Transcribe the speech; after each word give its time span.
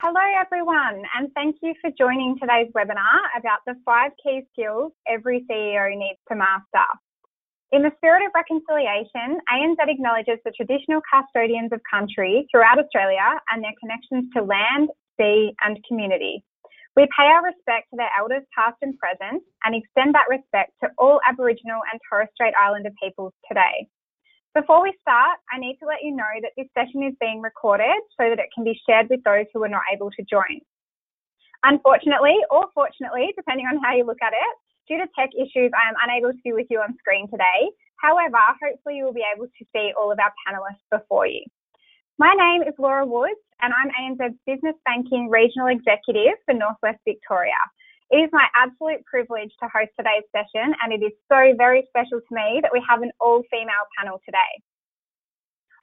Hello 0.00 0.24
everyone 0.40 1.04
and 1.12 1.28
thank 1.36 1.56
you 1.60 1.74
for 1.76 1.92
joining 1.92 2.32
today's 2.40 2.72
webinar 2.72 3.20
about 3.36 3.60
the 3.66 3.76
five 3.84 4.12
key 4.16 4.40
skills 4.48 4.92
every 5.06 5.44
CEO 5.44 5.92
needs 5.92 6.16
to 6.24 6.40
master. 6.40 6.88
In 7.72 7.82
the 7.84 7.92
spirit 8.00 8.24
of 8.24 8.32
reconciliation, 8.32 9.36
ANZ 9.52 9.76
acknowledges 9.76 10.40
the 10.40 10.56
traditional 10.56 11.04
custodians 11.04 11.68
of 11.76 11.84
country 11.84 12.48
throughout 12.48 12.80
Australia 12.80 13.28
and 13.52 13.60
their 13.60 13.76
connections 13.76 14.24
to 14.32 14.40
land, 14.40 14.88
sea 15.20 15.52
and 15.60 15.76
community. 15.84 16.42
We 16.96 17.04
pay 17.12 17.28
our 17.28 17.44
respect 17.44 17.92
to 17.92 18.00
their 18.00 18.10
elders 18.16 18.48
past 18.56 18.80
and 18.80 18.96
present 18.96 19.44
and 19.68 19.76
extend 19.76 20.16
that 20.16 20.32
respect 20.32 20.72
to 20.80 20.88
all 20.96 21.20
Aboriginal 21.28 21.84
and 21.92 22.00
Torres 22.08 22.32
Strait 22.32 22.56
Islander 22.56 22.96
peoples 22.96 23.36
today. 23.44 23.84
Before 24.54 24.82
we 24.82 24.92
start, 25.00 25.38
I 25.52 25.60
need 25.60 25.78
to 25.78 25.86
let 25.86 26.02
you 26.02 26.10
know 26.10 26.34
that 26.42 26.50
this 26.56 26.66
session 26.74 27.04
is 27.06 27.14
being 27.20 27.40
recorded 27.40 27.94
so 28.18 28.26
that 28.26 28.42
it 28.42 28.50
can 28.52 28.64
be 28.64 28.74
shared 28.82 29.06
with 29.08 29.22
those 29.22 29.46
who 29.54 29.62
are 29.62 29.70
not 29.70 29.86
able 29.94 30.10
to 30.10 30.26
join. 30.26 30.58
Unfortunately, 31.62 32.34
or 32.50 32.66
fortunately, 32.74 33.30
depending 33.36 33.66
on 33.66 33.78
how 33.78 33.94
you 33.94 34.04
look 34.04 34.18
at 34.22 34.32
it, 34.32 34.54
due 34.88 34.98
to 34.98 35.06
tech 35.14 35.30
issues, 35.38 35.70
I 35.70 35.86
am 35.86 35.94
unable 36.02 36.32
to 36.32 36.42
be 36.42 36.52
with 36.52 36.66
you 36.68 36.80
on 36.80 36.98
screen 36.98 37.30
today. 37.30 37.70
However, 38.02 38.42
hopefully 38.58 38.96
you 38.96 39.04
will 39.04 39.14
be 39.14 39.22
able 39.22 39.46
to 39.46 39.64
see 39.70 39.92
all 39.94 40.10
of 40.10 40.18
our 40.18 40.32
panelists 40.42 40.82
before 40.90 41.28
you. 41.28 41.44
My 42.18 42.34
name 42.34 42.62
is 42.62 42.74
Laura 42.76 43.06
Woods 43.06 43.38
and 43.62 43.72
I'm 43.72 43.94
ANZ's 43.94 44.34
Business 44.46 44.74
Banking 44.84 45.28
Regional 45.30 45.68
Executive 45.68 46.34
for 46.44 46.54
Northwest 46.54 46.98
Victoria. 47.06 47.60
It 48.10 48.26
is 48.26 48.30
my 48.32 48.46
absolute 48.58 49.06
privilege 49.06 49.54
to 49.62 49.70
host 49.70 49.94
today's 49.94 50.26
session, 50.34 50.74
and 50.82 50.90
it 50.92 50.98
is 50.98 51.14
so 51.30 51.54
very 51.56 51.86
special 51.94 52.18
to 52.18 52.32
me 52.34 52.58
that 52.60 52.74
we 52.74 52.82
have 52.82 53.02
an 53.02 53.12
all 53.20 53.42
female 53.50 53.86
panel 53.96 54.20
today. 54.26 54.52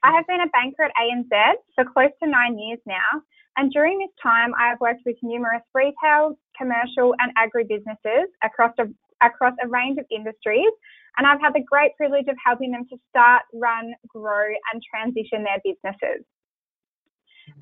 I 0.03 0.11
have 0.11 0.27
been 0.27 0.43
a 0.43 0.51
banker 0.51 0.83
at 0.83 0.91
ANZ 0.99 1.31
for 1.73 1.85
close 1.87 2.11
to 2.21 2.27
nine 2.27 2.59
years 2.59 2.79
now, 2.85 3.23
and 3.55 3.71
during 3.71 3.97
this 3.97 4.11
time, 4.21 4.51
I 4.59 4.67
have 4.67 4.79
worked 4.81 5.03
with 5.05 5.15
numerous 5.23 5.63
retail, 5.73 6.37
commercial, 6.59 7.15
and 7.23 7.31
agribusinesses 7.39 8.27
across 8.43 8.75
a, 8.77 8.91
across 9.25 9.55
a 9.63 9.67
range 9.67 9.97
of 9.97 10.05
industries, 10.11 10.75
and 11.15 11.25
I've 11.25 11.39
had 11.39 11.55
the 11.55 11.63
great 11.63 11.95
privilege 11.95 12.27
of 12.27 12.35
helping 12.43 12.71
them 12.71 12.85
to 12.91 12.97
start, 13.07 13.43
run, 13.53 13.93
grow, 14.05 14.51
and 14.73 14.83
transition 14.83 15.47
their 15.47 15.63
businesses. 15.63 16.27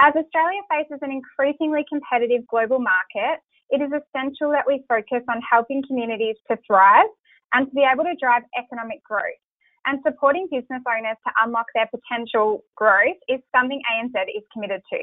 As 0.01 0.17
Australia 0.17 0.61
faces 0.73 0.97
an 1.05 1.11
increasingly 1.11 1.85
competitive 1.87 2.47
global 2.47 2.79
market, 2.79 3.39
it 3.69 3.81
is 3.81 3.91
essential 3.91 4.51
that 4.51 4.65
we 4.67 4.83
focus 4.87 5.23
on 5.29 5.41
helping 5.41 5.83
communities 5.87 6.35
to 6.49 6.57
thrive 6.65 7.09
and 7.53 7.67
to 7.67 7.73
be 7.73 7.85
able 7.85 8.03
to 8.03 8.15
drive 8.19 8.43
economic 8.57 9.03
growth. 9.03 9.41
And 9.85 9.99
supporting 10.05 10.47
business 10.49 10.81
owners 10.87 11.17
to 11.25 11.31
unlock 11.43 11.67
their 11.75 11.87
potential 11.87 12.63
growth 12.75 13.17
is 13.29 13.39
something 13.55 13.81
ANZ 13.93 14.17
is 14.35 14.43
committed 14.51 14.81
to. 14.91 14.99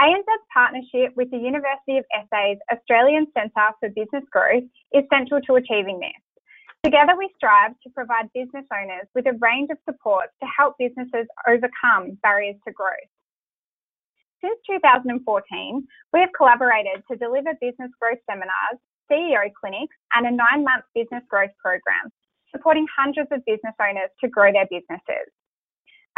ANZ's 0.00 0.44
partnership 0.52 1.12
with 1.16 1.30
the 1.30 1.36
University 1.36 1.98
of 1.98 2.04
SA's 2.10 2.58
Australian 2.72 3.26
Centre 3.36 3.70
for 3.78 3.90
Business 3.90 4.24
Growth 4.32 4.64
is 4.92 5.04
central 5.12 5.40
to 5.42 5.54
achieving 5.56 6.00
this. 6.00 6.16
Together, 6.82 7.12
we 7.16 7.30
strive 7.36 7.72
to 7.84 7.90
provide 7.94 8.32
business 8.34 8.64
owners 8.74 9.06
with 9.14 9.26
a 9.26 9.38
range 9.38 9.68
of 9.70 9.78
supports 9.84 10.32
to 10.42 10.48
help 10.48 10.74
businesses 10.78 11.28
overcome 11.46 12.18
barriers 12.22 12.56
to 12.66 12.72
growth. 12.72 13.12
Since 14.42 14.58
2014, 14.66 15.86
we 16.12 16.18
have 16.18 16.34
collaborated 16.36 17.06
to 17.06 17.16
deliver 17.16 17.54
business 17.62 17.94
growth 18.02 18.18
seminars, 18.26 18.82
CEO 19.06 19.46
clinics, 19.54 19.94
and 20.18 20.26
a 20.26 20.34
nine 20.34 20.66
month 20.66 20.82
business 20.98 21.22
growth 21.30 21.54
program, 21.62 22.10
supporting 22.50 22.86
hundreds 22.90 23.30
of 23.30 23.46
business 23.46 23.74
owners 23.78 24.10
to 24.18 24.26
grow 24.26 24.50
their 24.50 24.66
businesses. 24.66 25.30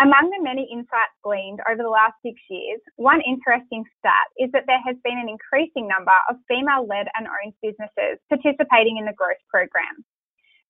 Among 0.00 0.32
the 0.32 0.42
many 0.42 0.66
insights 0.72 1.14
gleaned 1.22 1.60
over 1.68 1.84
the 1.84 1.92
last 1.92 2.16
six 2.24 2.40
years, 2.48 2.80
one 2.96 3.20
interesting 3.20 3.84
stat 4.00 4.26
is 4.40 4.50
that 4.56 4.64
there 4.66 4.80
has 4.82 4.96
been 5.04 5.20
an 5.20 5.28
increasing 5.28 5.86
number 5.86 6.16
of 6.32 6.40
female 6.48 6.88
led 6.88 7.06
and 7.14 7.28
owned 7.28 7.54
businesses 7.60 8.18
participating 8.32 8.96
in 8.96 9.04
the 9.04 9.14
growth 9.14 9.38
program. 9.52 10.00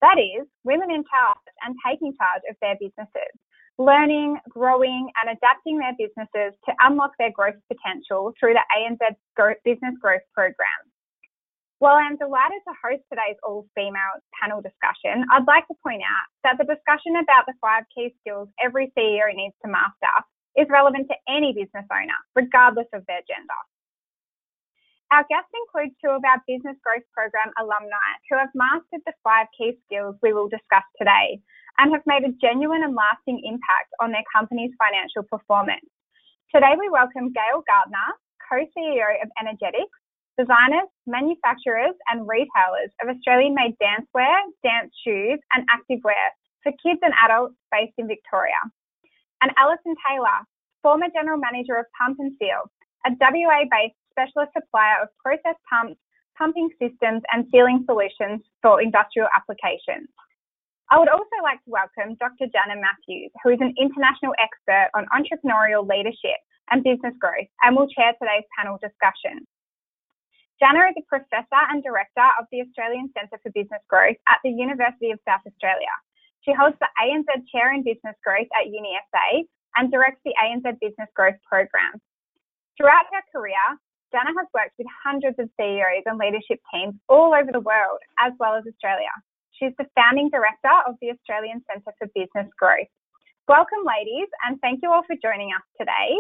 That 0.02 0.18
is, 0.18 0.44
women 0.66 0.90
in 0.90 1.06
charge 1.08 1.46
and 1.64 1.78
taking 1.86 2.12
charge 2.18 2.42
of 2.50 2.58
their 2.60 2.76
businesses, 2.76 3.32
learning, 3.78 4.38
growing, 4.48 5.10
and 5.18 5.36
adapting 5.36 5.78
their 5.78 5.94
businesses 5.98 6.54
to 6.66 6.72
unlock 6.80 7.12
their 7.18 7.32
growth 7.32 7.58
potential 7.66 8.32
through 8.38 8.54
the 8.54 8.64
ANZ 8.70 9.02
Business 9.64 9.94
Growth 10.00 10.22
Program. 10.32 10.80
While 11.82 11.98
I'm 11.98 12.16
delighted 12.16 12.62
to 12.64 12.74
host 12.80 13.02
today's 13.10 13.36
all 13.42 13.66
female 13.74 14.22
panel 14.40 14.62
discussion, 14.62 15.26
I'd 15.34 15.50
like 15.50 15.66
to 15.68 15.76
point 15.82 16.06
out 16.06 16.26
that 16.46 16.56
the 16.56 16.64
discussion 16.64 17.18
about 17.18 17.44
the 17.50 17.58
five 17.60 17.82
key 17.90 18.14
skills 18.22 18.48
every 18.62 18.94
CEO 18.96 19.26
needs 19.34 19.58
to 19.66 19.68
master 19.68 20.16
is 20.56 20.70
relevant 20.70 21.10
to 21.10 21.18
any 21.28 21.52
business 21.52 21.84
owner, 21.90 22.20
regardless 22.38 22.86
of 22.94 23.02
their 23.10 23.26
gender. 23.26 23.60
Our 25.10 25.26
guests 25.28 25.50
include 25.52 25.92
two 25.98 26.14
of 26.14 26.22
our 26.24 26.40
Business 26.46 26.78
Growth 26.80 27.04
Program 27.12 27.50
alumni 27.58 28.10
who 28.30 28.38
have 28.38 28.54
mastered 28.54 29.02
the 29.04 29.12
five 29.22 29.50
key 29.52 29.76
skills 29.84 30.16
we 30.22 30.32
will 30.32 30.48
discuss 30.48 30.86
today 30.96 31.42
and 31.78 31.92
have 31.92 32.06
made 32.06 32.22
a 32.24 32.32
genuine 32.40 32.82
and 32.82 32.94
lasting 32.94 33.42
impact 33.44 33.90
on 34.00 34.12
their 34.12 34.24
company's 34.34 34.70
financial 34.78 35.22
performance. 35.22 35.86
Today 36.54 36.78
we 36.78 36.88
welcome 36.88 37.34
Gail 37.34 37.66
Gardner, 37.66 38.10
co-CEO 38.46 39.10
of 39.22 39.28
Energetiks, 39.42 39.98
designers, 40.38 40.86
manufacturers 41.06 41.94
and 42.10 42.26
retailers 42.26 42.90
of 43.02 43.10
Australian-made 43.10 43.74
dancewear, 43.82 44.34
dance 44.62 44.94
shoes 45.02 45.38
and 45.54 45.66
activewear 45.70 46.30
for 46.62 46.72
kids 46.82 47.00
and 47.02 47.14
adults 47.22 47.54
based 47.70 47.94
in 47.98 48.06
Victoria. 48.06 48.58
And 49.42 49.50
Alison 49.58 49.94
Taylor, 50.06 50.46
former 50.82 51.06
General 51.14 51.38
Manager 51.38 51.76
of 51.76 51.86
Pump 51.98 52.18
and 52.18 52.32
Seal, 52.38 52.70
a 53.06 53.10
WA-based 53.18 53.98
specialist 54.10 54.52
supplier 54.54 55.02
of 55.02 55.08
process 55.18 55.58
pumps, 55.68 55.98
pumping 56.38 56.70
systems 56.80 57.22
and 57.32 57.46
sealing 57.50 57.84
solutions 57.86 58.42
for 58.62 58.80
industrial 58.80 59.28
applications. 59.34 60.08
I 60.92 61.00
would 61.00 61.08
also 61.08 61.40
like 61.40 61.64
to 61.64 61.72
welcome 61.72 62.12
Dr. 62.20 62.44
Jana 62.52 62.76
Matthews, 62.76 63.32
who 63.40 63.56
is 63.56 63.60
an 63.64 63.72
international 63.80 64.36
expert 64.36 64.92
on 64.92 65.08
entrepreneurial 65.16 65.80
leadership 65.80 66.36
and 66.68 66.84
business 66.84 67.16
growth 67.16 67.48
and 67.64 67.72
will 67.72 67.88
chair 67.88 68.12
today's 68.20 68.44
panel 68.52 68.76
discussion. 68.76 69.48
Jana 70.60 70.92
is 70.92 70.96
a 71.00 71.08
professor 71.08 71.62
and 71.72 71.80
director 71.80 72.28
of 72.36 72.44
the 72.52 72.60
Australian 72.60 73.08
Centre 73.16 73.40
for 73.40 73.48
Business 73.56 73.80
Growth 73.88 74.20
at 74.28 74.44
the 74.44 74.52
University 74.52 75.10
of 75.10 75.18
South 75.24 75.40
Australia. 75.48 75.90
She 76.44 76.52
holds 76.52 76.76
the 76.78 76.92
ANZ 77.00 77.32
Chair 77.48 77.72
in 77.72 77.82
Business 77.82 78.14
Growth 78.20 78.48
at 78.52 78.68
UniSA 78.68 79.48
and 79.80 79.90
directs 79.90 80.20
the 80.24 80.36
ANZ 80.36 80.68
Business 80.84 81.08
Growth 81.16 81.40
Program. 81.48 81.96
Throughout 82.76 83.08
her 83.08 83.24
career, 83.32 83.64
Jana 84.12 84.36
has 84.36 84.46
worked 84.52 84.76
with 84.76 84.86
hundreds 85.02 85.40
of 85.40 85.48
CEOs 85.56 86.04
and 86.04 86.20
leadership 86.20 86.60
teams 86.68 86.94
all 87.08 87.32
over 87.32 87.50
the 87.50 87.64
world, 87.64 87.98
as 88.20 88.36
well 88.38 88.54
as 88.54 88.68
Australia. 88.68 89.10
She's 89.58 89.72
the 89.78 89.86
founding 89.94 90.30
director 90.30 90.74
of 90.86 90.96
the 91.00 91.10
Australian 91.10 91.62
Centre 91.70 91.94
for 91.98 92.08
Business 92.14 92.50
Growth. 92.58 92.90
Welcome, 93.46 93.86
ladies, 93.86 94.28
and 94.46 94.60
thank 94.60 94.80
you 94.82 94.90
all 94.90 95.02
for 95.06 95.14
joining 95.22 95.50
us 95.54 95.62
today. 95.78 96.18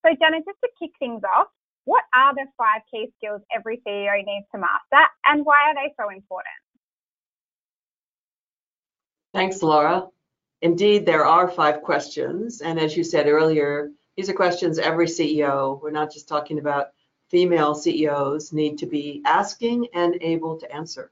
So, 0.00 0.16
Jana, 0.18 0.38
just 0.38 0.56
to 0.64 0.70
kick 0.80 0.92
things 0.98 1.20
off, 1.24 1.48
what 1.84 2.04
are 2.14 2.34
the 2.34 2.46
five 2.56 2.80
key 2.90 3.12
skills 3.18 3.42
every 3.54 3.82
CEO 3.86 4.16
needs 4.24 4.46
to 4.54 4.58
master, 4.58 5.08
and 5.26 5.44
why 5.44 5.56
are 5.68 5.74
they 5.74 5.92
so 5.98 6.08
important? 6.08 6.56
Thanks, 9.34 9.62
Laura. 9.62 10.06
Indeed, 10.62 11.04
there 11.04 11.26
are 11.26 11.48
five 11.48 11.82
questions. 11.82 12.60
And 12.62 12.78
as 12.78 12.96
you 12.96 13.04
said 13.04 13.26
earlier, 13.26 13.90
these 14.16 14.28
are 14.28 14.34
questions 14.34 14.78
every 14.78 15.06
CEO, 15.06 15.80
we're 15.82 15.90
not 15.90 16.12
just 16.12 16.28
talking 16.28 16.58
about 16.58 16.88
female 17.30 17.74
CEOs, 17.74 18.52
need 18.52 18.78
to 18.78 18.86
be 18.86 19.22
asking 19.24 19.88
and 19.94 20.16
able 20.20 20.58
to 20.58 20.74
answer. 20.74 21.10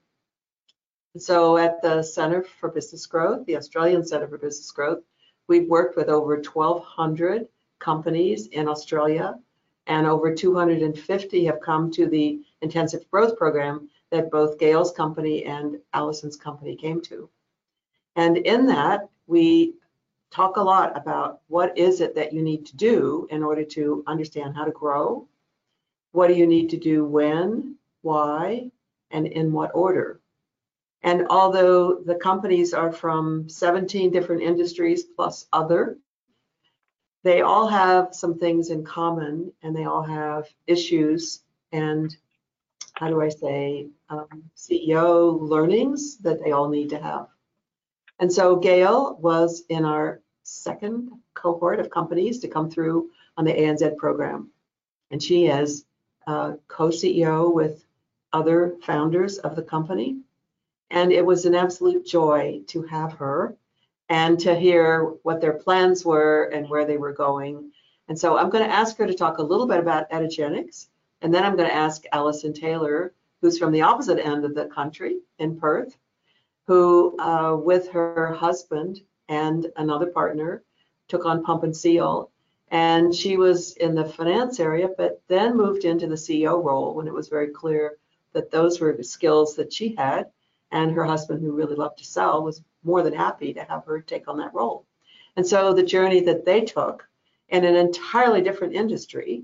So 1.17 1.57
at 1.57 1.81
the 1.81 2.03
Centre 2.03 2.43
for 2.43 2.69
Business 2.69 3.07
Growth, 3.07 3.45
the 3.47 3.57
Australian 3.57 4.05
Centre 4.05 4.27
for 4.27 4.37
Business 4.37 4.71
Growth, 4.71 5.03
we've 5.47 5.67
worked 5.67 5.97
with 5.97 6.07
over 6.07 6.35
1,200 6.35 7.47
companies 7.79 8.47
in 8.47 8.67
Australia, 8.67 9.39
and 9.87 10.05
over 10.05 10.35
250 10.35 11.45
have 11.45 11.61
come 11.61 11.89
to 11.91 12.07
the 12.07 12.41
intensive 12.61 13.09
growth 13.09 13.35
program 13.37 13.89
that 14.11 14.29
both 14.29 14.59
Gail's 14.59 14.91
company 14.91 15.45
and 15.45 15.79
Alison's 15.93 16.37
company 16.37 16.75
came 16.75 17.01
to. 17.01 17.27
And 18.15 18.37
in 18.37 18.67
that, 18.67 19.09
we 19.25 19.73
talk 20.29 20.57
a 20.57 20.61
lot 20.61 20.95
about 20.95 21.41
what 21.47 21.75
is 21.75 22.01
it 22.01 22.13
that 22.15 22.33
you 22.33 22.43
need 22.43 22.67
to 22.67 22.75
do 22.75 23.27
in 23.31 23.41
order 23.41 23.63
to 23.63 24.03
understand 24.05 24.55
how 24.55 24.65
to 24.65 24.71
grow, 24.71 25.27
what 26.11 26.27
do 26.27 26.35
you 26.35 26.45
need 26.45 26.69
to 26.69 26.77
do 26.77 27.03
when, 27.03 27.75
why, 28.01 28.69
and 29.09 29.25
in 29.25 29.51
what 29.51 29.71
order. 29.73 30.19
And 31.01 31.27
although 31.29 31.95
the 31.95 32.15
companies 32.15 32.73
are 32.73 32.91
from 32.91 33.47
17 33.47 34.11
different 34.11 34.41
industries 34.41 35.03
plus 35.03 35.47
other, 35.53 35.97
they 37.23 37.41
all 37.41 37.67
have 37.67 38.13
some 38.13 38.37
things 38.37 38.69
in 38.69 38.83
common 38.83 39.51
and 39.61 39.75
they 39.75 39.85
all 39.85 40.03
have 40.03 40.47
issues 40.67 41.41
and 41.71 42.15
how 42.93 43.07
do 43.07 43.21
I 43.21 43.29
say, 43.29 43.87
um, 44.09 44.43
CEO 44.57 45.39
learnings 45.39 46.17
that 46.17 46.43
they 46.43 46.51
all 46.51 46.67
need 46.67 46.89
to 46.89 47.01
have. 47.01 47.27
And 48.19 48.31
so 48.31 48.57
Gail 48.57 49.17
was 49.21 49.63
in 49.69 49.85
our 49.85 50.21
second 50.43 51.11
cohort 51.33 51.79
of 51.79 51.89
companies 51.89 52.39
to 52.39 52.49
come 52.49 52.69
through 52.69 53.09
on 53.37 53.45
the 53.45 53.53
ANZ 53.53 53.95
program. 53.97 54.49
and 55.11 55.23
she 55.23 55.47
is 55.47 55.85
uh, 56.27 56.53
co-CEO 56.67 57.51
with 57.51 57.83
other 58.33 58.75
founders 58.83 59.37
of 59.39 59.55
the 59.55 59.63
company. 59.63 60.19
And 60.91 61.11
it 61.11 61.25
was 61.25 61.45
an 61.45 61.55
absolute 61.55 62.05
joy 62.05 62.61
to 62.67 62.83
have 62.83 63.13
her 63.13 63.55
and 64.09 64.39
to 64.39 64.55
hear 64.55 65.03
what 65.23 65.39
their 65.39 65.53
plans 65.53 66.03
were 66.03 66.45
and 66.45 66.67
where 66.67 66.85
they 66.85 66.97
were 66.97 67.13
going. 67.13 67.71
And 68.07 68.17
so 68.17 68.37
I'm 68.37 68.49
going 68.49 68.67
to 68.67 68.75
ask 68.75 68.97
her 68.97 69.05
to 69.05 69.13
talk 69.13 69.37
a 69.37 69.43
little 69.43 69.67
bit 69.67 69.79
about 69.79 70.09
Energetiks, 70.09 70.87
and 71.21 71.33
then 71.33 71.43
I'm 71.43 71.55
going 71.55 71.69
to 71.69 71.75
ask 71.75 72.03
Alison 72.11 72.53
Taylor, 72.53 73.13
who's 73.39 73.59
from 73.59 73.71
the 73.71 73.83
opposite 73.83 74.19
end 74.19 74.45
of 74.45 74.55
the 74.55 74.65
country 74.65 75.19
in 75.37 75.59
Perth, 75.59 75.95
who, 76.65 77.17
uh, 77.19 77.55
with 77.55 77.89
her 77.89 78.33
husband 78.33 79.01
and 79.27 79.67
another 79.77 80.07
partner, 80.07 80.63
took 81.07 81.25
on 81.25 81.43
Pump 81.43 81.63
and 81.63 81.75
Seal. 81.75 82.31
And 82.71 83.13
she 83.13 83.37
was 83.37 83.73
in 83.77 83.95
the 83.95 84.05
finance 84.05 84.59
area, 84.59 84.89
but 84.95 85.21
then 85.27 85.57
moved 85.57 85.85
into 85.85 86.07
the 86.07 86.15
CEO 86.15 86.63
role 86.63 86.95
when 86.95 87.07
it 87.07 87.13
was 87.13 87.27
very 87.27 87.47
clear 87.47 87.97
that 88.33 88.51
those 88.51 88.79
were 88.79 88.93
the 88.93 89.03
skills 89.03 89.55
that 89.55 89.73
she 89.73 89.95
had. 89.95 90.27
And 90.71 90.91
her 90.91 91.05
husband, 91.05 91.41
who 91.41 91.51
really 91.51 91.75
loved 91.75 91.97
to 91.99 92.05
sell, 92.05 92.43
was 92.43 92.63
more 92.83 93.01
than 93.01 93.13
happy 93.13 93.53
to 93.53 93.63
have 93.63 93.85
her 93.85 94.01
take 94.01 94.27
on 94.27 94.37
that 94.37 94.53
role. 94.53 94.85
And 95.35 95.45
so 95.45 95.73
the 95.73 95.83
journey 95.83 96.21
that 96.21 96.45
they 96.45 96.61
took 96.61 97.07
in 97.49 97.65
an 97.65 97.75
entirely 97.75 98.41
different 98.41 98.75
industry 98.75 99.43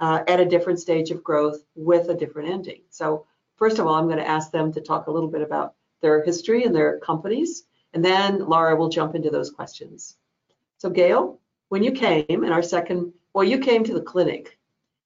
uh, 0.00 0.22
at 0.26 0.40
a 0.40 0.44
different 0.44 0.80
stage 0.80 1.10
of 1.10 1.22
growth 1.22 1.64
with 1.74 2.08
a 2.08 2.14
different 2.14 2.50
ending. 2.50 2.80
So 2.90 3.26
first 3.56 3.78
of 3.78 3.86
all, 3.86 3.94
I'm 3.94 4.06
going 4.06 4.18
to 4.18 4.26
ask 4.26 4.50
them 4.50 4.72
to 4.72 4.80
talk 4.80 5.06
a 5.06 5.10
little 5.10 5.28
bit 5.28 5.42
about 5.42 5.74
their 6.00 6.22
history 6.24 6.64
and 6.64 6.74
their 6.74 6.98
companies, 6.98 7.64
and 7.94 8.04
then 8.04 8.40
Laura 8.46 8.76
will 8.76 8.88
jump 8.88 9.14
into 9.14 9.30
those 9.30 9.50
questions. 9.50 10.16
So 10.78 10.90
Gail, 10.90 11.40
when 11.68 11.82
you 11.82 11.92
came 11.92 12.26
in 12.28 12.52
our 12.52 12.62
second, 12.62 13.12
well, 13.32 13.44
you 13.44 13.58
came 13.58 13.84
to 13.84 13.94
the 13.94 14.02
clinic, 14.02 14.58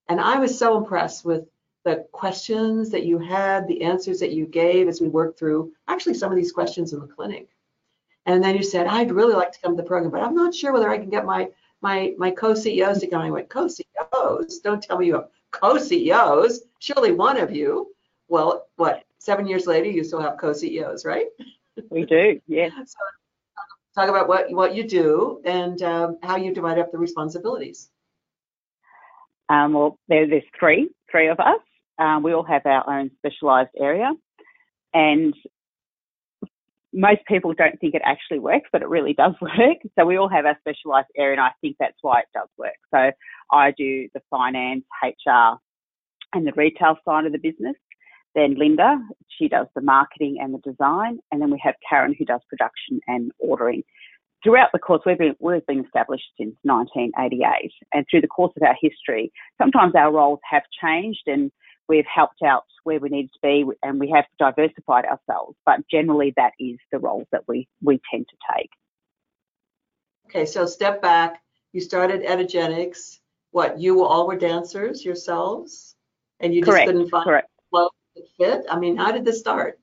and 0.08 0.20
I 0.20 0.38
was 0.38 0.58
so 0.58 0.76
impressed 0.76 1.24
with 1.24 1.46
the 1.88 2.06
questions 2.12 2.90
that 2.90 3.06
you 3.06 3.18
had, 3.18 3.66
the 3.66 3.82
answers 3.82 4.20
that 4.20 4.32
you 4.32 4.46
gave 4.46 4.88
as 4.88 5.00
we 5.00 5.08
worked 5.08 5.38
through 5.38 5.72
actually 5.88 6.14
some 6.14 6.30
of 6.30 6.36
these 6.36 6.52
questions 6.52 6.92
in 6.92 7.00
the 7.00 7.06
clinic. 7.06 7.48
And 8.26 8.44
then 8.44 8.54
you 8.54 8.62
said, 8.62 8.86
I'd 8.86 9.10
really 9.10 9.34
like 9.34 9.52
to 9.52 9.60
come 9.60 9.74
to 9.74 9.82
the 9.82 9.88
program, 9.88 10.10
but 10.10 10.22
I'm 10.22 10.34
not 10.34 10.54
sure 10.54 10.72
whether 10.72 10.90
I 10.90 10.98
can 10.98 11.08
get 11.08 11.24
my 11.24 11.48
my 11.80 12.12
my 12.18 12.30
co-CEOs 12.30 12.98
to 12.98 13.06
come. 13.06 13.22
I 13.22 13.30
went, 13.30 13.48
co-CEOs? 13.48 14.58
Don't 14.58 14.82
tell 14.82 14.98
me 14.98 15.06
you 15.06 15.14
have 15.14 15.28
co-CEOs. 15.50 16.60
Surely 16.78 17.12
one 17.12 17.38
of 17.38 17.50
you. 17.50 17.94
Well, 18.28 18.66
what? 18.76 19.04
Seven 19.18 19.46
years 19.46 19.66
later, 19.66 19.88
you 19.88 20.04
still 20.04 20.20
have 20.20 20.36
co-CEOs, 20.36 21.06
right? 21.06 21.26
We 21.90 22.04
do, 22.04 22.40
yes. 22.46 22.72
so, 22.86 22.98
talk 23.94 24.10
about 24.10 24.28
what 24.28 24.50
what 24.52 24.74
you 24.74 24.86
do 24.86 25.40
and 25.46 25.80
um, 25.82 26.18
how 26.22 26.36
you 26.36 26.52
divide 26.52 26.78
up 26.78 26.92
the 26.92 26.98
responsibilities. 26.98 27.88
Um, 29.48 29.72
well, 29.72 29.98
there, 30.08 30.26
there's 30.26 30.42
three, 30.58 30.90
three 31.10 31.28
of 31.28 31.40
us. 31.40 31.60
Um, 31.98 32.22
we 32.22 32.32
all 32.32 32.44
have 32.44 32.62
our 32.64 32.88
own 32.88 33.10
specialised 33.18 33.70
area, 33.78 34.12
and 34.94 35.34
most 36.92 37.20
people 37.26 37.52
don't 37.52 37.78
think 37.80 37.94
it 37.94 38.02
actually 38.04 38.38
works, 38.38 38.68
but 38.72 38.82
it 38.82 38.88
really 38.88 39.14
does 39.14 39.34
work. 39.40 39.78
So 39.98 40.04
we 40.06 40.16
all 40.16 40.28
have 40.28 40.46
our 40.46 40.56
specialised 40.60 41.08
area, 41.16 41.32
and 41.32 41.40
I 41.40 41.50
think 41.60 41.76
that's 41.78 41.98
why 42.02 42.20
it 42.20 42.26
does 42.34 42.48
work. 42.56 42.76
So 42.92 43.10
I 43.52 43.72
do 43.76 44.08
the 44.14 44.20
finance, 44.30 44.84
HR, 45.02 45.58
and 46.32 46.46
the 46.46 46.52
retail 46.56 46.96
side 47.04 47.26
of 47.26 47.32
the 47.32 47.38
business. 47.38 47.76
Then 48.34 48.54
Linda, 48.58 48.98
she 49.38 49.48
does 49.48 49.66
the 49.74 49.80
marketing 49.80 50.38
and 50.40 50.54
the 50.54 50.58
design, 50.58 51.18
and 51.32 51.40
then 51.40 51.50
we 51.50 51.60
have 51.62 51.74
Karen 51.88 52.14
who 52.16 52.24
does 52.24 52.40
production 52.48 53.00
and 53.06 53.32
ordering. 53.38 53.82
Throughout 54.44 54.68
the 54.72 54.78
course, 54.78 55.02
we've 55.04 55.18
been, 55.18 55.34
we've 55.40 55.66
been 55.66 55.84
established 55.84 56.26
since 56.38 56.54
1988, 56.62 57.72
and 57.92 58.06
through 58.08 58.20
the 58.20 58.28
course 58.28 58.52
of 58.56 58.62
our 58.62 58.76
history, 58.80 59.32
sometimes 59.60 59.94
our 59.96 60.12
roles 60.12 60.38
have 60.48 60.62
changed 60.80 61.22
and 61.26 61.50
we've 61.88 62.06
helped 62.06 62.42
out 62.42 62.64
where 62.84 63.00
we 63.00 63.08
needed 63.08 63.30
to 63.32 63.38
be 63.42 63.64
and 63.82 64.00
we 64.00 64.10
have 64.10 64.24
diversified 64.38 65.04
ourselves. 65.04 65.56
But 65.66 65.80
generally, 65.90 66.32
that 66.36 66.52
is 66.58 66.78
the 66.90 66.98
role 66.98 67.26
that 67.32 67.42
we, 67.46 67.68
we 67.82 68.00
tend 68.10 68.26
to 68.28 68.36
take. 68.56 68.70
Okay, 70.26 70.46
so 70.46 70.66
step 70.66 71.02
back. 71.02 71.42
You 71.72 71.80
started 71.80 72.22
Energetiks. 72.22 73.18
What, 73.50 73.78
you 73.78 74.04
all 74.04 74.26
were 74.26 74.36
dancers 74.36 75.04
yourselves? 75.04 75.96
And 76.40 76.54
you 76.54 76.60
just 76.60 76.70
correct, 76.70 76.86
couldn't 76.86 77.08
find 77.08 77.24
correct. 77.24 77.48
flow 77.70 77.88
that 78.16 78.24
fit? 78.38 78.66
I 78.70 78.78
mean, 78.78 78.96
how 78.96 79.12
did 79.12 79.24
this 79.24 79.40
start? 79.40 79.78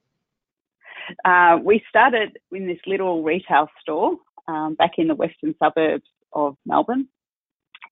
Uh, 1.24 1.60
we 1.64 1.84
started 1.90 2.38
in 2.52 2.68
this 2.68 2.80
little 2.88 3.24
retail 3.24 3.68
store 3.82 4.18
um, 4.48 4.76
back 4.76 4.94
in 4.98 5.08
the 5.08 5.16
western 5.16 5.54
suburbs 5.62 6.06
of 6.34 6.56
Melbourne. 6.66 7.08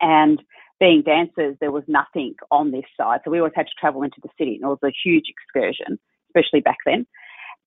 And 0.01 0.41
being 0.79 1.01
dancers, 1.01 1.55
there 1.59 1.71
was 1.71 1.83
nothing 1.87 2.35
on 2.51 2.71
this 2.71 2.85
side. 2.97 3.21
So 3.23 3.31
we 3.31 3.39
always 3.39 3.53
had 3.55 3.67
to 3.67 3.79
travel 3.79 4.03
into 4.03 4.19
the 4.21 4.29
city, 4.37 4.55
and 4.55 4.63
it 4.63 4.67
was 4.67 4.79
a 4.83 4.91
huge 5.03 5.25
excursion, 5.29 5.99
especially 6.29 6.61
back 6.61 6.77
then. 6.85 7.05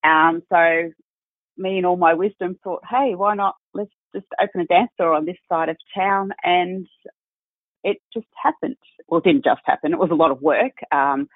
Um, 0.04 0.42
so 0.52 0.90
me 1.56 1.78
and 1.78 1.86
all 1.86 1.96
my 1.96 2.14
wisdom 2.14 2.58
thought, 2.62 2.82
hey, 2.88 3.14
why 3.14 3.34
not? 3.34 3.54
Let's 3.74 3.90
just 4.14 4.26
open 4.40 4.60
a 4.60 4.66
dance 4.66 4.90
store 4.94 5.14
on 5.14 5.24
this 5.24 5.38
side 5.48 5.68
of 5.68 5.76
town. 5.94 6.30
And 6.42 6.86
it 7.82 7.98
just 8.12 8.26
happened. 8.42 8.76
Well, 9.08 9.20
it 9.20 9.24
didn't 9.24 9.44
just 9.44 9.62
happen. 9.64 9.92
It 9.92 9.98
was 9.98 10.10
a 10.10 10.14
lot 10.14 10.30
of 10.30 10.42
work. 10.42 10.72
Um, 10.92 11.28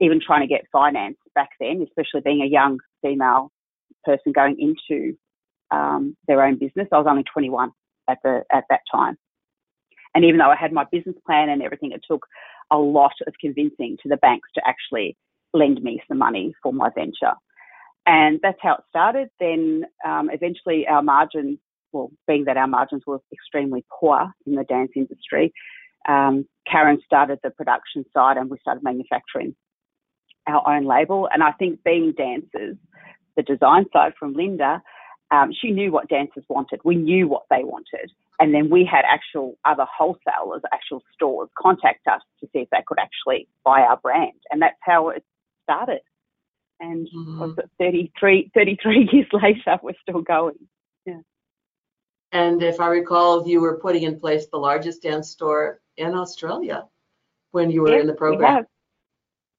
even 0.00 0.20
trying 0.24 0.42
to 0.42 0.46
get 0.46 0.64
finance 0.72 1.16
back 1.34 1.50
then, 1.60 1.84
especially 1.86 2.20
being 2.20 2.42
a 2.42 2.46
young 2.46 2.78
female 3.02 3.50
person 4.04 4.32
going 4.32 4.56
into 4.58 5.16
um, 5.70 6.16
their 6.26 6.42
own 6.42 6.58
business. 6.58 6.88
I 6.92 6.98
was 6.98 7.06
only 7.08 7.24
21 7.24 7.72
at 8.08 8.18
the 8.22 8.42
at 8.52 8.64
that 8.70 8.80
time. 8.90 9.16
And 10.14 10.24
even 10.24 10.38
though 10.38 10.50
I 10.50 10.56
had 10.56 10.72
my 10.72 10.84
business 10.90 11.16
plan 11.26 11.48
and 11.48 11.62
everything, 11.62 11.92
it 11.92 12.02
took 12.08 12.26
a 12.70 12.78
lot 12.78 13.12
of 13.26 13.34
convincing 13.40 13.96
to 14.02 14.08
the 14.08 14.16
banks 14.18 14.48
to 14.54 14.62
actually 14.66 15.16
lend 15.54 15.82
me 15.82 16.02
some 16.08 16.18
money 16.18 16.54
for 16.62 16.72
my 16.72 16.90
venture. 16.94 17.34
And 18.06 18.40
that's 18.42 18.58
how 18.62 18.74
it 18.74 18.84
started. 18.88 19.28
Then 19.38 19.84
um, 20.06 20.30
eventually 20.32 20.86
our 20.86 21.02
margins, 21.02 21.58
well, 21.92 22.10
being 22.26 22.44
that 22.44 22.56
our 22.56 22.66
margins 22.66 23.02
were 23.06 23.20
extremely 23.32 23.84
poor 23.98 24.32
in 24.46 24.54
the 24.54 24.64
dance 24.64 24.92
industry, 24.96 25.52
um, 26.08 26.46
Karen 26.70 26.98
started 27.04 27.38
the 27.42 27.50
production 27.50 28.04
side 28.14 28.36
and 28.36 28.50
we 28.50 28.58
started 28.60 28.82
manufacturing 28.82 29.54
our 30.46 30.66
own 30.66 30.84
label. 30.84 31.28
And 31.32 31.42
I 31.42 31.52
think 31.52 31.82
being 31.84 32.14
dancers, 32.16 32.76
the 33.36 33.42
design 33.42 33.84
side 33.92 34.12
from 34.18 34.32
Linda, 34.32 34.82
um, 35.30 35.50
she 35.52 35.70
knew 35.70 35.92
what 35.92 36.08
dancers 36.08 36.44
wanted. 36.48 36.80
We 36.84 36.96
knew 36.96 37.28
what 37.28 37.42
they 37.50 37.62
wanted. 37.62 38.10
And 38.40 38.54
then 38.54 38.70
we 38.70 38.84
had 38.84 39.04
actual 39.04 39.58
other 39.64 39.84
wholesalers, 39.84 40.62
actual 40.72 41.02
stores 41.12 41.48
contact 41.58 42.06
us 42.06 42.20
to 42.40 42.46
see 42.52 42.60
if 42.60 42.70
they 42.70 42.84
could 42.86 42.98
actually 42.98 43.48
buy 43.64 43.80
our 43.80 43.96
brand. 43.96 44.40
And 44.50 44.62
that's 44.62 44.78
how 44.80 45.08
it 45.08 45.24
started. 45.64 46.00
And 46.80 47.08
mm-hmm. 47.08 47.40
was 47.40 47.58
it 47.58 47.70
33, 47.78 48.52
33 48.54 49.08
years 49.12 49.26
later, 49.32 49.78
we're 49.82 49.94
still 50.00 50.22
going. 50.22 50.54
Yeah. 51.04 51.20
And 52.30 52.62
if 52.62 52.78
I 52.78 52.88
recall, 52.88 53.48
you 53.48 53.60
were 53.60 53.78
putting 53.78 54.04
in 54.04 54.20
place 54.20 54.46
the 54.46 54.58
largest 54.58 55.02
dance 55.02 55.30
store 55.30 55.80
in 55.96 56.14
Australia 56.14 56.84
when 57.50 57.70
you 57.70 57.82
were 57.82 57.90
yes, 57.90 58.02
in 58.02 58.06
the 58.06 58.14
program. 58.14 58.66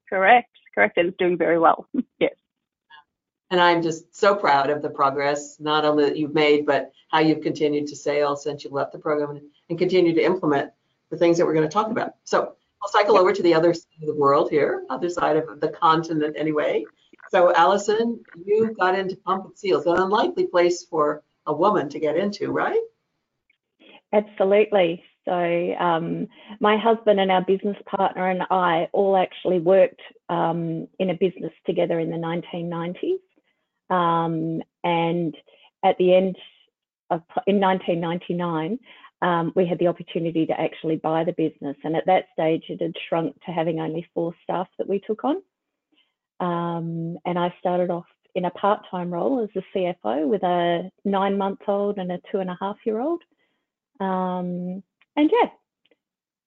Correct, 0.07 0.50
correct. 0.74 0.98
And 0.98 1.09
it's 1.09 1.17
doing 1.17 1.38
very 1.38 1.59
well. 1.59 1.88
yes. 2.19 2.33
And 3.51 3.60
I'm 3.60 3.82
just 3.82 4.15
so 4.15 4.36
proud 4.36 4.70
of 4.70 4.82
the 4.82 4.89
progress, 4.89 5.60
not 5.60 5.86
only 5.86 6.06
that 6.06 6.18
you've 6.18 6.34
made, 6.34 6.65
but 6.65 6.91
how 7.10 7.20
you've 7.20 7.41
continued 7.41 7.88
to 7.88 7.96
sail 7.96 8.36
since 8.36 8.63
you 8.63 8.70
left 8.70 8.91
the 8.91 9.00
program 9.00 9.41
and 9.70 9.77
continue 9.77 10.13
to 10.13 10.24
implement 10.24 10.72
the 11.10 11.18
things 11.18 11.38
that 11.38 11.46
we're 11.46 11.56
going 11.56 11.68
to 11.68 11.74
talk 11.74 11.89
about. 11.89 12.13
So 12.24 12.53
I'll 12.82 12.89
cycle 12.89 13.18
over 13.18 13.34
to 13.34 13.44
the 13.44 13.53
other 13.53 13.74
side 13.74 14.01
of 14.01 14.08
the 14.08 14.15
world 14.15 14.50
here, 14.50 14.86
other 14.89 15.10
side 15.10 15.38
of 15.38 15.60
the 15.60 15.70
continent 15.70 16.36
anyway. 16.38 16.86
So 17.32 17.53
Alison, 17.56 18.20
you 18.36 18.75
got 18.79 18.98
into 18.98 19.15
pump 19.18 19.46
and 19.46 19.58
seals, 19.58 19.86
an 19.86 19.98
unlikely 19.98 20.48
place 20.48 20.84
for 20.84 21.24
a 21.46 21.53
woman 21.53 21.89
to 21.89 22.00
get 22.00 22.15
into, 22.15 22.51
right? 22.51 22.79
Absolutely. 24.13 25.03
So 25.25 25.75
um, 25.79 26.27
my 26.60 26.77
husband 26.77 27.20
and 27.20 27.32
our 27.32 27.44
business 27.44 27.77
partner 27.86 28.29
and 28.29 28.41
I 28.50 28.88
all 28.94 29.15
actually 29.15 29.60
worked 29.60 30.01
um, 30.29 30.88
in 30.98 31.12
a 31.12 31.13
business 31.13 31.53
together 31.65 32.00
in 32.00 32.10
the 32.10 32.18
1990s. 32.18 33.20
Um, 33.89 34.62
and 34.84 35.36
at 35.84 35.98
the 35.98 36.13
end 36.13 36.38
of 37.10 37.22
in 37.48 37.60
1999, 37.60 38.79
um, 39.22 39.51
we 39.55 39.65
had 39.65 39.79
the 39.79 39.88
opportunity 39.88 40.46
to 40.46 40.60
actually 40.60 40.96
buy 40.96 41.24
the 41.24 41.34
business. 41.34 41.75
And 41.84 41.96
at 41.96 42.05
that 42.05 42.25
stage, 42.34 42.65
it 42.69 42.81
had 42.81 42.93
shrunk 43.08 43.36
to 43.46 43.51
having 43.51 43.79
only 43.79 44.08
four 44.13 44.34
staff 44.43 44.67
that 44.77 44.88
we 44.88 45.00
took 45.00 45.24
on. 45.24 45.38
Um, 46.39 47.17
and 47.25 47.38
I 47.38 47.53
started 47.60 47.89
off 47.89 48.05
in 48.36 48.46
a 48.46 48.51
part 48.51 48.86
time 48.89 49.12
role 49.12 49.41
as 49.41 49.50
a 49.55 49.77
CFO 49.77 50.27
with 50.27 50.43
a 50.43 50.89
nine 51.03 51.38
month 51.38 51.60
old 51.67 51.98
and 51.98 52.12
a 52.12 52.19
two 52.31 52.39
and 52.39 52.50
a 52.50 52.58
half 52.60 52.77
year 52.86 53.00
old. 53.00 53.22
Um, 54.00 54.81
and 55.17 55.29
yeah, 55.31 55.50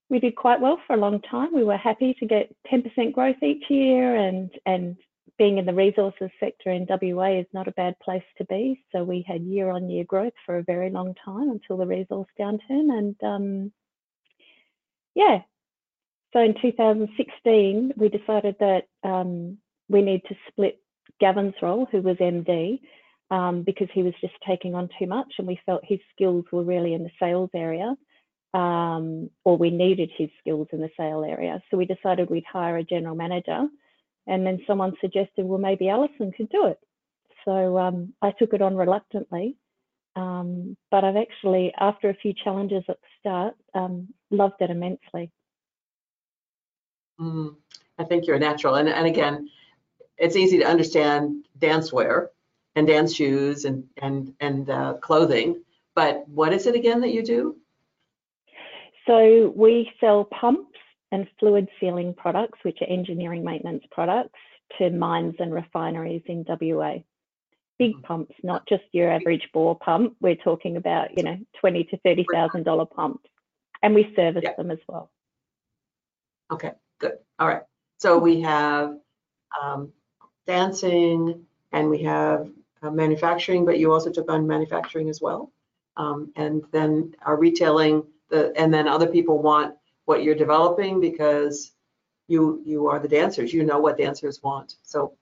we 0.09 0.19
did 0.19 0.37
quite 0.37 0.61
well 0.61 0.79
for 0.87 0.95
a 0.95 0.99
long 0.99 1.21
time. 1.23 1.55
We 1.55 1.65
were 1.65 1.77
happy 1.77 2.15
to 2.21 2.27
get 2.27 2.55
10% 2.73 3.13
growth 3.13 3.43
each 3.43 3.65
year 3.69 4.17
and, 4.17 4.51
and 4.65 4.97
being 5.39 5.59
in 5.59 5.67
the 5.67 5.75
resources 5.75 6.31
sector 6.41 6.71
in 6.71 6.87
WA 6.89 7.39
is 7.41 7.47
not 7.53 7.69
a 7.69 7.73
bad 7.73 7.99
place 8.01 8.23
to 8.39 8.45
be. 8.47 8.85
So 8.93 9.05
we 9.05 9.25
had 9.27 9.43
year 9.43 9.71
on 9.71 9.91
year 9.91 10.05
growth 10.05 10.35
for 10.47 10.59
a 10.59 10.65
very 10.65 10.91
long 10.91 11.15
time 11.25 11.51
until 11.51 11.77
the 11.79 11.87
resource 11.87 12.29
downturn. 12.41 12.61
And 12.99 13.17
um, 13.23 13.73
yeah, 15.15 15.41
So 16.33 16.41
in 16.41 16.55
2016, 16.61 17.93
we 17.97 18.09
decided 18.09 18.57
that 18.61 18.85
um, 19.05 19.59
we 19.89 20.03
need 20.03 20.23
to 20.29 20.37
split 20.49 20.81
Gavin's 21.21 21.55
role, 21.63 21.87
who 21.91 22.03
was 22.03 22.17
MD, 22.19 22.81
um, 23.31 23.63
because 23.63 23.89
he 23.95 24.03
was 24.03 24.15
just 24.21 24.35
taking 24.47 24.75
on 24.75 24.89
too 24.99 25.07
much, 25.07 25.35
and 25.39 25.47
we 25.47 25.61
felt 25.67 25.83
his 25.85 26.01
skills 26.15 26.45
were 26.53 26.65
really 26.65 26.95
in 26.95 27.05
the 27.05 27.11
sales 27.21 27.51
area, 27.55 27.95
um, 28.55 29.31
or 29.45 29.57
we 29.59 29.71
needed 29.71 30.11
his 30.17 30.31
skills 30.41 30.69
in 30.73 30.81
the 30.81 30.91
sale 30.97 31.25
area. 31.25 31.63
So 31.71 31.77
we 31.77 31.87
decided 31.87 32.31
we'd 32.31 32.45
hire 32.51 32.79
a 32.79 32.85
general 32.85 33.17
manager, 33.17 33.69
and 34.27 34.47
then 34.47 34.61
someone 34.67 34.95
suggested, 35.01 35.45
well, 35.45 35.59
maybe 35.59 35.89
Alison 35.89 36.33
could 36.33 36.49
do 36.51 36.67
it. 36.67 36.79
So 37.45 37.79
um, 37.79 38.13
I 38.23 38.31
took 38.33 38.55
it 38.55 38.63
on 38.63 38.77
reluctantly, 38.77 39.57
um, 40.15 40.77
but 40.91 41.05
I've 41.05 41.17
actually, 41.17 41.73
after 41.79 42.11
a 42.11 42.15
few 42.15 42.33
challenges 42.33 42.85
at 42.89 42.99
the 43.01 43.09
start, 43.19 43.55
um, 43.75 44.09
loved 44.31 44.61
it 44.61 44.71
immensely. 44.71 45.31
Mm, 47.21 47.57
I 47.99 48.05
think 48.05 48.27
you're 48.27 48.37
a 48.37 48.41
natural. 48.41 48.77
And, 48.77 48.89
and 48.89 49.07
again, 49.07 49.49
it's 50.19 50.37
easy 50.37 50.59
to 50.59 50.65
understand 50.65 51.47
dance 51.59 51.93
wear 51.93 52.31
and 52.77 52.87
dance 52.87 53.15
shoes 53.15 53.65
and, 53.65 53.85
and, 54.01 54.35
and 54.41 54.71
uh, 54.71 54.95
clothing. 54.95 55.63
But 55.95 56.29
what 56.29 56.53
is 56.53 56.67
it 56.67 56.75
again 56.75 57.01
that 57.01 57.13
you 57.13 57.23
do? 57.23 57.57
So 59.07 59.53
we 59.57 59.91
sell 60.01 60.25
pumps 60.25 60.79
and 61.13 61.29
fluid 61.39 61.69
sealing 61.79 62.15
products, 62.15 62.59
which 62.63 62.79
are 62.81 62.89
engineering 62.89 63.45
maintenance 63.45 63.85
products, 63.91 64.39
to 64.79 64.91
mines 64.91 65.35
and 65.39 65.53
refineries 65.53 66.23
in 66.27 66.45
WA. 66.49 66.95
Big 67.79 67.93
mm-hmm. 67.93 68.01
pumps, 68.03 68.35
not 68.43 68.67
just 68.69 68.83
your 68.93 69.11
average 69.11 69.49
bore 69.53 69.79
pump. 69.79 70.17
We're 70.21 70.35
talking 70.37 70.77
about, 70.77 71.17
you 71.17 71.23
know, 71.23 71.39
twenty 71.61 71.85
to 71.85 71.99
thirty 71.99 72.25
thousand 72.33 72.65
dollar 72.65 72.87
pumps, 72.87 73.29
and 73.83 73.95
we 73.95 74.13
service 74.17 74.43
yeah. 74.45 74.55
them 74.57 74.71
as 74.71 74.79
well. 74.89 75.11
Okay. 76.51 76.73
Good. 76.99 77.19
All 77.39 77.49
right. 77.49 77.63
So 77.99 78.19
we 78.19 78.41
have 78.41 78.97
um, 79.61 79.93
dancing 80.47 81.45
and 81.73 81.89
we 81.89 82.03
have 82.03 82.49
uh, 82.83 82.91
manufacturing, 82.91 83.65
but 83.65 83.79
you 83.79 83.93
also 83.93 84.11
took 84.11 84.31
on 84.31 84.47
manufacturing 84.47 85.09
as 85.09 85.21
well. 85.21 85.53
Um, 85.97 86.33
and 86.37 86.63
then 86.73 87.15
our 87.23 87.37
retailing, 87.37 88.05
the 88.31 88.53
and 88.57 88.73
then 88.73 88.89
other 88.89 89.07
people 89.07 89.41
want 89.43 89.75
what 90.05 90.23
you're 90.23 90.35
developing 90.35 91.01
because 91.01 91.73
you 92.29 92.63
you 92.65 92.87
are 92.89 92.99
the 92.99 93.09
dancers. 93.09 93.53
You 93.53 93.65
know 93.65 93.79
what 93.81 93.99
dancers 93.99 94.43
want. 94.43 94.77
So 94.83 95.15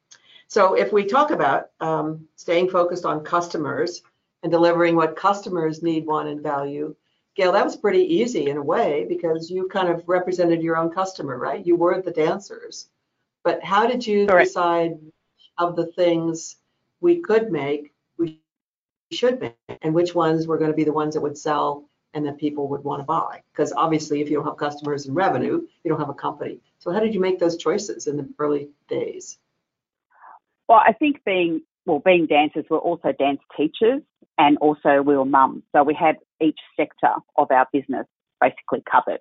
so 0.48 0.74
if 0.74 0.92
we 0.92 1.04
talk 1.04 1.30
about 1.30 1.70
um, 1.80 2.26
staying 2.36 2.70
focused 2.70 3.04
on 3.04 3.24
customers 3.24 4.02
and 4.42 4.50
delivering 4.50 4.96
what 4.96 5.16
customers 5.16 5.82
need, 5.82 6.06
want, 6.06 6.28
and 6.28 6.42
value, 6.42 6.94
Gail, 7.36 7.52
that 7.52 7.64
was 7.64 7.76
pretty 7.76 8.02
easy 8.02 8.48
in 8.50 8.56
a 8.56 8.62
way 8.62 9.06
because 9.08 9.50
you 9.50 9.68
kind 9.68 9.88
of 9.88 10.02
represented 10.08 10.62
your 10.62 10.76
own 10.76 10.90
customer, 10.90 11.38
right? 11.38 11.64
You 11.64 11.76
were 11.76 12.02
the 12.02 12.10
dancers. 12.10 12.88
But 13.44 13.62
how 13.62 13.86
did 13.86 14.06
you 14.06 14.26
Correct. 14.26 14.48
decide 14.48 14.98
of 15.58 15.76
the 15.76 15.86
things 15.86 16.56
we 17.00 17.20
could 17.20 17.52
make, 17.52 17.92
we 18.18 18.40
should 19.12 19.40
make, 19.40 19.56
and 19.82 19.94
which 19.94 20.14
ones 20.14 20.46
were 20.46 20.58
going 20.58 20.70
to 20.70 20.76
be 20.76 20.84
the 20.84 20.92
ones 20.92 21.14
that 21.14 21.20
would 21.20 21.38
sell 21.38 21.88
and 22.14 22.26
that 22.26 22.38
people 22.38 22.68
would 22.68 22.84
want 22.84 23.00
to 23.00 23.04
buy? 23.04 23.42
Because 23.52 23.72
obviously, 23.72 24.20
if 24.20 24.30
you 24.30 24.36
don't 24.36 24.46
have 24.46 24.56
customers 24.56 25.06
and 25.06 25.14
revenue, 25.14 25.62
you 25.84 25.88
don't 25.88 26.00
have 26.00 26.08
a 26.08 26.14
company. 26.14 26.60
So 26.78 26.92
how 26.92 27.00
did 27.00 27.14
you 27.14 27.20
make 27.20 27.38
those 27.38 27.56
choices 27.56 28.06
in 28.06 28.16
the 28.16 28.28
early 28.38 28.68
days? 28.88 29.38
Well, 30.68 30.80
I 30.86 30.92
think 30.92 31.22
being 31.24 31.62
well, 31.86 32.02
being 32.04 32.26
dancers, 32.26 32.64
we're 32.70 32.78
also 32.78 33.12
dance 33.18 33.40
teachers 33.56 34.02
and 34.38 34.56
also 34.58 35.02
we 35.02 35.16
were 35.16 35.24
mums. 35.24 35.62
So 35.74 35.82
we 35.82 35.94
had 35.94 36.16
each 36.40 36.58
sector 36.76 37.12
of 37.36 37.50
our 37.50 37.66
business 37.72 38.06
basically 38.40 38.82
covered. 38.90 39.20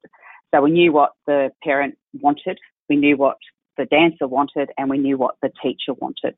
So 0.54 0.62
we 0.62 0.72
knew 0.72 0.92
what 0.92 1.12
the 1.28 1.52
parent 1.64 1.98
wanted, 2.22 2.58
we 2.90 2.96
knew 2.96 3.18
what 3.18 3.38
the 3.78 3.86
dancer 3.86 4.28
wanted, 4.28 4.70
and 4.78 4.90
we 4.90 4.98
knew 4.98 5.18
what 5.18 5.36
the 5.42 5.52
teacher 5.62 5.94
wanted. 5.98 6.36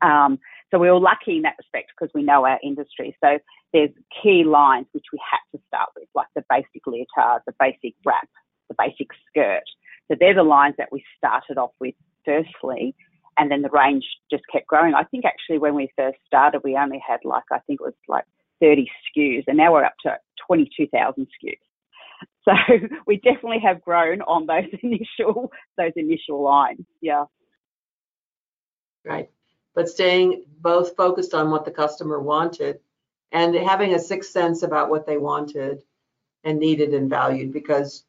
Um, 0.00 0.38
so 0.70 0.78
we 0.78 0.90
were 0.90 1.00
lucky 1.00 1.36
in 1.36 1.42
that 1.42 1.56
respect 1.58 1.92
because 1.98 2.12
we 2.14 2.22
know 2.22 2.44
our 2.44 2.58
industry. 2.62 3.16
So 3.22 3.38
there's 3.72 3.90
key 4.22 4.44
lines 4.44 4.86
which 4.92 5.04
we 5.12 5.18
had 5.30 5.40
to 5.56 5.62
start 5.68 5.90
with, 5.96 6.08
like 6.14 6.28
the 6.34 6.44
basic 6.48 6.86
leotard, 6.86 7.42
the 7.46 7.54
basic 7.58 7.94
wrap, 8.04 8.28
the 8.68 8.74
basic 8.78 9.08
skirt. 9.28 9.62
So 10.10 10.16
they're 10.18 10.34
the 10.34 10.42
lines 10.42 10.74
that 10.78 10.90
we 10.90 11.04
started 11.16 11.58
off 11.58 11.72
with 11.80 11.94
firstly, 12.24 12.94
and 13.36 13.50
then 13.50 13.62
the 13.62 13.70
range 13.70 14.04
just 14.30 14.42
kept 14.50 14.66
growing. 14.66 14.94
I 14.94 15.04
think 15.04 15.24
actually 15.24 15.58
when 15.58 15.74
we 15.74 15.90
first 15.96 16.18
started, 16.26 16.62
we 16.64 16.76
only 16.76 17.02
had 17.06 17.20
like 17.24 17.44
I 17.52 17.58
think 17.66 17.80
it 17.80 17.84
was 17.84 17.94
like 18.08 18.24
30 18.60 18.86
SKUs, 19.16 19.44
and 19.46 19.56
now 19.56 19.72
we're 19.72 19.84
up 19.84 19.94
to 20.04 20.16
22,000 20.46 21.26
SKUs. 21.26 21.54
So 22.44 22.54
we 23.06 23.16
definitely 23.18 23.60
have 23.62 23.82
grown 23.82 24.22
on 24.22 24.46
those 24.46 24.70
initial 24.82 25.52
those 25.76 25.92
initial 25.96 26.42
lines. 26.42 26.86
Yeah. 27.02 27.24
Right, 29.04 29.28
but 29.74 29.88
staying 29.88 30.44
both 30.58 30.96
focused 30.96 31.34
on 31.34 31.50
what 31.50 31.66
the 31.66 31.70
customer 31.70 32.20
wanted 32.20 32.80
and 33.32 33.54
having 33.54 33.94
a 33.94 33.98
sixth 33.98 34.30
sense 34.30 34.62
about 34.62 34.90
what 34.90 35.06
they 35.06 35.18
wanted 35.18 35.82
and 36.44 36.58
needed 36.58 36.94
and 36.94 37.10
valued 37.10 37.52
because 37.52 38.04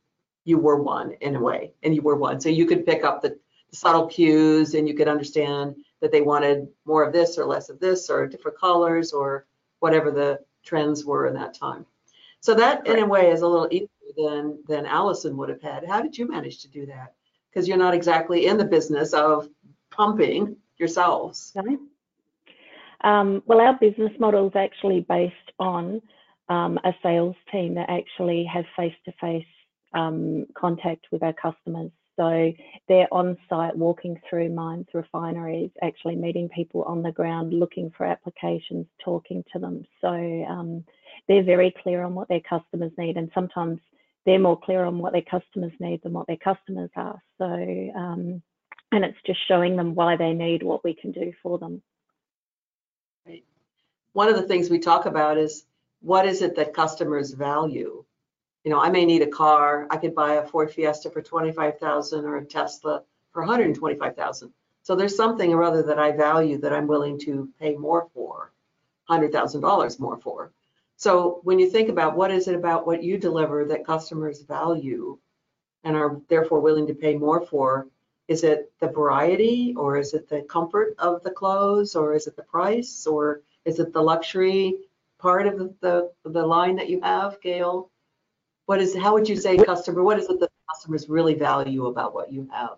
you 0.45 0.57
were 0.57 0.81
one 0.81 1.13
in 1.21 1.35
a 1.35 1.41
way 1.41 1.73
and 1.83 1.93
you 1.93 2.01
were 2.01 2.15
one 2.15 2.39
so 2.39 2.49
you 2.49 2.65
could 2.65 2.85
pick 2.85 3.03
up 3.03 3.21
the 3.21 3.37
subtle 3.71 4.07
cues 4.07 4.73
and 4.73 4.87
you 4.87 4.95
could 4.95 5.07
understand 5.07 5.75
that 6.01 6.11
they 6.11 6.21
wanted 6.21 6.67
more 6.85 7.03
of 7.03 7.13
this 7.13 7.37
or 7.37 7.45
less 7.45 7.69
of 7.69 7.79
this 7.79 8.09
or 8.09 8.27
different 8.27 8.57
colors 8.57 9.11
or 9.11 9.45
whatever 9.79 10.11
the 10.11 10.39
trends 10.63 11.05
were 11.05 11.27
in 11.27 11.33
that 11.33 11.53
time. 11.53 11.85
So 12.41 12.53
that 12.55 12.87
in 12.87 12.99
a 12.99 13.05
way 13.05 13.31
is 13.31 13.41
a 13.41 13.47
little 13.47 13.67
easier 13.69 13.87
than 14.17 14.59
than 14.67 14.85
allison 14.85 15.37
would 15.37 15.49
have 15.49 15.61
had. 15.61 15.85
How 15.85 16.01
did 16.01 16.17
you 16.17 16.27
manage 16.27 16.61
to 16.61 16.69
do 16.69 16.85
that? 16.87 17.13
Because 17.49 17.67
you're 17.67 17.77
not 17.77 17.93
exactly 17.93 18.45
in 18.45 18.57
the 18.57 18.65
business 18.65 19.13
of 19.13 19.49
pumping 19.89 20.55
yourselves. 20.77 21.51
Um, 23.03 23.43
well, 23.45 23.61
our 23.61 23.77
business 23.79 24.11
model 24.19 24.47
is 24.47 24.55
actually 24.55 25.05
based 25.07 25.35
on 25.59 26.01
um, 26.49 26.77
a 26.83 26.93
sales 27.01 27.35
team 27.51 27.75
that 27.75 27.89
actually 27.89 28.43
have 28.51 28.65
face-to-face 28.75 29.45
um, 29.93 30.45
contact 30.57 31.07
with 31.11 31.23
our 31.23 31.33
customers. 31.33 31.91
So 32.15 32.51
they're 32.89 33.07
on 33.13 33.37
site 33.47 33.77
walking 33.77 34.19
through 34.29 34.49
mines, 34.49 34.87
refineries, 34.93 35.71
actually 35.81 36.17
meeting 36.17 36.49
people 36.49 36.83
on 36.83 37.01
the 37.01 37.13
ground, 37.13 37.53
looking 37.53 37.91
for 37.95 38.05
applications, 38.05 38.87
talking 39.01 39.41
to 39.53 39.59
them. 39.59 39.85
So 40.01 40.09
um, 40.09 40.83
they're 41.29 41.43
very 41.43 41.73
clear 41.81 42.03
on 42.03 42.15
what 42.15 42.27
their 42.27 42.41
customers 42.41 42.91
need, 42.97 43.15
and 43.15 43.31
sometimes 43.33 43.79
they're 44.25 44.37
more 44.37 44.59
clear 44.59 44.83
on 44.83 44.97
what 44.99 45.13
their 45.13 45.21
customers 45.21 45.71
need 45.79 46.01
than 46.03 46.11
what 46.11 46.27
their 46.27 46.37
customers 46.37 46.89
are. 46.97 47.21
So, 47.37 47.45
um, 47.45 48.41
and 48.91 49.05
it's 49.05 49.17
just 49.25 49.39
showing 49.47 49.77
them 49.77 49.95
why 49.95 50.17
they 50.17 50.33
need 50.33 50.61
what 50.61 50.83
we 50.83 50.93
can 50.93 51.13
do 51.13 51.31
for 51.41 51.57
them. 51.57 51.81
One 54.19 54.27
of 54.27 54.35
the 54.35 54.43
things 54.43 54.69
we 54.69 54.79
talk 54.79 55.05
about 55.05 55.37
is 55.37 55.63
what 56.01 56.25
is 56.25 56.41
it 56.41 56.57
that 56.57 56.73
customers 56.73 57.31
value? 57.31 58.03
you 58.65 58.71
know, 58.71 58.81
I 58.81 58.89
may 58.89 59.05
need 59.05 59.21
a 59.21 59.27
car. 59.27 59.87
I 59.89 59.95
could 59.95 60.13
buy 60.13 60.33
a 60.33 60.45
Ford 60.45 60.69
Fiesta 60.69 61.09
for 61.09 61.21
25,000 61.21 62.25
or 62.25 62.35
a 62.35 62.43
Tesla 62.45 63.03
for 63.31 63.43
125,000. 63.43 64.51
So 64.83 64.95
there's 64.95 65.15
something 65.15 65.53
or 65.53 65.63
other 65.63 65.83
that 65.83 65.99
I 65.99 66.11
value 66.11 66.57
that 66.57 66.73
I'm 66.73 66.85
willing 66.85 67.17
to 67.19 67.47
pay 67.61 67.77
more 67.77 68.09
for, 68.13 68.51
$100,000 69.09 69.99
more 70.01 70.17
for. 70.17 70.51
So 70.97 71.39
when 71.43 71.57
you 71.57 71.69
think 71.69 71.87
about 71.87 72.17
what 72.17 72.29
is 72.29 72.49
it 72.49 72.55
about 72.55 72.85
what 72.85 73.01
you 73.01 73.17
deliver 73.17 73.63
that 73.63 73.85
customers 73.85 74.41
value 74.41 75.17
and 75.85 75.95
are 75.95 76.19
therefore 76.27 76.59
willing 76.59 76.87
to 76.87 76.93
pay 76.93 77.15
more 77.15 77.45
for, 77.45 77.87
is 78.27 78.43
it 78.43 78.69
the 78.81 78.89
variety 78.89 79.73
or 79.77 79.97
is 79.97 80.13
it 80.13 80.27
the 80.27 80.41
comfort 80.41 80.95
of 80.99 81.23
the 81.23 81.31
clothes 81.31 81.95
or 81.95 82.13
is 82.13 82.27
it 82.27 82.35
the 82.35 82.43
price 82.43 83.07
or 83.07 83.41
is 83.69 83.79
it 83.79 83.93
the 83.93 84.01
luxury 84.01 84.75
part 85.19 85.47
of 85.47 85.57
the, 85.81 86.11
the, 86.25 86.45
line 86.45 86.75
that 86.77 86.89
you 86.89 86.99
have, 87.01 87.39
Gail? 87.41 87.91
What 88.65 88.81
is, 88.81 88.95
how 88.95 89.13
would 89.13 89.29
you 89.29 89.35
say 89.35 89.57
customer, 89.57 90.03
what 90.03 90.19
is 90.19 90.29
it 90.29 90.39
that 90.39 90.49
customers 90.69 91.07
really 91.07 91.35
value 91.35 91.85
about 91.85 92.13
what 92.13 92.31
you 92.31 92.49
have? 92.51 92.77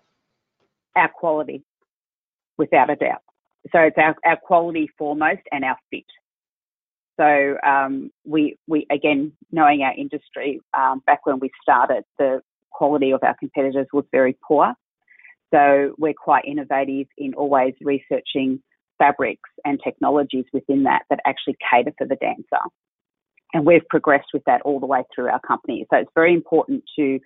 Our 0.96 1.10
quality, 1.10 1.64
without 2.58 2.90
a 2.90 2.96
doubt. 2.96 3.22
So 3.72 3.80
it's 3.80 3.98
our, 3.98 4.16
our 4.26 4.38
quality 4.38 4.90
foremost 4.98 5.42
and 5.52 5.64
our 5.64 5.78
fit. 5.90 6.06
So 7.20 7.58
um, 7.66 8.12
we, 8.26 8.58
we, 8.68 8.88
again, 8.92 9.32
knowing 9.52 9.84
our 9.84 9.94
industry, 9.94 10.60
um, 10.74 11.02
back 11.06 11.26
when 11.26 11.40
we 11.40 11.52
started, 11.62 12.04
the 12.18 12.42
quality 12.72 13.12
of 13.12 13.22
our 13.24 13.36
competitors 13.36 13.88
was 13.94 14.06
very 14.12 14.38
poor. 14.46 14.74
So 15.54 15.94
we're 15.98 16.14
quite 16.14 16.46
innovative 16.46 17.08
in 17.18 17.34
always 17.34 17.74
researching 17.82 18.62
fabrics 19.02 19.50
and 19.66 19.80
technologies 19.84 20.46
within 20.54 20.84
that 20.84 21.04
that 21.10 21.20
actually 21.26 21.56
cater 21.72 21.92
for 21.98 22.06
the 22.06 22.16
dancer. 22.18 22.64
And 23.54 23.66
we've 23.66 23.88
progressed 23.90 24.30
with 24.34 24.44
that 24.46 24.62
all 24.62 24.80
the 24.80 24.86
way 24.86 25.04
through 25.14 25.30
our 25.30 25.42
company. 25.42 25.86
So 25.92 25.98
it's 25.98 26.12
very 26.16 26.34
important 26.34 26.84
to 26.98 27.20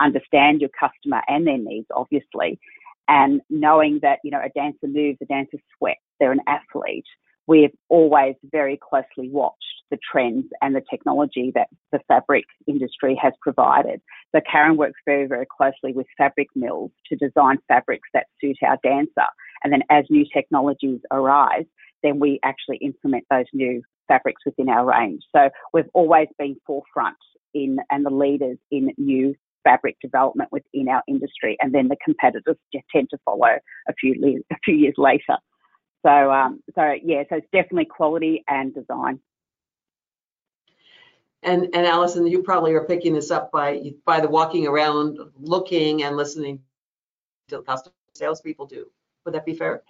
understand 0.00 0.60
your 0.60 0.70
customer 0.78 1.22
and 1.26 1.46
their 1.46 1.58
needs, 1.58 1.86
obviously, 1.94 2.60
and 3.08 3.40
knowing 3.50 3.98
that, 4.02 4.18
you 4.22 4.30
know, 4.30 4.40
a 4.44 4.50
dancer 4.54 4.86
moves, 4.86 5.18
a 5.22 5.26
dancer 5.26 5.58
sweats, 5.76 6.00
they're 6.20 6.32
an 6.32 6.40
athlete. 6.46 7.04
We've 7.48 7.74
always 7.88 8.36
very 8.52 8.78
closely 8.78 9.28
watched 9.28 9.56
the 9.90 9.98
trends 10.10 10.46
and 10.62 10.74
the 10.74 10.82
technology 10.88 11.50
that 11.54 11.68
the 11.90 11.98
fabric 12.06 12.44
industry 12.68 13.18
has 13.20 13.32
provided. 13.42 14.00
So 14.34 14.40
Karen 14.50 14.76
works 14.76 15.00
very, 15.04 15.26
very 15.26 15.46
closely 15.54 15.92
with 15.92 16.06
fabric 16.16 16.48
mills 16.54 16.92
to 17.08 17.16
design 17.16 17.58
fabrics 17.66 18.08
that 18.14 18.26
suit 18.40 18.56
our 18.62 18.78
dancer. 18.84 19.26
And 19.62 19.72
then 19.72 19.82
as 19.90 20.04
new 20.10 20.24
technologies 20.32 21.00
arise, 21.10 21.66
then 22.02 22.18
we 22.18 22.40
actually 22.42 22.78
implement 22.78 23.24
those 23.30 23.46
new 23.52 23.82
fabrics 24.08 24.42
within 24.44 24.68
our 24.68 24.84
range. 24.84 25.22
So 25.34 25.48
we've 25.72 25.90
always 25.94 26.28
been 26.38 26.56
forefront 26.66 27.16
in 27.54 27.78
and 27.90 28.04
the 28.04 28.10
leaders 28.10 28.58
in 28.70 28.90
new 28.98 29.34
fabric 29.64 29.96
development 30.02 30.50
within 30.50 30.88
our 30.88 31.02
industry, 31.06 31.56
and 31.60 31.72
then 31.72 31.88
the 31.88 31.96
competitors 32.04 32.56
tend 32.94 33.08
to 33.10 33.18
follow 33.24 33.58
a 33.88 33.92
few 34.00 34.42
a 34.50 34.56
few 34.64 34.74
years 34.74 34.94
later. 34.98 35.36
So, 36.04 36.32
um, 36.32 36.60
so 36.74 36.94
yeah, 37.02 37.22
so 37.28 37.36
it's 37.36 37.46
definitely 37.52 37.84
quality 37.84 38.42
and 38.48 38.74
design. 38.74 39.20
And 41.44 41.68
and 41.74 41.86
Alison, 41.86 42.26
you 42.26 42.42
probably 42.42 42.72
are 42.74 42.84
picking 42.84 43.14
this 43.14 43.30
up 43.30 43.52
by 43.52 43.92
by 44.04 44.20
the 44.20 44.28
walking 44.28 44.66
around, 44.66 45.18
looking 45.38 46.02
and 46.02 46.16
listening 46.16 46.60
to 47.48 47.58
the 47.58 47.62
customer 47.62 47.94
salespeople 48.14 48.66
do. 48.66 48.86
Would 49.24 49.34
that 49.34 49.46
be 49.46 49.54
fair? 49.54 49.82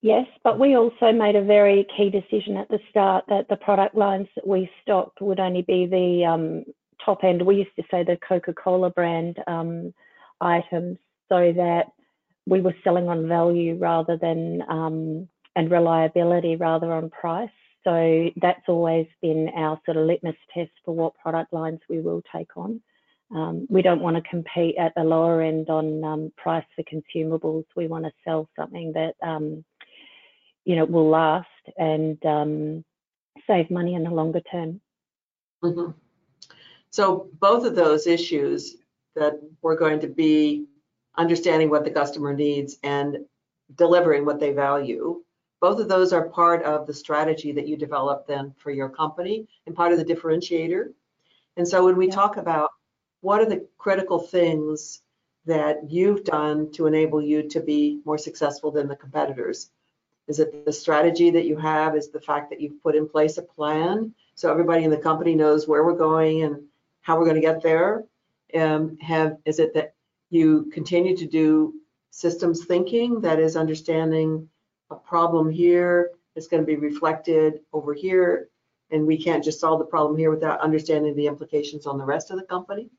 Yes, 0.00 0.26
but 0.44 0.60
we 0.60 0.76
also 0.76 1.12
made 1.12 1.34
a 1.34 1.42
very 1.42 1.86
key 1.96 2.08
decision 2.08 2.56
at 2.56 2.68
the 2.68 2.78
start 2.88 3.24
that 3.28 3.48
the 3.48 3.56
product 3.56 3.96
lines 3.96 4.28
that 4.36 4.46
we 4.46 4.70
stocked 4.82 5.20
would 5.20 5.40
only 5.40 5.62
be 5.62 5.86
the 5.86 6.24
um, 6.24 6.64
top 7.04 7.24
end. 7.24 7.42
We 7.42 7.56
used 7.56 7.74
to 7.76 7.82
say 7.90 8.04
the 8.04 8.18
Coca-Cola 8.28 8.90
brand 8.90 9.38
um, 9.48 9.92
items, 10.40 10.98
so 11.28 11.52
that 11.52 11.86
we 12.46 12.60
were 12.60 12.74
selling 12.84 13.08
on 13.08 13.28
value 13.28 13.76
rather 13.76 14.16
than 14.16 14.62
um, 14.68 15.28
and 15.56 15.70
reliability 15.70 16.56
rather 16.56 16.92
on 16.92 17.10
price. 17.10 17.50
So 17.84 18.30
that's 18.40 18.68
always 18.68 19.06
been 19.20 19.50
our 19.56 19.80
sort 19.84 19.96
of 19.96 20.06
litmus 20.06 20.36
test 20.54 20.70
for 20.84 20.94
what 20.94 21.14
product 21.14 21.52
lines 21.52 21.80
we 21.88 22.00
will 22.00 22.22
take 22.34 22.56
on. 22.56 22.80
Um, 23.34 23.66
we 23.68 23.82
don't 23.82 24.00
want 24.00 24.16
to 24.16 24.30
compete 24.30 24.76
at 24.78 24.94
the 24.94 25.04
lower 25.04 25.42
end 25.42 25.68
on 25.68 26.02
um, 26.02 26.32
price 26.36 26.64
for 26.74 26.82
consumables. 26.84 27.64
We 27.76 27.86
want 27.86 28.04
to 28.04 28.12
sell 28.24 28.48
something 28.56 28.92
that 28.94 29.14
um, 29.22 29.64
you 30.64 30.76
know 30.76 30.86
will 30.86 31.08
last 31.08 31.46
and 31.76 32.24
um, 32.24 32.84
save 33.46 33.70
money 33.70 33.94
in 33.94 34.04
the 34.04 34.10
longer 34.10 34.40
term. 34.40 34.80
Mm-hmm. 35.62 35.92
So 36.90 37.28
both 37.38 37.64
of 37.66 37.74
those 37.74 38.06
issues 38.06 38.76
that 39.14 39.40
we're 39.62 39.76
going 39.76 40.00
to 40.00 40.08
be 40.08 40.66
understanding 41.16 41.68
what 41.68 41.84
the 41.84 41.90
customer 41.90 42.32
needs 42.32 42.76
and 42.82 43.18
delivering 43.74 44.24
what 44.24 44.40
they 44.40 44.52
value. 44.52 45.22
Both 45.60 45.80
of 45.80 45.88
those 45.88 46.12
are 46.12 46.28
part 46.28 46.62
of 46.62 46.86
the 46.86 46.94
strategy 46.94 47.52
that 47.52 47.66
you 47.66 47.76
develop 47.76 48.26
then 48.26 48.54
for 48.56 48.70
your 48.70 48.88
company 48.88 49.48
and 49.66 49.74
part 49.74 49.92
of 49.92 49.98
the 49.98 50.04
differentiator. 50.04 50.92
And 51.56 51.66
so 51.66 51.84
when 51.84 51.96
we 51.96 52.06
yeah. 52.06 52.14
talk 52.14 52.36
about 52.36 52.70
what 53.20 53.40
are 53.40 53.46
the 53.46 53.66
critical 53.78 54.18
things 54.18 55.02
that 55.46 55.90
you've 55.90 56.24
done 56.24 56.70
to 56.72 56.86
enable 56.86 57.22
you 57.22 57.48
to 57.48 57.60
be 57.60 58.00
more 58.04 58.18
successful 58.18 58.70
than 58.70 58.88
the 58.88 58.96
competitors? 58.96 59.70
Is 60.28 60.40
it 60.40 60.64
the 60.64 60.72
strategy 60.72 61.30
that 61.30 61.46
you 61.46 61.56
have? 61.56 61.96
Is 61.96 62.10
the 62.10 62.20
fact 62.20 62.50
that 62.50 62.60
you've 62.60 62.82
put 62.82 62.94
in 62.94 63.08
place 63.08 63.38
a 63.38 63.42
plan 63.42 64.14
so 64.34 64.50
everybody 64.50 64.84
in 64.84 64.90
the 64.90 64.96
company 64.96 65.34
knows 65.34 65.66
where 65.66 65.84
we're 65.84 65.96
going 65.96 66.42
and 66.42 66.62
how 67.00 67.18
we're 67.18 67.24
going 67.24 67.36
to 67.36 67.40
get 67.40 67.62
there? 67.62 68.04
Um, 68.54 68.98
have 68.98 69.38
is 69.44 69.58
it 69.58 69.74
that 69.74 69.94
you 70.30 70.70
continue 70.72 71.16
to 71.16 71.26
do 71.26 71.74
systems 72.10 72.64
thinking, 72.64 73.20
that 73.20 73.38
is 73.38 73.56
understanding 73.56 74.48
a 74.90 74.96
problem 74.96 75.50
here 75.50 76.10
is 76.34 76.48
going 76.48 76.62
to 76.62 76.66
be 76.66 76.76
reflected 76.76 77.60
over 77.72 77.92
here, 77.94 78.48
and 78.90 79.06
we 79.06 79.22
can't 79.22 79.44
just 79.44 79.60
solve 79.60 79.78
the 79.78 79.84
problem 79.84 80.16
here 80.18 80.30
without 80.30 80.60
understanding 80.60 81.14
the 81.14 81.26
implications 81.26 81.86
on 81.86 81.98
the 81.98 82.04
rest 82.04 82.30
of 82.30 82.38
the 82.38 82.44
company. 82.44 82.90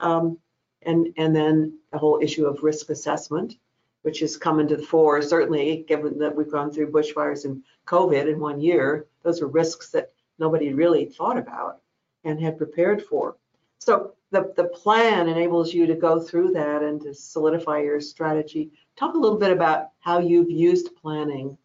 Um, 0.00 0.38
and, 0.82 1.12
and 1.16 1.34
then 1.34 1.78
the 1.92 1.98
whole 1.98 2.20
issue 2.22 2.46
of 2.46 2.62
risk 2.62 2.90
assessment, 2.90 3.56
which 4.02 4.20
has 4.20 4.36
come 4.36 4.60
into 4.60 4.76
the 4.76 4.82
fore, 4.82 5.20
certainly 5.20 5.84
given 5.88 6.18
that 6.18 6.34
we've 6.34 6.50
gone 6.50 6.70
through 6.70 6.92
bushfires 6.92 7.44
and 7.44 7.62
COVID 7.86 8.30
in 8.30 8.38
one 8.38 8.60
year, 8.60 9.06
those 9.22 9.42
are 9.42 9.48
risks 9.48 9.90
that 9.90 10.12
nobody 10.38 10.72
really 10.72 11.06
thought 11.06 11.38
about 11.38 11.80
and 12.24 12.40
had 12.40 12.58
prepared 12.58 13.02
for. 13.02 13.36
So 13.78 14.14
the, 14.30 14.52
the 14.56 14.64
plan 14.64 15.28
enables 15.28 15.72
you 15.72 15.86
to 15.86 15.94
go 15.94 16.20
through 16.20 16.52
that 16.52 16.82
and 16.82 17.00
to 17.02 17.14
solidify 17.14 17.80
your 17.80 18.00
strategy. 18.00 18.70
Talk 18.96 19.14
a 19.14 19.18
little 19.18 19.38
bit 19.38 19.52
about 19.52 19.90
how 20.00 20.18
you've 20.18 20.50
used 20.50 20.96
planning 21.00 21.56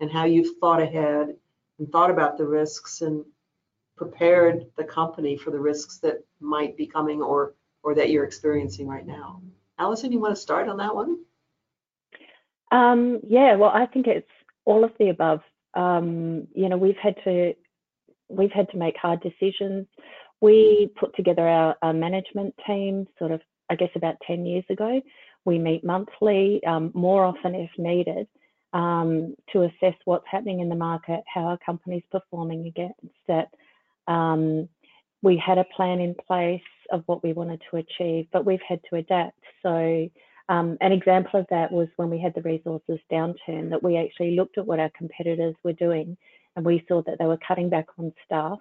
and 0.00 0.10
how 0.10 0.24
you've 0.24 0.58
thought 0.58 0.80
ahead 0.80 1.34
and 1.78 1.90
thought 1.90 2.10
about 2.10 2.36
the 2.36 2.46
risks 2.46 3.00
and 3.00 3.24
prepared 3.96 4.66
the 4.76 4.84
company 4.84 5.36
for 5.36 5.50
the 5.50 5.58
risks 5.58 5.98
that 5.98 6.24
might 6.40 6.76
be 6.76 6.86
coming 6.86 7.22
or 7.22 7.54
or 7.82 7.94
that 7.94 8.10
you're 8.10 8.24
experiencing 8.24 8.86
right 8.86 9.06
now. 9.06 9.42
Alison, 9.78 10.12
you 10.12 10.20
want 10.20 10.34
to 10.34 10.40
start 10.40 10.68
on 10.68 10.76
that 10.78 10.94
one? 10.94 11.18
Um, 12.70 13.20
yeah, 13.26 13.56
well, 13.56 13.70
I 13.70 13.86
think 13.86 14.06
it's 14.06 14.28
all 14.64 14.84
of 14.84 14.92
the 14.98 15.08
above. 15.08 15.40
Um, 15.74 16.48
you 16.54 16.68
know, 16.68 16.76
we've 16.76 16.96
had 16.96 17.16
to 17.24 17.54
we've 18.28 18.52
had 18.52 18.70
to 18.70 18.76
make 18.76 18.96
hard 18.96 19.20
decisions 19.20 19.86
we 20.40 20.90
put 20.98 21.14
together 21.16 21.46
our, 21.46 21.76
our, 21.82 21.92
management 21.92 22.54
team 22.66 23.06
sort 23.18 23.30
of, 23.30 23.40
I 23.68 23.74
guess, 23.74 23.90
about 23.94 24.16
10 24.26 24.46
years 24.46 24.64
ago. 24.70 25.00
We 25.44 25.58
meet 25.58 25.84
monthly, 25.84 26.60
um, 26.66 26.90
more 26.94 27.24
often 27.24 27.54
if 27.54 27.70
needed, 27.78 28.26
um, 28.72 29.34
to 29.52 29.62
assess 29.62 29.94
what's 30.04 30.26
happening 30.30 30.60
in 30.60 30.68
the 30.68 30.74
market, 30.74 31.20
how 31.32 31.42
our 31.42 31.58
company's 31.58 32.02
performing 32.10 32.66
against 32.66 33.26
it. 33.28 33.48
Um, 34.06 34.68
we 35.22 35.36
had 35.44 35.58
a 35.58 35.66
plan 35.76 36.00
in 36.00 36.14
place 36.26 36.62
of 36.90 37.02
what 37.06 37.22
we 37.22 37.32
wanted 37.32 37.62
to 37.70 37.78
achieve, 37.78 38.26
but 38.32 38.44
we've 38.44 38.62
had 38.66 38.80
to 38.90 38.96
adapt. 38.96 39.38
So, 39.62 40.08
um, 40.48 40.76
an 40.80 40.92
example 40.92 41.38
of 41.38 41.46
that 41.50 41.70
was 41.70 41.88
when 41.96 42.10
we 42.10 42.20
had 42.20 42.34
the 42.34 42.42
resources 42.42 42.98
downturn, 43.10 43.70
that 43.70 43.82
we 43.82 43.96
actually 43.96 44.34
looked 44.34 44.58
at 44.58 44.66
what 44.66 44.80
our 44.80 44.90
competitors 44.96 45.54
were 45.62 45.72
doing 45.72 46.16
and 46.56 46.64
we 46.64 46.84
saw 46.88 47.02
that 47.02 47.18
they 47.18 47.26
were 47.26 47.38
cutting 47.46 47.68
back 47.68 47.86
on 47.98 48.12
staff 48.24 48.58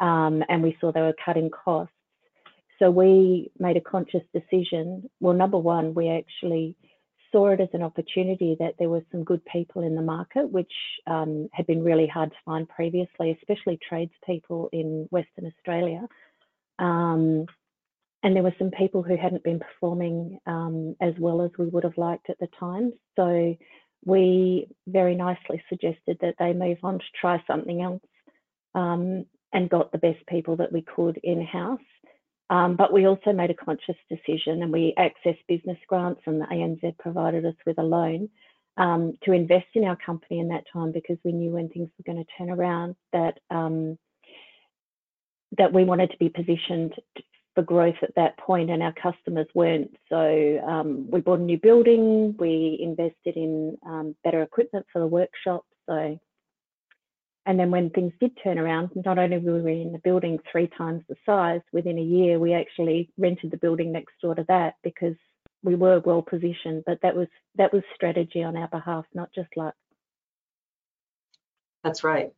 um, 0.00 0.44
and 0.48 0.62
we 0.62 0.76
saw 0.80 0.92
they 0.92 1.00
were 1.00 1.16
cutting 1.24 1.50
costs. 1.50 1.94
So 2.78 2.90
we 2.90 3.50
made 3.58 3.76
a 3.76 3.80
conscious 3.80 4.22
decision. 4.34 5.08
Well, 5.20 5.34
number 5.34 5.58
one, 5.58 5.94
we 5.94 6.10
actually 6.10 6.76
saw 7.30 7.48
it 7.48 7.60
as 7.60 7.68
an 7.72 7.82
opportunity 7.82 8.56
that 8.58 8.74
there 8.78 8.90
were 8.90 9.04
some 9.10 9.24
good 9.24 9.42
people 9.46 9.82
in 9.82 9.94
the 9.94 10.02
market, 10.02 10.50
which 10.50 10.72
um, 11.06 11.48
had 11.52 11.66
been 11.66 11.82
really 11.82 12.06
hard 12.06 12.30
to 12.30 12.36
find 12.44 12.68
previously, 12.68 13.38
especially 13.40 13.78
tradespeople 13.88 14.68
in 14.72 15.08
Western 15.10 15.46
Australia. 15.46 16.06
Um, 16.78 17.46
and 18.22 18.34
there 18.34 18.42
were 18.42 18.54
some 18.58 18.70
people 18.70 19.02
who 19.02 19.16
hadn't 19.16 19.44
been 19.44 19.60
performing 19.60 20.38
um, 20.46 20.94
as 21.00 21.14
well 21.18 21.42
as 21.42 21.50
we 21.58 21.66
would 21.66 21.84
have 21.84 21.98
liked 21.98 22.30
at 22.30 22.38
the 22.38 22.48
time. 22.58 22.92
So 23.16 23.56
we 24.04 24.68
very 24.86 25.14
nicely 25.14 25.62
suggested 25.68 26.18
that 26.20 26.36
they 26.38 26.52
move 26.52 26.78
on 26.82 26.98
to 26.98 27.04
try 27.20 27.42
something 27.46 27.82
else. 27.82 28.02
Um, 28.74 29.26
and 29.52 29.68
got 29.68 29.92
the 29.92 29.98
best 29.98 30.26
people 30.28 30.56
that 30.56 30.72
we 30.72 30.82
could 30.82 31.20
in 31.22 31.44
house. 31.44 31.80
Um, 32.50 32.76
but 32.76 32.92
we 32.92 33.06
also 33.06 33.32
made 33.32 33.50
a 33.50 33.54
conscious 33.54 33.96
decision 34.10 34.62
and 34.62 34.72
we 34.72 34.94
accessed 34.98 35.46
business 35.48 35.78
grants 35.88 36.20
and 36.26 36.40
the 36.40 36.46
ANZ 36.46 36.98
provided 36.98 37.46
us 37.46 37.54
with 37.64 37.78
a 37.78 37.82
loan 37.82 38.28
um, 38.76 39.16
to 39.24 39.32
invest 39.32 39.68
in 39.74 39.84
our 39.84 39.96
company 39.96 40.40
in 40.40 40.48
that 40.48 40.64
time 40.72 40.92
because 40.92 41.16
we 41.24 41.32
knew 41.32 41.52
when 41.52 41.68
things 41.68 41.88
were 41.98 42.12
going 42.12 42.22
to 42.22 42.30
turn 42.36 42.50
around 42.50 42.94
that 43.12 43.38
um, 43.50 43.98
that 45.58 45.72
we 45.72 45.84
wanted 45.84 46.10
to 46.10 46.16
be 46.18 46.28
positioned 46.28 46.94
for 47.54 47.62
growth 47.62 47.96
at 48.02 48.14
that 48.16 48.36
point 48.38 48.70
and 48.70 48.82
our 48.82 48.94
customers 48.94 49.46
weren't. 49.54 49.94
So 50.08 50.60
um, 50.66 51.10
we 51.10 51.20
bought 51.20 51.40
a 51.40 51.42
new 51.42 51.58
building, 51.58 52.34
we 52.38 52.78
invested 52.80 53.36
in 53.36 53.76
um, 53.84 54.16
better 54.24 54.42
equipment 54.42 54.86
for 54.92 55.00
the 55.00 55.06
workshop. 55.06 55.64
So 55.88 56.18
and 57.44 57.58
then 57.58 57.70
when 57.70 57.90
things 57.90 58.12
did 58.20 58.38
turn 58.42 58.58
around, 58.58 58.90
not 58.94 59.18
only 59.18 59.38
were 59.38 59.60
we 59.60 59.82
in 59.82 59.92
the 59.92 59.98
building 59.98 60.38
three 60.50 60.68
times 60.78 61.02
the 61.08 61.16
size, 61.26 61.60
within 61.72 61.98
a 61.98 62.02
year 62.02 62.38
we 62.38 62.54
actually 62.54 63.10
rented 63.18 63.50
the 63.50 63.56
building 63.56 63.90
next 63.90 64.12
door 64.22 64.34
to 64.36 64.44
that 64.46 64.74
because 64.84 65.16
we 65.64 65.74
were 65.74 66.00
well 66.00 66.22
positioned. 66.22 66.84
But 66.86 67.00
that 67.02 67.16
was 67.16 67.26
that 67.56 67.72
was 67.72 67.82
strategy 67.94 68.42
on 68.44 68.56
our 68.56 68.68
behalf, 68.68 69.06
not 69.12 69.30
just 69.34 69.48
luck. 69.56 69.74
That's 71.82 72.04
right. 72.04 72.32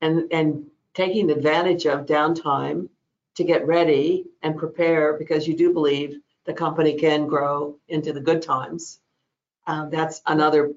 And 0.00 0.32
and 0.32 0.66
taking 0.94 1.30
advantage 1.30 1.86
of 1.86 2.06
downtime 2.06 2.88
to 3.40 3.44
get 3.46 3.66
ready 3.66 4.26
and 4.42 4.54
prepare 4.54 5.16
because 5.16 5.48
you 5.48 5.56
do 5.56 5.72
believe 5.72 6.20
the 6.44 6.52
company 6.52 6.92
can 6.92 7.26
grow 7.26 7.78
into 7.88 8.12
the 8.12 8.20
good 8.20 8.42
times. 8.42 9.00
Um, 9.66 9.88
that's 9.88 10.20
another 10.26 10.74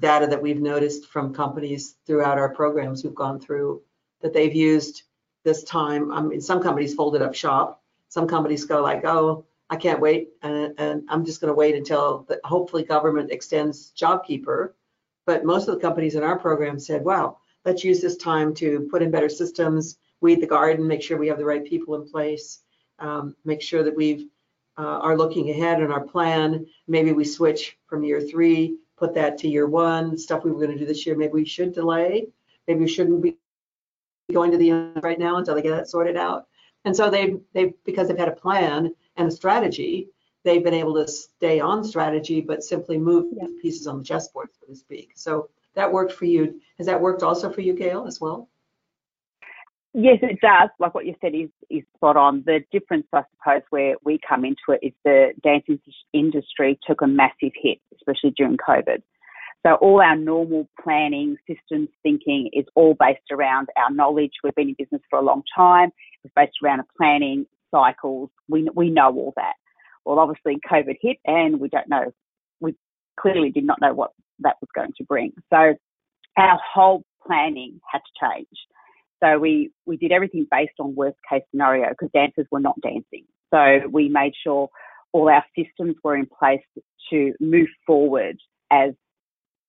data 0.00 0.26
that 0.26 0.40
we've 0.40 0.62
noticed 0.62 1.08
from 1.08 1.34
companies 1.34 1.96
throughout 2.06 2.38
our 2.38 2.54
programs 2.54 3.04
we've 3.04 3.14
gone 3.14 3.38
through 3.38 3.82
that 4.22 4.32
they've 4.32 4.54
used 4.54 5.02
this 5.44 5.62
time. 5.62 6.10
I 6.10 6.22
mean, 6.22 6.40
some 6.40 6.62
companies 6.62 6.94
folded 6.94 7.20
up 7.20 7.34
shop. 7.34 7.82
Some 8.08 8.26
companies 8.26 8.64
go 8.64 8.80
like, 8.80 9.04
oh, 9.04 9.44
I 9.68 9.76
can't 9.76 10.00
wait, 10.00 10.30
and, 10.42 10.72
and 10.78 11.02
I'm 11.10 11.24
just 11.26 11.42
going 11.42 11.50
to 11.50 11.54
wait 11.54 11.74
until 11.74 12.24
the, 12.28 12.40
hopefully 12.44 12.82
government 12.82 13.30
extends 13.30 13.92
JobKeeper. 13.94 14.72
But 15.26 15.44
most 15.44 15.68
of 15.68 15.74
the 15.74 15.80
companies 15.82 16.14
in 16.14 16.22
our 16.22 16.38
program 16.38 16.78
said, 16.78 17.04
wow, 17.04 17.36
let's 17.66 17.84
use 17.84 18.00
this 18.00 18.16
time 18.16 18.54
to 18.54 18.88
put 18.90 19.02
in 19.02 19.10
better 19.10 19.28
systems, 19.28 19.98
weed 20.20 20.40
the 20.40 20.46
garden, 20.46 20.86
make 20.86 21.02
sure 21.02 21.16
we 21.18 21.28
have 21.28 21.38
the 21.38 21.44
right 21.44 21.64
people 21.64 21.94
in 21.94 22.08
place, 22.08 22.62
um, 22.98 23.34
make 23.44 23.62
sure 23.62 23.82
that 23.82 23.96
we've 23.96 24.26
uh, 24.78 24.98
are 25.00 25.16
looking 25.16 25.50
ahead 25.50 25.82
in 25.82 25.90
our 25.90 26.00
plan. 26.02 26.66
Maybe 26.86 27.12
we 27.12 27.24
switch 27.24 27.78
from 27.86 28.02
year 28.04 28.20
three, 28.20 28.76
put 28.96 29.14
that 29.14 29.38
to 29.38 29.48
year 29.48 29.66
one, 29.66 30.16
stuff 30.16 30.44
we 30.44 30.50
were 30.50 30.60
going 30.60 30.72
to 30.72 30.78
do 30.78 30.86
this 30.86 31.06
year. 31.06 31.16
Maybe 31.16 31.32
we 31.32 31.44
should 31.44 31.74
delay. 31.74 32.28
Maybe 32.66 32.80
we 32.80 32.88
shouldn't 32.88 33.22
be 33.22 33.36
going 34.32 34.52
to 34.52 34.58
the 34.58 34.70
end 34.70 35.00
right 35.02 35.18
now 35.18 35.36
until 35.36 35.54
they 35.54 35.62
get 35.62 35.70
that 35.76 35.88
sorted 35.88 36.16
out. 36.16 36.46
And 36.84 36.96
so 36.96 37.10
they 37.10 37.36
they 37.52 37.74
because 37.84 38.08
they've 38.08 38.16
had 38.16 38.28
a 38.28 38.32
plan 38.32 38.94
and 39.16 39.28
a 39.28 39.30
strategy, 39.30 40.08
they've 40.44 40.64
been 40.64 40.74
able 40.74 40.94
to 40.94 41.08
stay 41.08 41.60
on 41.60 41.84
strategy, 41.84 42.40
but 42.40 42.62
simply 42.62 42.96
move 42.96 43.26
Yeah. 43.32 43.48
pieces 43.60 43.86
on 43.86 43.98
the 43.98 44.04
chessboard, 44.04 44.48
so 44.58 44.66
to 44.66 44.76
speak. 44.76 45.12
So 45.14 45.50
that 45.74 45.92
worked 45.92 46.12
for 46.12 46.24
you. 46.24 46.60
Has 46.78 46.86
that 46.86 47.00
worked 47.00 47.22
also 47.22 47.50
for 47.50 47.60
you, 47.60 47.74
Gail, 47.74 48.06
as 48.06 48.20
well? 48.20 48.48
Yes, 49.92 50.18
it 50.22 50.40
does. 50.40 50.70
Like 50.78 50.94
what 50.94 51.04
you 51.06 51.14
said 51.20 51.34
is, 51.34 51.50
is 51.68 51.82
spot 51.96 52.16
on. 52.16 52.44
The 52.46 52.60
difference, 52.70 53.06
I 53.12 53.22
suppose, 53.36 53.62
where 53.70 53.96
we 54.04 54.20
come 54.26 54.44
into 54.44 54.60
it 54.68 54.80
is 54.86 54.92
the 55.04 55.32
dance 55.42 55.64
industry 56.12 56.78
took 56.86 57.02
a 57.02 57.08
massive 57.08 57.52
hit, 57.60 57.78
especially 57.96 58.30
during 58.36 58.56
COVID. 58.56 59.02
So 59.66 59.74
all 59.74 60.00
our 60.00 60.16
normal 60.16 60.68
planning, 60.82 61.36
systems 61.46 61.88
thinking 62.02 62.50
is 62.52 62.64
all 62.76 62.96
based 62.98 63.30
around 63.32 63.68
our 63.76 63.90
knowledge. 63.92 64.30
We've 64.42 64.54
been 64.54 64.68
in 64.70 64.76
business 64.78 65.02
for 65.10 65.18
a 65.18 65.22
long 65.22 65.42
time. 65.54 65.90
It's 66.24 66.32
based 66.34 66.56
around 66.64 66.80
a 66.80 66.84
planning 66.96 67.46
cycles. 67.70 68.30
We 68.48 68.68
we 68.74 68.90
know 68.90 69.08
all 69.08 69.32
that. 69.36 69.54
Well, 70.04 70.18
obviously 70.18 70.58
COVID 70.70 70.96
hit, 71.02 71.18
and 71.26 71.60
we 71.60 71.68
don't 71.68 71.88
know. 71.88 72.12
We 72.60 72.74
clearly 73.18 73.50
did 73.50 73.64
not 73.64 73.80
know 73.80 73.92
what 73.92 74.12
that 74.38 74.56
was 74.62 74.68
going 74.74 74.92
to 74.96 75.04
bring. 75.04 75.32
So 75.50 75.74
our 76.38 76.58
whole 76.74 77.04
planning 77.26 77.80
had 77.90 77.98
to 77.98 78.26
change. 78.26 78.48
So 79.22 79.38
we, 79.38 79.70
we 79.86 79.96
did 79.96 80.12
everything 80.12 80.46
based 80.50 80.72
on 80.78 80.94
worst 80.94 81.18
case 81.28 81.42
scenario 81.50 81.88
because 81.90 82.10
dancers 82.12 82.46
were 82.50 82.60
not 82.60 82.80
dancing. 82.80 83.24
So 83.52 83.88
we 83.90 84.08
made 84.08 84.32
sure 84.42 84.68
all 85.12 85.28
our 85.28 85.44
systems 85.56 85.96
were 86.02 86.16
in 86.16 86.26
place 86.26 86.62
to 87.10 87.32
move 87.40 87.68
forward 87.86 88.38
as 88.70 88.92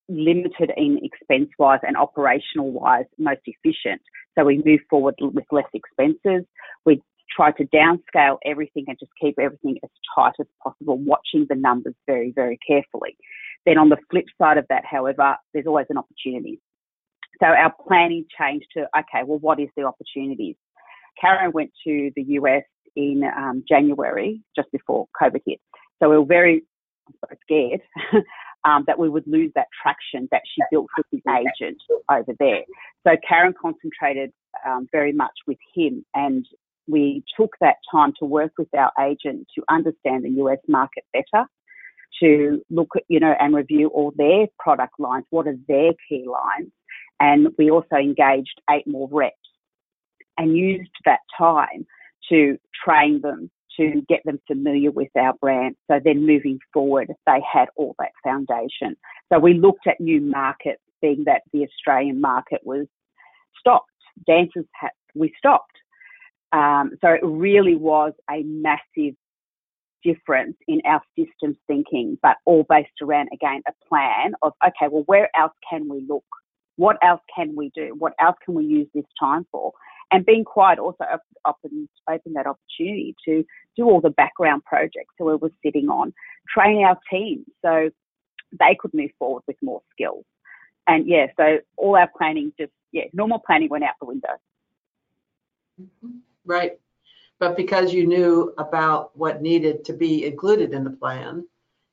limited 0.07 0.71
in 0.77 0.99
expense 1.01 1.49
wise 1.57 1.79
and 1.83 1.97
operational 1.97 2.71
wise 2.71 3.05
most 3.17 3.41
efficient. 3.45 4.01
So 4.37 4.45
we 4.45 4.61
moved 4.65 4.83
forward 4.89 5.15
with 5.19 5.45
less 5.51 5.65
expenses. 5.73 6.45
We 6.85 7.01
tried 7.35 7.57
to 7.57 7.65
downscale 7.65 8.37
everything 8.45 8.85
and 8.87 8.97
just 8.99 9.11
keep 9.19 9.35
everything 9.39 9.77
as 9.83 9.89
tight 10.15 10.33
as 10.39 10.47
possible, 10.61 10.97
watching 10.97 11.45
the 11.49 11.55
numbers 11.55 11.95
very, 12.07 12.31
very 12.35 12.59
carefully. 12.65 13.17
Then 13.65 13.77
on 13.77 13.89
the 13.89 13.97
flip 14.09 14.25
side 14.37 14.57
of 14.57 14.65
that, 14.69 14.83
however, 14.85 15.35
there's 15.53 15.67
always 15.67 15.87
an 15.89 15.97
opportunity. 15.97 16.59
So 17.41 17.47
our 17.47 17.73
planning 17.87 18.25
changed 18.39 18.67
to, 18.75 18.81
okay, 18.97 19.23
well, 19.25 19.39
what 19.39 19.59
is 19.59 19.69
the 19.75 19.83
opportunities? 19.83 20.55
Karen 21.19 21.51
went 21.53 21.71
to 21.85 22.11
the 22.15 22.23
US 22.23 22.63
in 22.95 23.23
um, 23.35 23.63
January, 23.67 24.41
just 24.55 24.71
before 24.71 25.07
COVID 25.21 25.41
hit. 25.45 25.59
So 26.01 26.09
we 26.09 26.17
were 26.17 26.25
very 26.25 26.63
scared 27.43 27.81
um, 28.65 28.83
that 28.87 28.97
we 28.97 29.09
would 29.09 29.25
lose 29.27 29.51
that 29.55 29.67
traction 29.81 30.27
that 30.31 30.41
she 30.45 30.61
built 30.71 30.87
with 30.97 31.05
his 31.11 31.21
agent 31.27 31.77
over 32.11 32.33
there. 32.39 32.63
So 33.05 33.15
Karen 33.27 33.53
concentrated 33.59 34.31
um, 34.65 34.87
very 34.91 35.11
much 35.11 35.33
with 35.47 35.57
him 35.73 36.05
and 36.13 36.45
we 36.87 37.23
took 37.39 37.55
that 37.61 37.77
time 37.91 38.13
to 38.19 38.25
work 38.25 38.51
with 38.57 38.67
our 38.75 38.91
agent 38.99 39.47
to 39.55 39.63
understand 39.69 40.25
the 40.25 40.41
US 40.43 40.59
market 40.67 41.05
better, 41.13 41.45
to 42.21 42.61
look 42.69 42.89
at, 42.95 43.03
you 43.07 43.19
know, 43.19 43.33
and 43.39 43.55
review 43.55 43.87
all 43.89 44.11
their 44.15 44.47
product 44.59 44.99
lines, 44.99 45.25
what 45.29 45.47
are 45.47 45.57
their 45.67 45.91
key 46.07 46.25
lines, 46.27 46.71
and 47.21 47.49
we 47.57 47.69
also 47.69 47.95
engaged 47.95 48.59
eight 48.71 48.87
more 48.87 49.07
reps 49.11 49.35
and 50.37 50.57
used 50.57 50.89
that 51.05 51.19
time 51.37 51.85
to 52.29 52.57
train 52.83 53.21
them, 53.21 53.51
to 53.77 54.01
get 54.09 54.21
them 54.25 54.39
familiar 54.47 54.89
with 54.89 55.09
our 55.15 55.33
brand. 55.39 55.75
So 55.89 55.99
then 56.03 56.25
moving 56.25 56.57
forward, 56.73 57.09
they 57.27 57.39
had 57.49 57.67
all 57.75 57.95
that 57.99 58.11
foundation. 58.23 58.97
So 59.31 59.37
we 59.37 59.53
looked 59.53 59.85
at 59.87 59.99
new 59.99 60.19
markets, 60.19 60.81
being 61.01 61.23
that 61.25 61.43
the 61.53 61.63
Australian 61.63 62.19
market 62.19 62.61
was 62.63 62.87
stopped. 63.59 63.91
Dancers 64.25 64.65
had, 64.73 64.89
we 65.13 65.31
stopped. 65.37 65.77
Um, 66.51 66.91
so 67.01 67.09
it 67.09 67.21
really 67.23 67.75
was 67.75 68.13
a 68.29 68.41
massive 68.43 69.15
difference 70.03 70.57
in 70.67 70.81
our 70.85 71.01
systems 71.17 71.57
thinking, 71.67 72.17
but 72.23 72.37
all 72.45 72.65
based 72.67 72.89
around, 73.01 73.29
again, 73.31 73.61
a 73.67 73.73
plan 73.87 74.33
of, 74.41 74.53
okay, 74.65 74.87
well, 74.91 75.03
where 75.05 75.29
else 75.35 75.53
can 75.69 75.87
we 75.87 76.03
look? 76.09 76.25
What 76.81 76.97
else 77.03 77.21
can 77.35 77.55
we 77.55 77.69
do? 77.75 77.93
What 77.95 78.13
else 78.19 78.35
can 78.43 78.55
we 78.55 78.65
use 78.65 78.87
this 78.95 79.05
time 79.19 79.45
for? 79.51 79.71
And 80.09 80.25
being 80.25 80.43
quiet 80.43 80.79
also 80.79 81.05
opened, 81.45 81.87
opened 82.09 82.35
that 82.35 82.47
opportunity 82.47 83.15
to 83.25 83.45
do 83.77 83.85
all 83.85 84.01
the 84.01 84.09
background 84.09 84.63
projects 84.65 85.13
that 85.19 85.25
we 85.25 85.35
were 85.35 85.51
sitting 85.63 85.89
on, 85.89 86.11
train 86.49 86.83
our 86.83 86.97
team 87.11 87.45
so 87.63 87.91
they 88.59 88.75
could 88.79 88.95
move 88.95 89.11
forward 89.19 89.43
with 89.45 89.57
more 89.61 89.83
skills. 89.91 90.25
And 90.87 91.07
yeah, 91.07 91.27
so 91.37 91.59
all 91.77 91.95
our 91.95 92.09
planning 92.17 92.51
just, 92.59 92.71
yeah, 92.91 93.03
normal 93.13 93.43
planning 93.45 93.69
went 93.69 93.83
out 93.83 93.93
the 93.99 94.07
window. 94.07 94.35
Mm-hmm. 95.79 96.17
Right. 96.45 96.79
But 97.37 97.57
because 97.57 97.93
you 97.93 98.07
knew 98.07 98.55
about 98.57 99.15
what 99.15 99.43
needed 99.43 99.85
to 99.85 99.93
be 99.93 100.25
included 100.25 100.73
in 100.73 100.83
the 100.83 100.89
plan, 100.89 101.45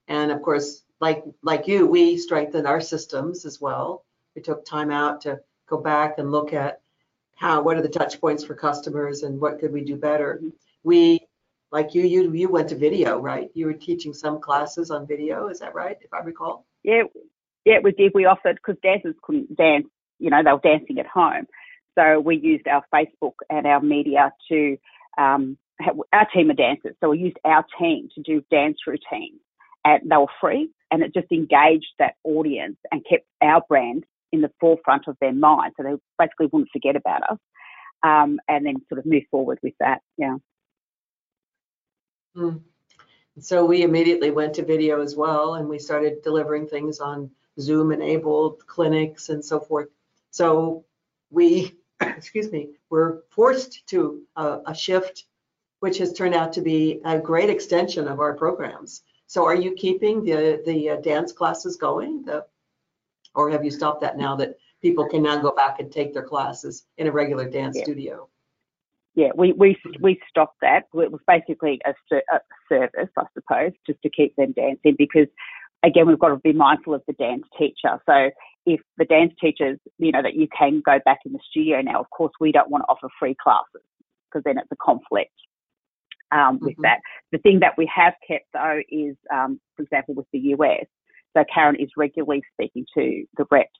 and 0.08 0.32
of 0.32 0.40
course, 0.40 0.82
like 0.98 1.24
like 1.42 1.68
you, 1.68 1.86
we 1.86 2.16
strengthened 2.16 2.66
our 2.66 2.80
systems 2.80 3.44
as 3.44 3.60
well 3.60 4.06
we 4.38 4.42
took 4.42 4.64
time 4.64 4.92
out 4.92 5.20
to 5.22 5.40
go 5.68 5.78
back 5.78 6.18
and 6.18 6.30
look 6.30 6.52
at 6.52 6.80
how 7.34 7.60
what 7.60 7.76
are 7.76 7.82
the 7.82 7.88
touch 7.88 8.20
points 8.20 8.44
for 8.44 8.54
customers 8.54 9.24
and 9.24 9.40
what 9.40 9.58
could 9.58 9.72
we 9.72 9.80
do 9.80 9.96
better. 9.96 10.40
We 10.84 11.26
like 11.72 11.92
you 11.92 12.02
you 12.04 12.32
you 12.32 12.48
went 12.48 12.68
to 12.68 12.76
video, 12.76 13.18
right? 13.18 13.50
You 13.54 13.66
were 13.66 13.72
teaching 13.72 14.14
some 14.14 14.40
classes 14.40 14.92
on 14.92 15.08
video, 15.08 15.48
is 15.48 15.58
that 15.58 15.74
right? 15.74 15.98
If 16.00 16.12
I 16.14 16.20
recall. 16.20 16.64
Yeah, 16.84 17.02
yeah, 17.64 17.78
we 17.82 17.90
did. 17.90 18.12
We 18.14 18.26
offered 18.26 18.60
because 18.64 18.80
dancers 18.80 19.16
couldn't 19.22 19.56
dance, 19.56 19.88
you 20.20 20.30
know, 20.30 20.40
they 20.44 20.52
were 20.52 20.60
dancing 20.62 21.00
at 21.00 21.06
home. 21.06 21.48
So 21.96 22.20
we 22.20 22.36
used 22.36 22.68
our 22.68 22.84
Facebook 22.94 23.34
and 23.50 23.66
our 23.66 23.80
media 23.80 24.32
to 24.50 24.76
um, 25.18 25.58
have, 25.80 25.96
our 26.12 26.28
team 26.32 26.50
of 26.50 26.56
dancers. 26.56 26.94
So 27.00 27.10
we 27.10 27.18
used 27.18 27.38
our 27.44 27.64
team 27.76 28.08
to 28.14 28.22
do 28.22 28.40
dance 28.52 28.78
routines, 28.86 29.40
and 29.84 30.08
they 30.08 30.16
were 30.16 30.26
free, 30.40 30.70
and 30.92 31.02
it 31.02 31.12
just 31.12 31.32
engaged 31.32 31.92
that 31.98 32.14
audience 32.22 32.76
and 32.92 33.04
kept 33.04 33.26
our 33.42 33.62
brand 33.68 34.04
in 34.32 34.40
the 34.40 34.50
forefront 34.60 35.08
of 35.08 35.16
their 35.20 35.32
mind, 35.32 35.72
so 35.76 35.82
they 35.82 35.94
basically 36.18 36.46
wouldn't 36.52 36.70
forget 36.72 36.96
about 36.96 37.22
us, 37.30 37.38
um, 38.02 38.38
and 38.48 38.66
then 38.66 38.76
sort 38.88 38.98
of 38.98 39.06
move 39.06 39.24
forward 39.30 39.58
with 39.62 39.74
that. 39.80 40.00
Yeah. 40.16 40.36
Mm. 42.36 42.60
So 43.40 43.64
we 43.64 43.82
immediately 43.82 44.30
went 44.30 44.54
to 44.54 44.64
video 44.64 45.00
as 45.00 45.14
well, 45.14 45.54
and 45.54 45.68
we 45.68 45.78
started 45.78 46.22
delivering 46.22 46.66
things 46.66 46.98
on 47.00 47.30
Zoom-enabled 47.60 48.66
clinics 48.66 49.28
and 49.28 49.44
so 49.44 49.60
forth. 49.60 49.88
So 50.30 50.84
we, 51.30 51.76
excuse 52.00 52.50
me, 52.50 52.70
were 52.90 53.24
forced 53.30 53.86
to 53.88 54.22
uh, 54.36 54.58
a 54.66 54.74
shift, 54.74 55.24
which 55.80 55.98
has 55.98 56.12
turned 56.12 56.34
out 56.34 56.52
to 56.54 56.60
be 56.60 57.00
a 57.04 57.18
great 57.18 57.50
extension 57.50 58.08
of 58.08 58.20
our 58.20 58.34
programs. 58.34 59.02
So 59.26 59.44
are 59.44 59.54
you 59.54 59.72
keeping 59.72 60.24
the 60.24 60.62
the 60.64 60.90
uh, 60.90 60.96
dance 60.96 61.32
classes 61.32 61.76
going? 61.76 62.22
The 62.24 62.46
or 63.34 63.50
have 63.50 63.64
you 63.64 63.70
stopped 63.70 64.00
that 64.02 64.16
now 64.16 64.36
that 64.36 64.56
people 64.82 65.08
can 65.08 65.22
now 65.22 65.38
go 65.38 65.52
back 65.52 65.80
and 65.80 65.90
take 65.90 66.14
their 66.14 66.22
classes 66.22 66.84
in 66.96 67.06
a 67.06 67.12
regular 67.12 67.48
dance 67.48 67.76
yeah. 67.76 67.84
studio? 67.84 68.28
Yeah, 69.14 69.30
we, 69.34 69.52
we 69.52 69.76
we 70.00 70.20
stopped 70.28 70.58
that. 70.62 70.84
It 70.94 71.10
was 71.10 71.20
basically 71.26 71.80
a, 71.84 71.90
a 72.14 72.40
service, 72.68 73.10
I 73.18 73.24
suppose, 73.34 73.72
just 73.84 74.00
to 74.02 74.10
keep 74.10 74.36
them 74.36 74.52
dancing 74.52 74.94
because 74.96 75.26
again, 75.82 76.06
we've 76.06 76.18
got 76.18 76.28
to 76.28 76.36
be 76.36 76.52
mindful 76.52 76.94
of 76.94 77.02
the 77.06 77.14
dance 77.14 77.44
teacher. 77.58 78.00
So 78.06 78.30
if 78.66 78.80
the 78.96 79.04
dance 79.04 79.32
teachers, 79.40 79.78
you 79.98 80.12
know, 80.12 80.22
that 80.22 80.34
you 80.34 80.48
can 80.56 80.82
go 80.84 80.98
back 81.04 81.18
in 81.24 81.32
the 81.32 81.38
studio 81.50 81.80
now, 81.80 82.00
of 82.00 82.10
course, 82.10 82.32
we 82.40 82.52
don't 82.52 82.70
want 82.70 82.82
to 82.82 82.88
offer 82.88 83.08
free 83.18 83.36
classes 83.42 83.82
because 84.30 84.44
then 84.44 84.58
it's 84.58 84.70
a 84.70 84.76
conflict 84.76 85.32
um, 86.32 86.58
with 86.60 86.72
mm-hmm. 86.72 86.82
that. 86.82 87.00
The 87.32 87.38
thing 87.38 87.60
that 87.60 87.74
we 87.76 87.90
have 87.94 88.14
kept 88.26 88.46
though 88.52 88.80
is, 88.90 89.16
um, 89.32 89.60
for 89.76 89.82
example, 89.82 90.14
with 90.14 90.26
the 90.32 90.54
US, 90.56 90.86
so 91.36 91.44
Karen 91.52 91.76
is 91.76 91.90
regularly 91.96 92.42
speaking 92.54 92.86
to 92.94 93.24
the 93.36 93.44
reps, 93.50 93.70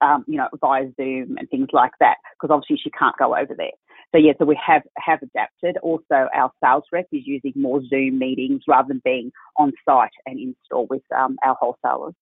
um, 0.00 0.24
you 0.26 0.36
know, 0.36 0.48
via 0.60 0.86
Zoom 0.96 1.36
and 1.38 1.48
things 1.50 1.68
like 1.72 1.92
that, 2.00 2.16
because 2.34 2.52
obviously 2.52 2.78
she 2.82 2.90
can't 2.90 3.16
go 3.18 3.36
over 3.36 3.54
there. 3.56 3.70
So 4.12 4.18
yeah, 4.18 4.32
so 4.38 4.44
we 4.44 4.58
have 4.64 4.82
have 4.98 5.20
adapted. 5.22 5.76
Also, 5.78 6.28
our 6.34 6.50
sales 6.62 6.84
rep 6.92 7.06
is 7.12 7.26
using 7.26 7.52
more 7.56 7.82
Zoom 7.84 8.18
meetings 8.18 8.62
rather 8.68 8.88
than 8.88 9.02
being 9.04 9.32
on 9.56 9.72
site 9.84 10.10
and 10.26 10.38
in 10.38 10.54
store 10.64 10.86
with 10.86 11.02
um, 11.16 11.36
our 11.44 11.56
wholesalers. 11.60 12.14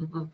Mm-hmm. 0.00 0.24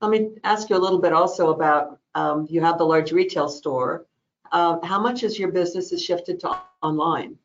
Let 0.00 0.10
me 0.10 0.30
ask 0.44 0.70
you 0.70 0.76
a 0.76 0.78
little 0.78 1.00
bit 1.00 1.12
also 1.12 1.50
about 1.50 1.98
um, 2.14 2.46
you 2.48 2.60
have 2.60 2.78
the 2.78 2.84
large 2.84 3.10
retail 3.10 3.48
store. 3.48 4.06
Uh, 4.52 4.78
how 4.84 5.00
much 5.00 5.20
has 5.22 5.38
your 5.38 5.50
business 5.50 5.90
has 5.90 6.02
shifted 6.02 6.40
to 6.40 6.56
online? 6.82 7.36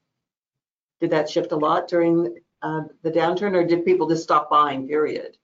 Did 1.01 1.09
that 1.09 1.29
shift 1.29 1.51
a 1.51 1.55
lot 1.55 1.87
during 1.87 2.37
uh, 2.63 2.83
the 3.03 3.11
downturn, 3.11 3.55
or 3.55 3.65
did 3.65 3.85
people 3.85 4.07
just 4.07 4.23
stop 4.23 4.49
buying? 4.49 4.87
Period. 4.87 5.37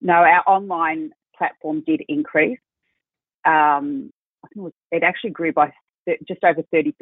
No, 0.00 0.14
our 0.14 0.42
online 0.46 1.10
platform 1.36 1.82
did 1.86 2.02
increase. 2.08 2.58
um, 3.44 4.10
I 4.44 4.48
think 4.48 4.56
it, 4.56 4.60
was, 4.60 4.72
it 4.92 5.02
actually 5.02 5.30
grew 5.30 5.52
by 5.52 5.72
th- 6.06 6.20
just 6.26 6.44
over 6.44 6.62
30%, 6.72 6.92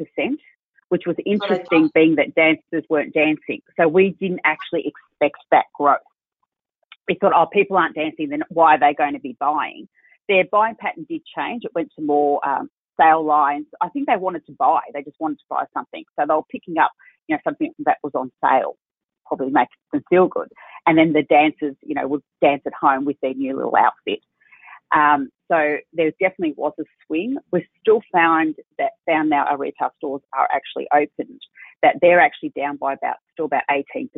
which 0.89 1.03
was 1.05 1.15
interesting 1.25 1.89
being 1.93 2.15
that 2.15 2.33
dancers 2.35 2.83
weren't 2.89 3.13
dancing. 3.13 3.61
So 3.79 3.87
we 3.87 4.15
didn't 4.19 4.41
actually 4.43 4.91
expect 4.91 5.37
that 5.51 5.65
growth. 5.77 5.99
We 7.07 7.15
thought, 7.15 7.33
oh, 7.35 7.45
people 7.45 7.77
aren't 7.77 7.95
dancing, 7.95 8.29
then 8.29 8.43
why 8.49 8.75
are 8.75 8.79
they 8.79 8.93
going 8.93 9.13
to 9.13 9.19
be 9.19 9.37
buying? 9.39 9.87
Their 10.27 10.45
buying 10.51 10.75
pattern 10.75 11.05
did 11.07 11.21
change. 11.37 11.63
It 11.63 11.71
went 11.75 11.91
to 11.95 12.03
more 12.03 12.45
um, 12.47 12.69
sale 12.99 13.23
lines. 13.23 13.67
I 13.81 13.89
think 13.89 14.07
they 14.07 14.17
wanted 14.17 14.45
to 14.47 14.51
buy. 14.53 14.79
They 14.93 15.03
just 15.03 15.19
wanted 15.19 15.37
to 15.39 15.45
buy 15.49 15.65
something. 15.73 16.03
So 16.19 16.25
they 16.27 16.33
were 16.33 16.41
picking 16.51 16.77
up, 16.79 16.91
you 17.27 17.35
know, 17.35 17.39
something 17.43 17.73
that 17.85 17.97
was 18.03 18.13
on 18.15 18.31
sale, 18.43 18.75
probably 19.27 19.51
makes 19.51 19.73
them 19.91 20.03
feel 20.09 20.27
good. 20.27 20.49
And 20.85 20.97
then 20.97 21.13
the 21.13 21.23
dancers, 21.23 21.75
you 21.83 21.95
know, 21.95 22.07
would 22.07 22.21
dance 22.41 22.61
at 22.65 22.73
home 22.73 23.05
with 23.05 23.17
their 23.21 23.33
new 23.33 23.55
little 23.55 23.75
outfit. 23.75 24.19
Um, 24.95 25.29
so 25.51 25.77
there 25.93 26.11
definitely 26.19 26.53
was 26.55 26.73
a 26.79 26.83
swing. 27.05 27.37
We've 27.51 27.63
still 27.81 28.01
found 28.11 28.55
that 28.77 28.91
found 29.05 29.29
now 29.29 29.45
our 29.45 29.57
retail 29.57 29.89
stores 29.97 30.21
are 30.33 30.47
actually 30.53 30.87
opened, 30.93 31.41
that 31.83 31.95
they're 32.01 32.21
actually 32.21 32.53
down 32.57 32.77
by 32.77 32.93
about 32.93 33.17
still 33.33 33.45
about 33.45 33.63
18%. 33.71 34.09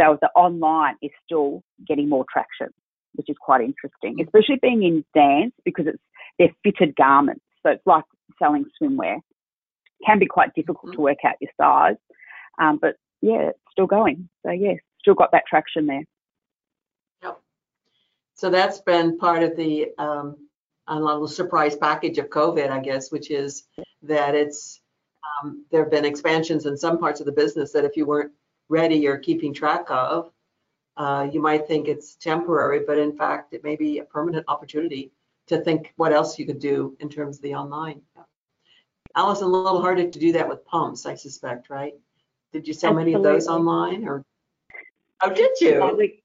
So 0.00 0.18
the 0.20 0.28
online 0.36 0.96
is 1.02 1.10
still 1.24 1.62
getting 1.86 2.08
more 2.08 2.24
traction, 2.32 2.68
which 3.14 3.28
is 3.28 3.36
quite 3.40 3.62
interesting, 3.62 4.18
mm. 4.18 4.24
especially 4.24 4.58
being 4.60 4.82
in 4.82 5.04
dance 5.14 5.54
because 5.64 5.86
it's 5.86 6.02
they're 6.38 6.54
fitted 6.62 6.94
garments. 6.96 7.44
So 7.62 7.70
it's 7.70 7.86
like 7.86 8.04
selling 8.40 8.64
swimwear. 8.80 9.16
It 9.16 10.06
Can 10.06 10.18
be 10.18 10.26
quite 10.26 10.54
difficult 10.54 10.92
mm-hmm. 10.92 10.96
to 10.96 11.00
work 11.00 11.18
out 11.26 11.34
your 11.40 11.50
size, 11.60 11.96
um, 12.60 12.78
but 12.80 12.94
yeah, 13.20 13.50
still 13.78 13.86
going. 13.86 14.28
So 14.44 14.50
yes, 14.50 14.78
still 14.98 15.14
got 15.14 15.30
that 15.30 15.46
traction 15.46 15.86
there. 15.86 16.04
Yep. 17.22 17.40
So 18.34 18.50
that's 18.50 18.80
been 18.80 19.18
part 19.18 19.44
of 19.44 19.56
the 19.56 19.90
um, 19.98 20.36
a 20.88 20.98
little 20.98 21.28
surprise 21.28 21.76
package 21.76 22.18
of 22.18 22.28
COVID, 22.28 22.70
I 22.70 22.80
guess, 22.80 23.12
which 23.12 23.30
is 23.30 23.68
that 24.02 24.34
it's 24.34 24.80
um, 25.42 25.64
there 25.70 25.82
have 25.82 25.92
been 25.92 26.04
expansions 26.04 26.66
in 26.66 26.76
some 26.76 26.98
parts 26.98 27.20
of 27.20 27.26
the 27.26 27.32
business 27.32 27.70
that 27.72 27.84
if 27.84 27.96
you 27.96 28.04
weren't 28.04 28.32
ready 28.68 29.06
or 29.06 29.16
keeping 29.16 29.54
track 29.54 29.86
of, 29.90 30.32
uh, 30.96 31.28
you 31.32 31.40
might 31.40 31.68
think 31.68 31.86
it's 31.86 32.16
temporary, 32.16 32.80
but 32.84 32.98
in 32.98 33.16
fact, 33.16 33.54
it 33.54 33.62
may 33.62 33.76
be 33.76 33.98
a 33.98 34.04
permanent 34.04 34.44
opportunity 34.48 35.12
to 35.46 35.60
think 35.60 35.92
what 35.96 36.12
else 36.12 36.38
you 36.38 36.46
could 36.46 36.58
do 36.58 36.96
in 36.98 37.08
terms 37.08 37.36
of 37.36 37.42
the 37.42 37.54
online. 37.54 38.00
Alison, 39.14 39.46
a 39.46 39.50
little 39.50 39.80
harder 39.80 40.10
to 40.10 40.18
do 40.18 40.32
that 40.32 40.48
with 40.48 40.64
pumps, 40.64 41.06
I 41.06 41.14
suspect, 41.14 41.70
right? 41.70 41.94
Did 42.52 42.66
you 42.66 42.74
sell 42.74 42.94
many 42.94 43.12
of 43.14 43.22
those 43.22 43.46
online 43.46 44.06
or? 44.06 44.24
Oh, 45.22 45.32
did 45.32 45.50
you? 45.60 45.78
No 45.78 45.94
we, 45.94 46.22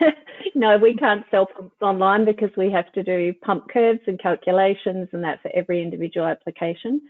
no, 0.54 0.76
we 0.76 0.94
can't 0.94 1.24
sell 1.30 1.46
pumps 1.46 1.76
online 1.80 2.24
because 2.24 2.50
we 2.56 2.70
have 2.70 2.90
to 2.92 3.02
do 3.02 3.32
pump 3.42 3.68
curves 3.68 4.00
and 4.06 4.20
calculations 4.20 5.08
and 5.12 5.24
that 5.24 5.40
for 5.42 5.50
every 5.54 5.82
individual 5.82 6.26
application. 6.26 7.00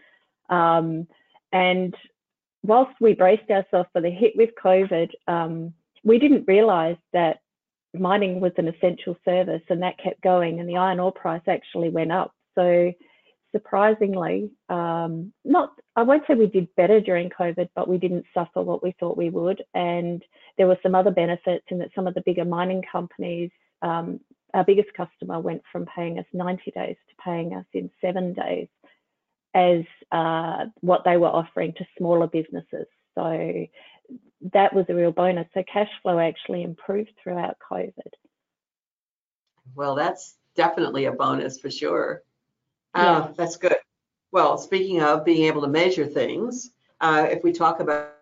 Um, 0.48 1.06
and 1.52 1.94
whilst 2.62 2.92
we 3.00 3.14
braced 3.14 3.50
ourselves 3.50 3.88
for 3.92 4.00
the 4.00 4.10
hit 4.10 4.34
with 4.36 4.50
COVID, 4.62 5.10
um, 5.26 5.72
we 6.04 6.18
didn't 6.18 6.44
realise 6.46 6.98
that 7.12 7.40
mining 7.94 8.40
was 8.40 8.52
an 8.58 8.68
essential 8.68 9.16
service 9.24 9.62
and 9.70 9.82
that 9.82 9.98
kept 9.98 10.20
going 10.22 10.60
and 10.60 10.68
the 10.68 10.76
iron 10.76 11.00
ore 11.00 11.12
price 11.12 11.42
actually 11.48 11.88
went 11.88 12.12
up. 12.12 12.32
So 12.54 12.92
surprisingly, 13.52 14.50
um, 14.68 15.32
not 15.44 15.70
I 15.96 16.02
won't 16.02 16.24
say 16.26 16.34
we 16.34 16.46
did 16.46 16.74
better 16.76 17.00
during 17.00 17.30
COVID, 17.30 17.70
but 17.74 17.88
we 17.88 17.96
didn't 17.96 18.26
suffer 18.34 18.60
what 18.60 18.82
we 18.82 18.94
thought 19.00 19.16
we 19.16 19.30
would. 19.30 19.62
And 19.74 20.22
there 20.58 20.66
were 20.66 20.78
some 20.82 20.94
other 20.94 21.10
benefits 21.10 21.64
in 21.70 21.78
that 21.78 21.88
some 21.94 22.06
of 22.06 22.12
the 22.14 22.22
bigger 22.26 22.44
mining 22.44 22.82
companies, 22.90 23.50
um, 23.80 24.20
our 24.52 24.62
biggest 24.62 24.88
customer 24.94 25.40
went 25.40 25.62
from 25.72 25.86
paying 25.86 26.18
us 26.18 26.26
90 26.34 26.70
days 26.72 26.96
to 27.08 27.22
paying 27.24 27.54
us 27.54 27.64
in 27.72 27.90
seven 28.02 28.34
days 28.34 28.68
as 29.54 29.84
uh, 30.12 30.66
what 30.80 31.02
they 31.04 31.16
were 31.16 31.28
offering 31.28 31.72
to 31.78 31.86
smaller 31.96 32.26
businesses. 32.26 32.86
So 33.14 33.66
that 34.52 34.74
was 34.74 34.84
a 34.90 34.94
real 34.94 35.12
bonus. 35.12 35.48
So 35.54 35.64
cash 35.72 35.88
flow 36.02 36.18
actually 36.18 36.62
improved 36.62 37.12
throughout 37.22 37.56
COVID. 37.72 37.92
Well, 39.74 39.94
that's 39.94 40.36
definitely 40.54 41.06
a 41.06 41.12
bonus 41.12 41.58
for 41.58 41.70
sure. 41.70 42.22
Yeah. 42.94 43.28
Oh, 43.28 43.34
that's 43.34 43.56
good. 43.56 43.76
Well, 44.36 44.58
speaking 44.58 45.00
of 45.00 45.24
being 45.24 45.44
able 45.44 45.62
to 45.62 45.66
measure 45.66 46.04
things, 46.04 46.72
uh, 47.00 47.26
if 47.30 47.42
we 47.42 47.52
talk 47.52 47.80
about, 47.80 48.12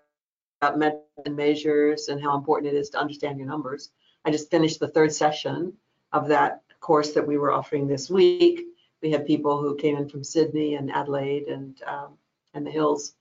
and 0.62 1.36
measures 1.36 2.06
and 2.06 2.22
how 2.22 2.38
important 2.38 2.72
it 2.72 2.76
is 2.76 2.88
to 2.90 3.00
understand 3.00 3.36
your 3.36 3.48
numbers, 3.48 3.90
I 4.24 4.30
just 4.30 4.48
finished 4.48 4.78
the 4.78 4.86
third 4.86 5.12
session 5.12 5.72
of 6.12 6.28
that 6.28 6.62
course 6.78 7.14
that 7.14 7.26
we 7.26 7.36
were 7.36 7.50
offering 7.50 7.88
this 7.88 8.08
week. 8.08 8.64
We 9.02 9.10
had 9.10 9.26
people 9.26 9.60
who 9.60 9.74
came 9.74 9.96
in 9.96 10.08
from 10.08 10.22
Sydney 10.22 10.76
and 10.76 10.88
Adelaide 10.92 11.48
and 11.48 11.82
um, 11.84 12.16
and 12.54 12.64
the 12.64 12.70
hills 12.70 13.14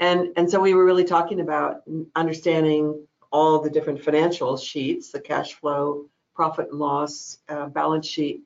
and, 0.00 0.32
and 0.36 0.50
so 0.50 0.60
we 0.60 0.74
were 0.74 0.84
really 0.84 1.04
talking 1.04 1.38
about 1.38 1.82
understanding 2.16 3.06
all 3.30 3.60
the 3.60 3.70
different 3.70 4.02
financial 4.02 4.56
sheets, 4.56 5.12
the 5.12 5.20
cash 5.20 5.54
flow, 5.54 6.06
profit 6.34 6.70
and 6.70 6.80
loss, 6.80 7.38
uh, 7.48 7.66
balance 7.66 8.08
sheet, 8.08 8.42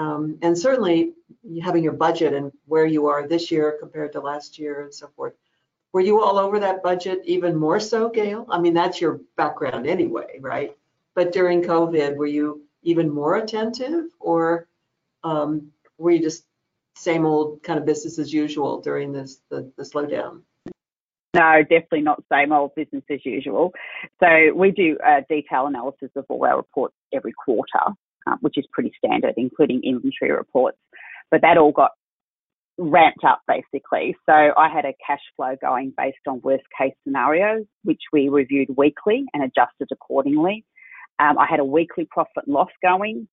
um, 0.00 0.38
and 0.40 0.56
certainly 0.56 1.12
having 1.62 1.84
your 1.84 1.92
budget 1.92 2.32
and 2.32 2.50
where 2.64 2.86
you 2.86 3.06
are 3.08 3.28
this 3.28 3.50
year 3.50 3.76
compared 3.78 4.12
to 4.12 4.20
last 4.20 4.58
year 4.58 4.82
and 4.84 4.94
so 4.94 5.08
forth. 5.14 5.34
Were 5.92 6.00
you 6.00 6.22
all 6.22 6.38
over 6.38 6.58
that 6.60 6.82
budget 6.82 7.20
even 7.24 7.54
more 7.54 7.78
so, 7.78 8.08
Gail? 8.08 8.46
I 8.48 8.58
mean, 8.58 8.72
that's 8.72 8.98
your 8.98 9.20
background 9.36 9.86
anyway, 9.86 10.38
right? 10.40 10.74
But 11.14 11.32
during 11.32 11.62
COVID, 11.62 12.16
were 12.16 12.26
you 12.26 12.62
even 12.82 13.10
more 13.10 13.36
attentive 13.36 14.06
or 14.20 14.68
um, 15.22 15.70
were 15.98 16.12
you 16.12 16.22
just 16.22 16.44
same 16.96 17.26
old 17.26 17.62
kind 17.62 17.78
of 17.78 17.84
business 17.84 18.18
as 18.18 18.32
usual 18.32 18.80
during 18.80 19.12
this 19.12 19.42
the, 19.50 19.70
the 19.76 19.82
slowdown? 19.82 20.40
No, 21.34 21.62
definitely 21.62 22.02
not 22.02 22.24
same 22.32 22.52
old 22.52 22.74
business 22.74 23.04
as 23.10 23.24
usual. 23.26 23.72
So 24.18 24.28
we 24.54 24.70
do 24.70 24.96
a 25.04 25.20
detail 25.28 25.66
analysis 25.66 26.10
of 26.16 26.24
all 26.30 26.44
our 26.46 26.56
reports 26.56 26.94
every 27.12 27.32
quarter, 27.32 27.94
um, 28.26 28.38
which 28.40 28.58
is 28.58 28.66
pretty 28.72 28.92
standard, 28.96 29.34
including 29.36 29.82
inventory 29.84 30.32
reports. 30.32 30.78
But 31.30 31.42
that 31.42 31.58
all 31.58 31.72
got 31.72 31.92
ramped 32.78 33.24
up 33.24 33.42
basically. 33.46 34.16
So 34.26 34.32
I 34.32 34.68
had 34.72 34.84
a 34.84 34.94
cash 35.06 35.20
flow 35.36 35.54
going 35.60 35.92
based 35.96 36.18
on 36.26 36.40
worst 36.42 36.64
case 36.78 36.94
scenarios, 37.04 37.66
which 37.84 38.00
we 38.12 38.28
reviewed 38.28 38.68
weekly 38.76 39.24
and 39.34 39.42
adjusted 39.42 39.88
accordingly. 39.92 40.64
Um, 41.18 41.38
I 41.38 41.46
had 41.48 41.60
a 41.60 41.64
weekly 41.64 42.08
profit 42.10 42.48
loss 42.48 42.70
going. 42.82 43.28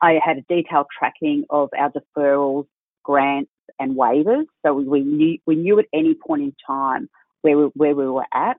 I 0.00 0.18
had 0.24 0.38
a 0.38 0.42
detailed 0.48 0.86
tracking 0.98 1.44
of 1.50 1.68
our 1.78 1.92
deferrals, 1.92 2.66
grants, 3.04 3.50
and 3.78 3.96
waivers. 3.96 4.46
So 4.64 4.72
we 4.72 5.00
knew, 5.02 5.38
we 5.46 5.54
knew 5.54 5.78
at 5.78 5.86
any 5.92 6.14
point 6.14 6.42
in 6.42 6.54
time 6.66 7.08
where 7.42 7.58
we, 7.58 7.64
where 7.74 7.94
we 7.94 8.08
were 8.08 8.26
at. 8.32 8.56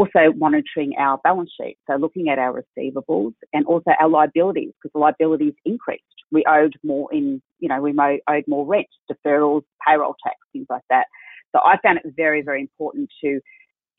Also 0.00 0.32
monitoring 0.36 0.92
our 0.98 1.18
balance 1.22 1.52
sheet, 1.58 1.76
so 1.88 1.96
looking 1.96 2.28
at 2.28 2.38
our 2.44 2.52
receivables 2.60 3.32
and 3.52 3.64
also 3.64 3.90
our 4.00 4.08
liabilities 4.08 4.72
because 4.74 4.92
the 4.92 4.98
liabilities 4.98 5.54
increased. 5.64 6.02
We 6.32 6.44
owed 6.48 6.74
more 6.82 7.08
in, 7.12 7.40
you 7.60 7.68
know, 7.68 7.80
we 7.80 7.94
owed 8.28 8.44
more 8.48 8.66
rent, 8.66 8.88
deferrals, 9.08 9.62
payroll 9.86 10.16
tax, 10.24 10.36
things 10.52 10.66
like 10.68 10.82
that. 10.90 11.06
So 11.52 11.60
I 11.64 11.78
found 11.80 11.98
it 11.98 12.12
very, 12.16 12.42
very 12.42 12.60
important 12.60 13.08
to 13.22 13.40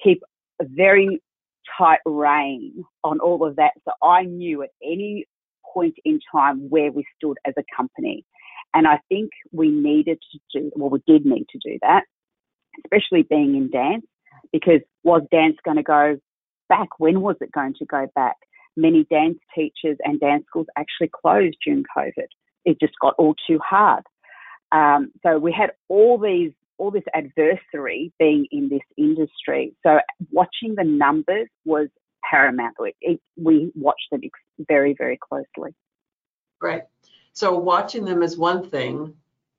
keep 0.03 0.21
a 0.61 0.65
very 0.67 1.21
tight 1.77 1.99
rein 2.05 2.83
on 3.03 3.19
all 3.19 3.47
of 3.47 3.55
that. 3.55 3.71
So 3.85 3.91
I 4.03 4.23
knew 4.23 4.63
at 4.63 4.71
any 4.83 5.25
point 5.73 5.95
in 6.03 6.19
time 6.29 6.69
where 6.69 6.91
we 6.91 7.05
stood 7.17 7.37
as 7.47 7.53
a 7.57 7.63
company. 7.75 8.25
And 8.73 8.85
I 8.85 8.99
think 9.07 9.29
we 9.53 9.69
needed 9.69 10.19
to 10.31 10.39
do, 10.59 10.71
well, 10.75 10.89
we 10.89 11.01
did 11.07 11.25
need 11.25 11.45
to 11.51 11.59
do 11.63 11.77
that, 11.81 12.03
especially 12.83 13.23
being 13.23 13.55
in 13.55 13.71
dance, 13.71 14.05
because 14.51 14.81
was 15.03 15.21
dance 15.31 15.57
going 15.63 15.77
to 15.77 15.83
go 15.83 16.17
back? 16.69 16.87
When 16.97 17.21
was 17.21 17.35
it 17.41 17.51
going 17.51 17.75
to 17.79 17.85
go 17.85 18.07
back? 18.15 18.35
Many 18.77 19.05
dance 19.05 19.39
teachers 19.53 19.97
and 20.03 20.19
dance 20.19 20.45
schools 20.47 20.67
actually 20.77 21.09
closed 21.21 21.57
during 21.63 21.83
COVID. 21.95 22.27
It 22.65 22.79
just 22.79 22.93
got 23.01 23.13
all 23.17 23.35
too 23.47 23.59
hard. 23.59 24.03
Um, 24.71 25.11
so 25.23 25.37
we 25.37 25.53
had 25.53 25.71
all 25.87 26.17
these, 26.17 26.51
all 26.77 26.91
this 26.91 27.03
adversary 27.13 28.11
being 28.19 28.47
in 28.51 28.69
this 28.69 28.81
industry. 28.97 29.73
So 29.83 29.99
watching 30.31 30.75
the 30.75 30.83
numbers 30.83 31.47
was 31.63 31.87
paramount. 32.29 32.75
It, 32.79 32.95
it, 33.01 33.19
we 33.37 33.71
watched 33.75 34.07
them 34.11 34.21
very, 34.67 34.95
very 34.97 35.17
closely. 35.17 35.73
Right. 36.61 36.83
So 37.33 37.57
watching 37.57 38.05
them 38.05 38.23
is 38.23 38.37
one 38.37 38.69
thing. 38.69 39.13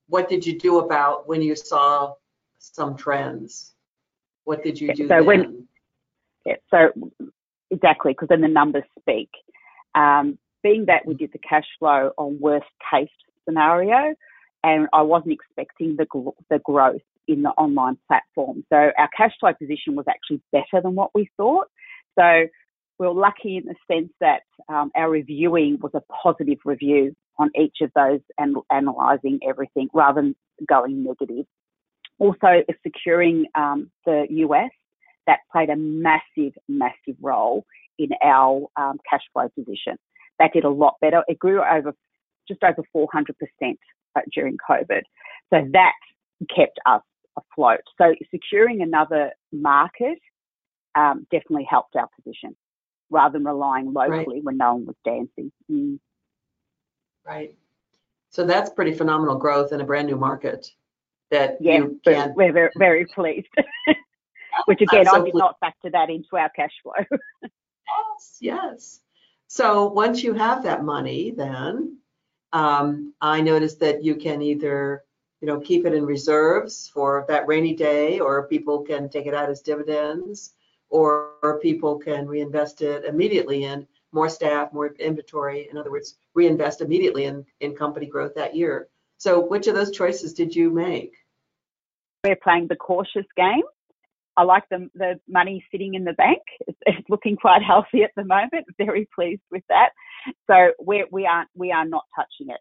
What 0.09 0.29
did 0.29 0.44
you 0.46 0.59
do 0.59 0.81
about 0.81 1.29
when 1.29 1.42
you 1.42 1.55
saw 1.55 2.14
some 2.59 2.96
trends? 2.96 3.72
What 4.46 4.62
did 4.62 4.80
you 4.80 4.94
do 4.94 5.09
so 5.09 5.16
then? 5.16 5.26
When, 5.26 5.68
yeah, 6.46 6.54
so 6.70 7.11
exactly, 7.70 8.12
because 8.12 8.28
then 8.28 8.40
the 8.40 8.48
numbers 8.48 8.85
speak. 8.98 9.28
Um, 9.94 10.38
being 10.62 10.87
that 10.87 11.04
we 11.04 11.14
did 11.14 11.32
the 11.32 11.38
cash 11.38 11.66
flow 11.78 12.12
on 12.16 12.38
worst 12.40 12.66
case 12.90 13.11
scenario, 13.44 14.14
and 14.62 14.88
I 14.92 15.02
wasn't 15.02 15.32
expecting 15.32 15.96
the 15.96 16.06
the 16.48 16.61
growth 16.61 17.02
in 17.26 17.42
the 17.42 17.50
online 17.50 17.98
platform. 18.06 18.64
So 18.72 18.76
our 18.76 19.09
cash 19.16 19.32
flow 19.40 19.52
position 19.52 19.96
was 19.96 20.06
actually 20.09 20.40
better 20.52 20.80
than 20.80 20.94
what 20.94 21.11
we 21.12 21.28
thought. 21.37 21.66
So 22.16 22.46
we 22.98 23.06
were 23.06 23.12
lucky 23.12 23.56
in 23.56 23.64
the 23.64 23.74
sense 23.92 24.12
that 24.20 24.42
um, 24.68 24.92
our 24.94 25.11
reviewing 25.11 25.78
was 25.80 25.92
a 25.94 26.02
positive 26.22 26.59
review 26.64 27.16
on 27.38 27.50
each 27.61 27.78
of 27.82 27.90
those 27.96 28.20
and 28.38 28.56
analysing 28.70 29.40
everything 29.46 29.88
rather 29.92 30.22
than 30.22 30.37
going 30.68 31.02
negative. 31.02 31.46
Also, 32.18 32.62
securing 32.83 33.46
um, 33.55 33.90
the 34.05 34.26
US, 34.31 34.70
that 35.26 35.40
played 35.50 35.70
a 35.70 35.76
massive, 35.76 36.52
massive 36.68 37.16
role 37.20 37.64
in 37.98 38.11
our 38.24 38.66
um, 38.76 38.98
cash 39.09 39.22
flow 39.33 39.48
position. 39.55 39.96
That 40.38 40.52
did 40.52 40.64
a 40.64 40.70
lot 40.70 40.94
better. 41.00 41.22
It 41.29 41.38
grew 41.38 41.62
over 41.62 41.94
just 42.48 42.62
over 42.62 42.83
400% 42.94 43.07
uh, 44.14 44.20
during 44.33 44.57
COVID. 44.68 45.02
So 45.52 45.68
that 45.72 45.92
kept 46.55 46.79
us 46.87 47.02
afloat. 47.37 47.81
So 47.98 48.14
securing 48.31 48.83
another 48.83 49.33
market 49.52 50.18
um, 50.94 51.26
definitely 51.31 51.66
helped 51.68 51.96
our 51.96 52.09
position 52.16 52.57
rather 53.11 53.35
than 53.35 53.44
relying 53.46 53.92
locally 53.92 54.37
right. 54.37 54.44
when 54.44 54.57
no 54.57 54.74
one 54.74 54.87
was 54.87 54.96
dancing. 55.05 55.52
Mm. 55.70 55.98
Right. 57.26 57.57
So 58.31 58.44
that's 58.44 58.70
pretty 58.70 58.92
phenomenal 58.92 59.37
growth 59.37 59.72
in 59.72 59.81
a 59.81 59.85
brand 59.85 60.09
new 60.09 60.16
market 60.16 60.68
that 61.30 61.58
yeah, 61.60 61.78
you 61.78 62.00
can. 62.04 62.34
We're 62.34 62.52
very, 62.52 62.70
very 62.76 63.06
pleased. 63.06 63.48
Which 64.66 64.80
again, 64.80 65.06
so 65.06 65.20
I 65.20 65.24
did 65.24 65.34
not 65.34 65.58
factor 65.60 65.90
that 65.90 66.08
into 66.08 66.36
our 66.36 66.48
cash 66.48 66.72
flow. 66.82 66.94
yes, 67.42 68.38
yes. 68.40 69.00
So 69.48 69.88
once 69.88 70.22
you 70.22 70.32
have 70.32 70.62
that 70.64 70.84
money, 70.84 71.30
then 71.30 71.98
um, 72.52 73.14
I 73.20 73.40
noticed 73.40 73.80
that 73.80 74.02
you 74.02 74.16
can 74.16 74.42
either, 74.42 75.04
you 75.40 75.46
know, 75.46 75.60
keep 75.60 75.84
it 75.84 75.94
in 75.94 76.06
reserves 76.06 76.88
for 76.88 77.24
that 77.28 77.46
rainy 77.46 77.74
day, 77.74 78.18
or 78.18 78.48
people 78.48 78.80
can 78.80 79.08
take 79.08 79.26
it 79.26 79.34
out 79.34 79.50
as 79.50 79.60
dividends, 79.60 80.54
or, 80.88 81.34
or 81.42 81.60
people 81.60 81.98
can 81.98 82.26
reinvest 82.26 82.82
it 82.82 83.04
immediately 83.04 83.64
in 83.64 83.86
more 84.12 84.28
staff, 84.28 84.72
more 84.72 84.94
inventory. 84.98 85.68
In 85.70 85.76
other 85.76 85.90
words, 85.90 86.16
reinvest 86.34 86.80
immediately 86.80 87.24
in, 87.24 87.44
in 87.60 87.74
company 87.74 88.06
growth 88.06 88.34
that 88.34 88.56
year. 88.56 88.88
So 89.18 89.40
which 89.40 89.66
of 89.66 89.74
those 89.74 89.90
choices 89.90 90.35
did 90.35 90.55
you 90.55 90.70
make? 90.70 91.14
We're 92.24 92.37
playing 92.37 92.68
the 92.68 92.76
cautious 92.76 93.26
game. 93.37 93.62
I 94.37 94.42
like 94.42 94.64
the, 94.70 94.90
the 94.94 95.18
money 95.29 95.64
sitting 95.70 95.94
in 95.94 96.05
the 96.05 96.12
bank. 96.12 96.42
It's, 96.66 96.79
it's, 96.85 97.09
looking 97.09 97.37
quite 97.37 97.62
healthy 97.62 98.02
at 98.02 98.11
the 98.16 98.24
moment. 98.24 98.66
Very 98.79 99.09
pleased 99.14 99.42
with 99.50 99.62
that. 99.68 99.90
So 100.46 100.72
we 100.85 101.07
we 101.11 101.26
aren't 101.26 101.48
we 101.55 101.72
are 101.72 101.87
not 101.87 102.05
touching 102.14 102.52
it 102.52 102.61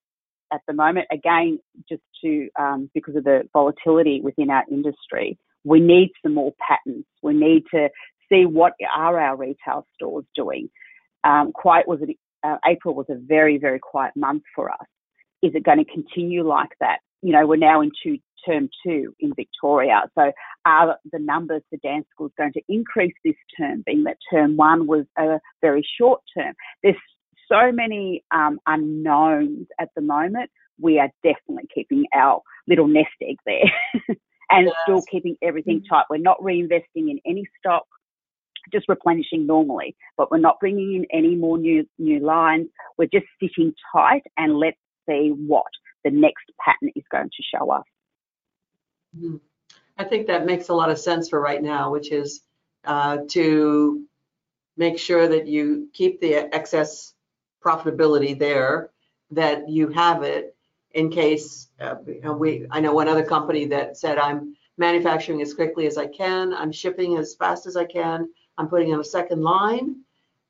at 0.54 0.62
the 0.68 0.74
moment. 0.74 1.08
Again, 1.12 1.60
just 1.90 2.04
to 2.24 2.50
um, 2.58 2.90
because 2.94 3.16
of 3.16 3.24
the 3.24 3.42
volatility 3.52 4.22
within 4.22 4.50
our 4.50 4.64
industry, 4.72 5.38
we 5.64 5.80
need 5.80 6.12
some 6.24 6.34
more 6.34 6.54
patterns. 6.66 7.06
We 7.22 7.34
need 7.34 7.64
to 7.74 7.90
see 8.30 8.46
what 8.46 8.74
are 8.96 9.20
our 9.20 9.36
retail 9.36 9.86
stores 9.96 10.26
doing. 10.36 10.70
Um, 11.24 11.52
quite 11.52 11.88
was 11.88 12.00
it, 12.02 12.16
uh, 12.44 12.58
April 12.66 12.96
was 12.96 13.08
a 13.10 13.16
very 13.16 13.58
very 13.58 13.80
quiet 13.80 14.14
month 14.16 14.44
for 14.56 14.72
us. 14.72 14.88
Is 15.46 15.54
it 15.54 15.64
going 15.64 15.78
to 15.78 15.86
continue 15.86 16.44
like 16.44 16.72
that? 16.80 16.98
You 17.22 17.34
know, 17.34 17.46
we're 17.46 17.58
now 17.58 17.82
into 17.82 18.20
term 18.48 18.68
two 18.84 19.14
in 19.20 19.32
Victoria. 19.36 20.02
So 20.18 20.32
are 20.66 20.98
the 21.12 21.20
numbers 21.20 21.62
for 21.70 21.78
dance 21.84 22.08
schools 22.12 22.32
going 22.36 22.54
to 22.54 22.62
increase 22.68 23.14
this 23.24 23.36
term, 23.56 23.84
being 23.86 24.04
that 24.06 24.18
term 24.32 24.58
one 24.58 24.88
was 24.88 25.06
a 25.20 25.40
very 25.62 25.88
short 26.00 26.22
term? 26.36 26.56
There's 26.82 26.96
so 27.48 27.72
many 27.72 28.24
um, 28.32 28.60
unknowns 28.66 29.68
at 29.80 29.90
the 29.96 30.02
moment. 30.02 30.50
We 30.80 30.98
are 30.98 31.10
definitely 31.24 31.70
keeping 31.74 32.06
our 32.16 32.42
little 32.68 32.88
nest 32.88 33.10
egg 33.22 33.38
there 33.46 33.72
and 34.50 34.66
yes. 34.66 34.76
still 34.84 35.04
keeping 35.12 35.36
everything 35.44 35.78
mm-hmm. 35.78 35.94
tight. 35.94 36.06
We're 36.10 36.18
not 36.18 36.42
reinvesting 36.42 36.82
in 37.12 37.20
any 37.24 37.46
stock 37.60 37.84
just 38.74 38.90
replenishing 38.90 39.46
normally, 39.46 39.96
but 40.18 40.32
we're 40.32 40.40
not 40.40 40.60
bringing 40.60 40.96
in 40.96 41.06
any 41.16 41.36
more 41.36 41.56
new 41.56 41.86
new 42.00 42.20
lines. 42.20 42.68
We're 42.98 43.10
just 43.14 43.28
sitting 43.40 43.74
tight 43.94 44.24
and 44.38 44.58
let's 44.58 44.78
see 45.08 45.30
what 45.30 45.66
the 46.04 46.12
next 46.12 46.46
pattern 46.64 46.92
is 46.96 47.04
going 47.12 47.30
to 47.30 47.44
show 47.44 47.72
us. 47.72 47.84
Mm-hmm. 49.18 49.38
I 49.98 50.04
think 50.04 50.28
that 50.28 50.46
makes 50.46 50.70
a 50.70 50.74
lot 50.74 50.90
of 50.90 51.00
sense 51.00 51.30
for 51.30 51.40
right 51.40 51.62
now, 51.62 51.92
which 51.92 52.12
is 52.12 52.42
uh, 52.84 53.20
to 53.30 54.04
make 54.78 55.00
sure 55.00 55.28
that 55.28 55.48
you 55.48 55.90
keep 55.94 56.20
the 56.20 56.54
excess 56.54 57.14
profitability 57.64 58.38
there, 58.38 58.92
that 59.32 59.70
you 59.70 59.88
have 59.90 60.24
it 60.24 60.56
in 60.92 61.10
case 61.10 61.70
uh, 61.80 61.96
we. 62.38 62.68
I 62.70 62.80
know 62.80 62.94
one 62.94 63.08
other 63.08 63.26
company 63.26 63.66
that 63.66 63.98
said 63.98 64.18
I'm 64.18 64.56
manufacturing 64.78 65.42
as 65.42 65.54
quickly 65.54 65.88
as 65.88 65.98
I 65.98 66.08
can, 66.08 66.54
I'm 66.54 66.72
shipping 66.72 67.18
as 67.18 67.36
fast 67.36 67.66
as 67.66 67.78
I 67.78 67.86
can, 67.86 68.30
I'm 68.58 68.68
putting 68.68 68.90
in 68.90 69.00
a 69.00 69.04
second 69.04 69.42
line, 69.42 69.96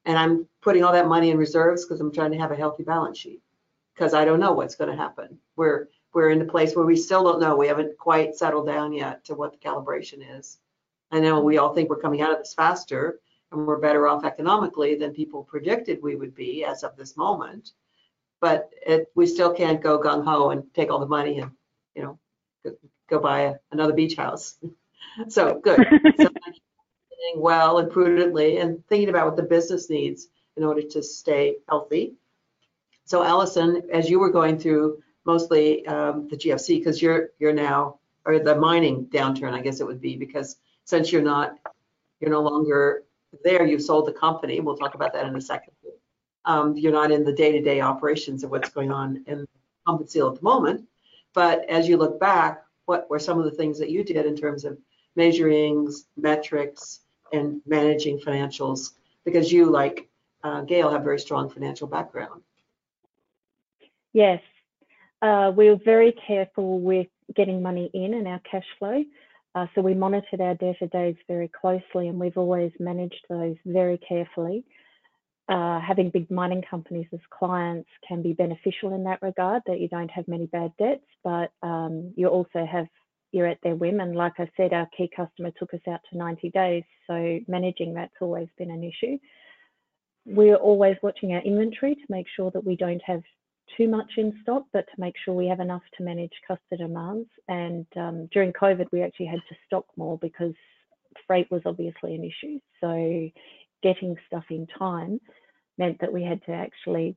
and 0.06 0.18
I'm 0.18 0.48
putting 0.62 0.84
all 0.84 0.94
that 0.94 1.08
money 1.08 1.30
in 1.30 1.38
reserves 1.38 1.86
because 1.86 2.02
I'm 2.02 2.12
trying 2.12 2.32
to 2.32 2.38
have 2.38 2.52
a 2.52 2.56
healthy 2.56 2.84
balance 2.84 3.20
sheet 3.20 3.41
because 3.95 4.13
I 4.13 4.25
don't 4.25 4.39
know 4.39 4.51
what's 4.51 4.75
going 4.75 4.91
to 4.91 5.01
happen. 5.01 5.39
We're 5.55 5.88
we're 6.13 6.29
in 6.29 6.41
a 6.41 6.45
place 6.45 6.75
where 6.75 6.86
we 6.86 6.95
still 6.95 7.23
don't 7.23 7.41
know. 7.41 7.58
We 7.58 7.67
haven't 7.67 7.97
quite 7.97 8.36
settled 8.36 8.67
down 8.67 8.93
yet 8.93 9.25
to 9.25 9.36
what 9.36 9.51
the 9.51 9.58
calibration 9.58 10.38
is. 10.38 10.60
I 11.12 11.19
know 11.19 11.41
we 11.41 11.58
all 11.58 11.73
think 11.73 11.89
we're 11.89 11.99
coming 11.99 12.21
out 12.21 12.31
of 12.31 12.39
this 12.39 12.53
faster 12.53 13.19
and 13.51 13.67
we're 13.67 13.79
better 13.79 14.08
off 14.08 14.23
economically 14.23 14.95
than 14.95 15.13
people 15.13 15.43
predicted 15.43 16.01
we 16.01 16.15
would 16.15 16.34
be 16.34 16.63
as 16.63 16.84
of 16.84 16.95
this 16.95 17.17
moment. 17.17 17.71
But 18.39 18.69
it, 18.86 19.12
we 19.13 19.27
still 19.27 19.53
can't 19.53 19.81
go 19.81 19.99
gung 19.99 20.23
ho 20.23 20.51
and 20.51 20.63
take 20.73 20.89
all 20.89 20.99
the 20.99 21.05
money 21.05 21.39
and, 21.39 21.51
you 21.95 22.03
know, 22.03 22.19
go, 22.63 22.75
go 23.10 23.19
buy 23.19 23.41
a, 23.41 23.55
another 23.71 23.93
beach 23.93 24.15
house. 24.15 24.58
so 25.27 25.60
good. 25.60 25.86
so 26.17 26.29
well 27.38 27.79
and 27.79 27.91
prudently 27.91 28.58
and 28.58 28.86
thinking 28.88 29.10
about 29.10 29.25
what 29.25 29.36
the 29.36 29.43
business 29.43 29.89
needs 29.89 30.27
in 30.55 30.63
order 30.63 30.81
to 30.81 31.03
stay 31.03 31.58
healthy. 31.67 32.15
So 33.06 33.24
Alison, 33.24 33.84
as 33.91 34.10
you 34.10 34.20
were 34.20 34.32
going 34.32 34.58
through 34.58 35.02
mostly 35.26 35.86
um, 35.88 36.28
the 36.28 36.36
GFC, 36.36 36.80
because 36.80 37.02
you're 37.02 37.30
you're 37.39 37.54
now 37.54 38.00
or 38.26 38.39
the 38.39 38.56
mining 38.56 39.06
downturn, 39.06 39.54
I 39.54 39.62
guess 39.62 39.80
it 39.80 39.86
would 39.86 40.02
be, 40.02 40.15
because 40.18 40.58
since 40.86 41.12
you're 41.12 41.22
not 41.22 41.58
you're 42.20 42.32
no 42.32 42.41
longer 42.41 43.04
there, 43.44 43.65
you've 43.65 43.82
sold 43.82 44.08
the 44.08 44.13
company. 44.13 44.60
We'll 44.60 44.78
talk 44.78 44.96
about 44.96 45.13
that 45.13 45.26
in 45.26 45.36
a 45.36 45.41
second. 45.41 45.74
Um, 46.46 46.76
you're 46.76 46.91
not 46.91 47.12
in 47.12 47.24
the 47.24 47.34
day-to-day 47.34 47.82
operations 47.82 48.44
of 48.44 48.52
what's 48.52 48.70
going 48.70 48.91
on 48.91 49.24
in 49.26 49.48
Pump 49.86 50.02
and 50.02 50.10
Seal 50.10 50.30
at 50.30 50.36
the 50.36 50.44
moment. 50.44 50.88
But 51.34 51.68
as 51.70 51.88
you 51.88 51.98
look 51.98 52.20
back, 52.20 52.63
what 52.86 53.10
were 53.10 53.20
some 53.20 53.39
of 53.39 53.46
the 53.46 53.52
things 53.52 53.80
that 53.80 53.89
you 53.89 54.04
did 54.04 54.26
in 54.26 54.36
terms 54.38 54.63
of 54.63 54.78
measuring 55.15 55.91
metrics 56.15 57.02
and 57.34 57.62
managing 57.65 58.20
financials? 58.20 58.91
Because 59.26 59.52
you, 59.52 59.65
like 59.65 60.08
uh, 60.44 60.62
Gail, 60.62 60.91
have 60.91 61.04
very 61.04 61.20
strong 61.20 61.50
financial 61.50 61.88
background. 61.88 62.41
Yes, 64.15 64.41
uh, 65.21 65.51
we 65.54 65.69
were 65.69 65.80
very 65.84 66.15
careful 66.25 66.80
with 66.80 67.08
getting 67.36 67.62
money 67.62 67.91
in 67.93 68.13
and 68.13 68.25
our 68.30 68.39
cash 68.49 68.63
flow. 68.80 69.04
Uh, 69.54 69.65
so 69.75 69.82
we 69.82 69.93
monitored 69.93 70.39
our 70.39 70.54
debtor 70.56 70.88
days 70.88 71.17
very 71.28 71.49
closely 71.49 72.08
and 72.08 72.17
we've 72.17 72.38
always 72.38 72.71
managed 72.80 73.25
those 73.30 73.58
very 73.65 73.97
carefully. 73.97 74.63
Uh, 75.49 75.82
having 75.82 76.12
big 76.12 76.32
mining 76.32 76.62
companies 76.62 77.08
as 77.12 77.19
clients 77.30 77.89
can 78.08 78.21
be 78.21 78.32
beneficial 78.32 78.95
in 78.95 79.04
that 79.04 79.21
regard, 79.21 79.62
that 79.67 79.82
you 79.82 79.89
don't 79.89 80.10
have 80.10 80.30
many 80.30 80.45
bad 80.45 80.71
debts, 80.80 81.04
but 81.21 81.51
um, 81.62 82.13
you 82.15 82.30
also 82.30 82.65
have, 82.65 82.88
you're 83.34 83.47
at 83.47 83.60
their 83.63 83.75
whim. 83.75 83.99
And 83.99 84.15
like 84.15 84.39
I 84.39 84.49
said, 84.56 84.71
our 84.71 84.88
key 84.97 85.10
customer 85.13 85.51
took 85.60 85.73
us 85.73 85.86
out 85.89 85.99
to 86.10 86.17
90 86.17 86.51
days. 86.51 86.84
So 87.06 87.39
managing 87.49 87.93
that's 87.93 88.15
always 88.21 88.47
been 88.58 88.71
an 88.71 88.82
issue. 88.82 89.17
We're 90.25 90.56
always 90.56 90.95
watching 91.04 91.34
our 91.34 91.41
inventory 91.41 91.95
to 91.95 92.01
make 92.08 92.28
sure 92.34 92.49
that 92.51 92.63
we 92.63 92.78
don't 92.78 93.01
have 93.06 93.21
too 93.78 93.88
much 93.88 94.12
in 94.18 94.34
stock, 94.42 94.64
but 94.74 94.86
to 94.88 95.02
make 95.02 95.16
sure 95.24 95.34
we 95.34 95.48
have 95.48 95.60
enough 95.60 95.84
to 95.98 96.04
manage 96.04 96.32
customer 96.48 96.88
demands. 96.88 97.30
And 97.48 97.86
um, 97.96 98.28
during 98.32 98.54
COVID, 98.54 98.88
we 98.92 99.02
actually 99.02 99.28
had 99.28 99.42
to 99.50 99.56
stock 99.66 99.86
more 99.98 100.18
because 100.18 100.54
freight 101.28 101.50
was 101.52 101.62
obviously 101.66 102.16
an 102.16 102.24
issue. 102.24 102.60
So 102.82 103.30
getting 103.84 104.16
stuff 104.28 104.46
in 104.50 104.68
time 104.78 105.20
meant 105.78 106.00
that 106.02 106.14
we 106.14 106.24
had 106.24 106.44
to 106.46 106.52
actually 106.52 107.16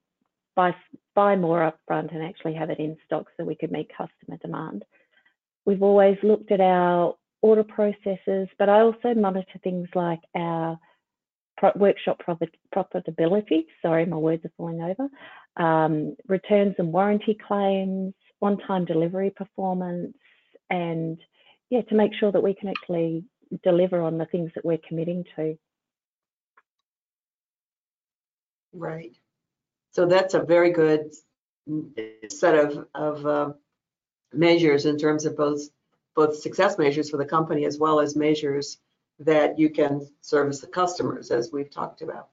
buy 0.56 0.74
buy 1.14 1.36
more 1.36 1.72
upfront 1.72 2.14
and 2.14 2.22
actually 2.22 2.54
have 2.54 2.70
it 2.70 2.78
in 2.78 2.96
stock 3.06 3.26
so 3.36 3.44
we 3.44 3.54
could 3.54 3.72
meet 3.72 3.88
customer 3.90 4.36
demand. 4.42 4.84
We've 5.64 5.82
always 5.82 6.16
looked 6.22 6.50
at 6.50 6.60
our 6.60 7.14
order 7.42 7.64
processes, 7.64 8.48
but 8.58 8.68
I 8.68 8.80
also 8.80 9.14
monitor 9.14 9.58
things 9.62 9.88
like 9.94 10.20
our 10.34 10.78
workshop 11.76 12.18
profit, 12.20 12.54
profitability. 12.74 13.66
Sorry, 13.82 14.06
my 14.06 14.16
words 14.16 14.44
are 14.44 14.52
falling 14.56 14.80
over. 14.82 15.08
Um, 15.56 16.16
returns 16.26 16.74
and 16.78 16.92
warranty 16.92 17.36
claims, 17.46 18.14
on-time 18.40 18.84
delivery 18.84 19.30
performance, 19.30 20.16
and 20.70 21.18
yeah, 21.70 21.82
to 21.82 21.94
make 21.94 22.12
sure 22.14 22.32
that 22.32 22.42
we 22.42 22.54
can 22.54 22.68
actually 22.68 23.24
deliver 23.62 24.00
on 24.02 24.18
the 24.18 24.26
things 24.26 24.50
that 24.54 24.64
we're 24.64 24.78
committing 24.86 25.24
to. 25.36 25.58
Right. 28.72 29.16
So 29.92 30.06
that's 30.06 30.34
a 30.34 30.42
very 30.42 30.72
good 30.72 31.12
set 32.30 32.54
of, 32.54 32.86
of 32.94 33.26
uh, 33.26 33.52
measures 34.32 34.86
in 34.86 34.98
terms 34.98 35.24
of 35.24 35.36
both 35.36 35.60
both 36.14 36.36
success 36.36 36.78
measures 36.78 37.10
for 37.10 37.16
the 37.16 37.24
company 37.24 37.64
as 37.64 37.78
well 37.78 38.00
as 38.00 38.16
measures 38.16 38.78
that 39.20 39.58
you 39.58 39.70
can 39.70 40.06
service 40.20 40.60
the 40.60 40.66
customers 40.66 41.30
as 41.30 41.50
we've 41.52 41.70
talked 41.70 42.02
about. 42.02 42.28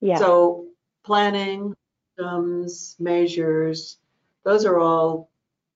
Yeah. 0.00 0.18
So 0.18 0.66
planning, 1.04 1.74
systems, 2.16 2.96
measures, 2.98 3.98
those 4.44 4.64
are 4.64 4.78
all 4.78 5.30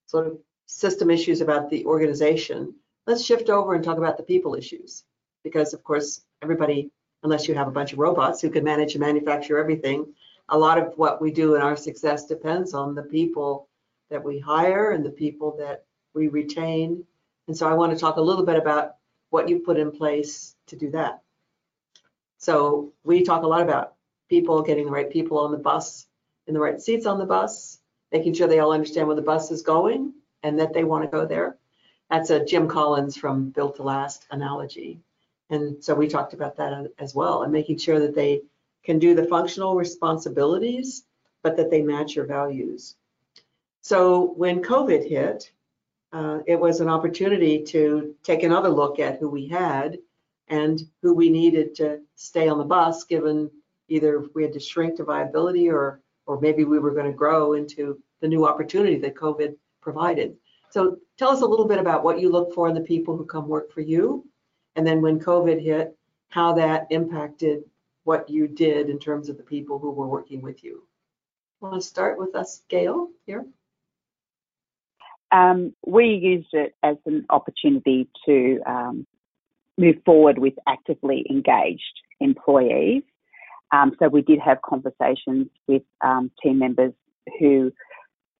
sort 0.06 0.26
of 0.26 0.38
system 0.66 1.10
issues 1.10 1.40
about 1.40 1.70
the 1.70 1.84
organization. 1.86 2.74
Let's 3.06 3.24
shift 3.24 3.50
over 3.50 3.74
and 3.74 3.84
talk 3.84 3.98
about 3.98 4.16
the 4.16 4.22
people 4.22 4.54
issues. 4.54 5.04
Because 5.42 5.74
of 5.74 5.82
course, 5.82 6.22
everybody, 6.40 6.90
unless 7.24 7.48
you 7.48 7.54
have 7.54 7.68
a 7.68 7.72
bunch 7.72 7.92
of 7.92 7.98
robots 7.98 8.40
who 8.40 8.50
can 8.50 8.62
manage 8.62 8.94
and 8.94 9.00
manufacture 9.00 9.58
everything, 9.58 10.06
a 10.48 10.58
lot 10.58 10.78
of 10.78 10.92
what 10.96 11.20
we 11.20 11.32
do 11.32 11.54
in 11.54 11.62
our 11.62 11.76
success 11.76 12.26
depends 12.26 12.74
on 12.74 12.94
the 12.94 13.02
people 13.02 13.68
that 14.10 14.22
we 14.22 14.38
hire 14.38 14.92
and 14.92 15.04
the 15.04 15.10
people 15.10 15.56
that 15.58 15.84
we 16.14 16.28
retain. 16.28 17.04
And 17.48 17.56
so 17.56 17.68
I 17.68 17.72
want 17.72 17.92
to 17.92 17.98
talk 17.98 18.16
a 18.16 18.20
little 18.20 18.44
bit 18.44 18.56
about 18.56 18.96
what 19.32 19.48
you 19.48 19.58
put 19.58 19.78
in 19.78 19.90
place 19.90 20.54
to 20.66 20.76
do 20.76 20.90
that. 20.90 21.22
So 22.36 22.92
we 23.02 23.22
talk 23.22 23.44
a 23.44 23.46
lot 23.46 23.62
about 23.62 23.94
people, 24.28 24.60
getting 24.62 24.84
the 24.84 24.92
right 24.92 25.10
people 25.10 25.38
on 25.38 25.52
the 25.52 25.58
bus, 25.58 26.06
in 26.46 26.52
the 26.52 26.60
right 26.60 26.78
seats 26.78 27.06
on 27.06 27.18
the 27.18 27.24
bus, 27.24 27.78
making 28.12 28.34
sure 28.34 28.46
they 28.46 28.58
all 28.58 28.72
understand 28.72 29.06
where 29.06 29.16
the 29.16 29.22
bus 29.22 29.50
is 29.50 29.62
going 29.62 30.12
and 30.42 30.60
that 30.60 30.74
they 30.74 30.84
want 30.84 31.04
to 31.04 31.08
go 31.16 31.24
there. 31.24 31.56
That's 32.10 32.28
a 32.28 32.44
Jim 32.44 32.68
Collins 32.68 33.16
from 33.16 33.48
Built 33.48 33.76
to 33.76 33.82
Last 33.82 34.26
analogy. 34.30 35.00
And 35.48 35.82
so 35.82 35.94
we 35.94 36.08
talked 36.08 36.34
about 36.34 36.56
that 36.58 36.92
as 36.98 37.14
well 37.14 37.42
and 37.42 37.52
making 37.52 37.78
sure 37.78 38.00
that 38.00 38.14
they 38.14 38.42
can 38.84 38.98
do 38.98 39.14
the 39.14 39.24
functional 39.24 39.76
responsibilities, 39.76 41.04
but 41.42 41.56
that 41.56 41.70
they 41.70 41.80
match 41.80 42.14
your 42.16 42.26
values. 42.26 42.96
So 43.80 44.34
when 44.36 44.62
COVID 44.62 45.08
hit, 45.08 45.52
uh, 46.12 46.40
it 46.46 46.58
was 46.58 46.80
an 46.80 46.88
opportunity 46.88 47.62
to 47.62 48.14
take 48.22 48.42
another 48.42 48.68
look 48.68 48.98
at 48.98 49.18
who 49.18 49.28
we 49.28 49.48
had 49.48 49.98
and 50.48 50.82
who 51.00 51.14
we 51.14 51.30
needed 51.30 51.74
to 51.76 52.00
stay 52.16 52.48
on 52.48 52.58
the 52.58 52.64
bus, 52.64 53.04
given 53.04 53.50
either 53.88 54.26
we 54.34 54.42
had 54.42 54.52
to 54.52 54.60
shrink 54.60 54.96
to 54.96 55.04
viability 55.04 55.70
or 55.70 56.00
or 56.26 56.40
maybe 56.40 56.64
we 56.64 56.78
were 56.78 56.92
going 56.92 57.10
to 57.10 57.12
grow 57.12 57.54
into 57.54 58.00
the 58.20 58.28
new 58.28 58.46
opportunity 58.46 58.96
that 58.96 59.16
COVID 59.16 59.56
provided. 59.80 60.36
So 60.70 60.98
tell 61.18 61.30
us 61.30 61.42
a 61.42 61.46
little 61.46 61.66
bit 61.66 61.80
about 61.80 62.04
what 62.04 62.20
you 62.20 62.30
look 62.30 62.54
for 62.54 62.68
in 62.68 62.74
the 62.74 62.80
people 62.80 63.16
who 63.16 63.24
come 63.24 63.48
work 63.48 63.72
for 63.72 63.80
you, 63.80 64.24
and 64.76 64.86
then 64.86 65.02
when 65.02 65.18
COVID 65.18 65.60
hit, 65.60 65.96
how 66.28 66.52
that 66.54 66.86
impacted 66.90 67.64
what 68.04 68.28
you 68.30 68.46
did 68.46 68.88
in 68.88 68.98
terms 68.98 69.28
of 69.28 69.36
the 69.36 69.42
people 69.42 69.78
who 69.78 69.90
were 69.90 70.06
working 70.06 70.42
with 70.42 70.62
you. 70.62 70.84
Want 71.60 71.74
to 71.74 71.80
start 71.80 72.18
with 72.18 72.34
us, 72.34 72.62
Gail, 72.68 73.08
here? 73.26 73.44
Um, 75.32 75.74
we 75.86 76.06
used 76.06 76.52
it 76.52 76.74
as 76.82 76.96
an 77.06 77.24
opportunity 77.30 78.08
to 78.26 78.60
um, 78.66 79.06
move 79.78 79.96
forward 80.04 80.38
with 80.38 80.54
actively 80.68 81.24
engaged 81.30 82.00
employees. 82.20 83.02
Um, 83.72 83.92
so 83.98 84.08
we 84.08 84.20
did 84.20 84.38
have 84.40 84.60
conversations 84.62 85.48
with 85.66 85.82
um, 86.02 86.30
team 86.42 86.58
members 86.58 86.92
who 87.40 87.72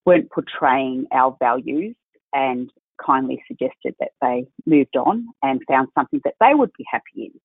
weren't 0.04 0.30
portraying 0.30 1.06
our 1.12 1.34
values 1.38 1.96
and 2.34 2.70
kindly 3.04 3.42
suggested 3.48 3.94
that 3.98 4.10
they 4.20 4.46
moved 4.66 4.96
on 4.96 5.26
and 5.42 5.60
found 5.68 5.88
something 5.94 6.20
that 6.24 6.34
they 6.40 6.54
would 6.54 6.70
be 6.76 6.84
happy 6.90 7.32
in. 7.32 7.40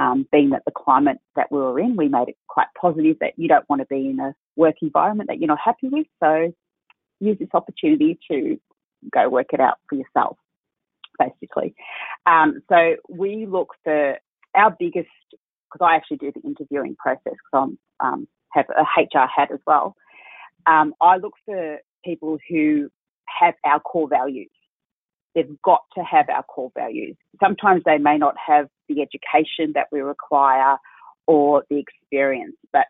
Um, 0.00 0.26
being 0.30 0.50
that 0.50 0.62
the 0.66 0.72
climate 0.72 1.16
that 1.36 1.50
we 1.50 1.58
were 1.58 1.80
in, 1.80 1.96
we 1.96 2.08
made 2.08 2.28
it 2.28 2.36
quite 2.48 2.66
positive 2.78 3.16
that 3.20 3.32
you 3.36 3.48
don't 3.48 3.68
want 3.68 3.80
to 3.80 3.86
be 3.86 4.10
in 4.10 4.20
a 4.20 4.34
work 4.54 4.74
environment 4.82 5.28
that 5.28 5.38
you're 5.38 5.48
not 5.48 5.58
happy 5.64 5.88
with. 5.88 6.06
So 6.22 6.52
use 7.20 7.38
this 7.38 7.48
opportunity 7.54 8.18
to 8.30 8.58
go 9.12 9.28
work 9.28 9.48
it 9.52 9.60
out 9.60 9.78
for 9.88 9.96
yourself, 9.96 10.36
basically. 11.18 11.74
Um, 12.26 12.62
so 12.68 12.96
we 13.08 13.46
look 13.46 13.74
for 13.84 14.16
our 14.54 14.76
biggest, 14.78 15.08
because 15.30 15.84
I 15.84 15.96
actually 15.96 16.18
do 16.18 16.32
the 16.32 16.40
interviewing 16.40 16.96
process 16.96 17.34
because 17.52 17.76
I 18.00 18.08
um, 18.08 18.28
have 18.52 18.66
a 18.70 18.82
HR 18.82 19.26
hat 19.26 19.50
as 19.52 19.60
well. 19.66 19.94
Um, 20.66 20.94
I 21.00 21.16
look 21.16 21.34
for 21.44 21.78
people 22.04 22.38
who 22.48 22.90
have 23.26 23.54
our 23.64 23.80
core 23.80 24.08
values. 24.08 24.50
They've 25.34 25.60
got 25.62 25.82
to 25.96 26.02
have 26.02 26.28
our 26.30 26.42
core 26.44 26.72
values. 26.74 27.16
Sometimes 27.42 27.82
they 27.84 27.98
may 27.98 28.16
not 28.16 28.34
have 28.44 28.68
the 28.88 29.02
education 29.02 29.72
that 29.74 29.88
we 29.92 30.00
require 30.00 30.76
or 31.26 31.64
the 31.68 31.78
experience, 31.78 32.56
but 32.72 32.86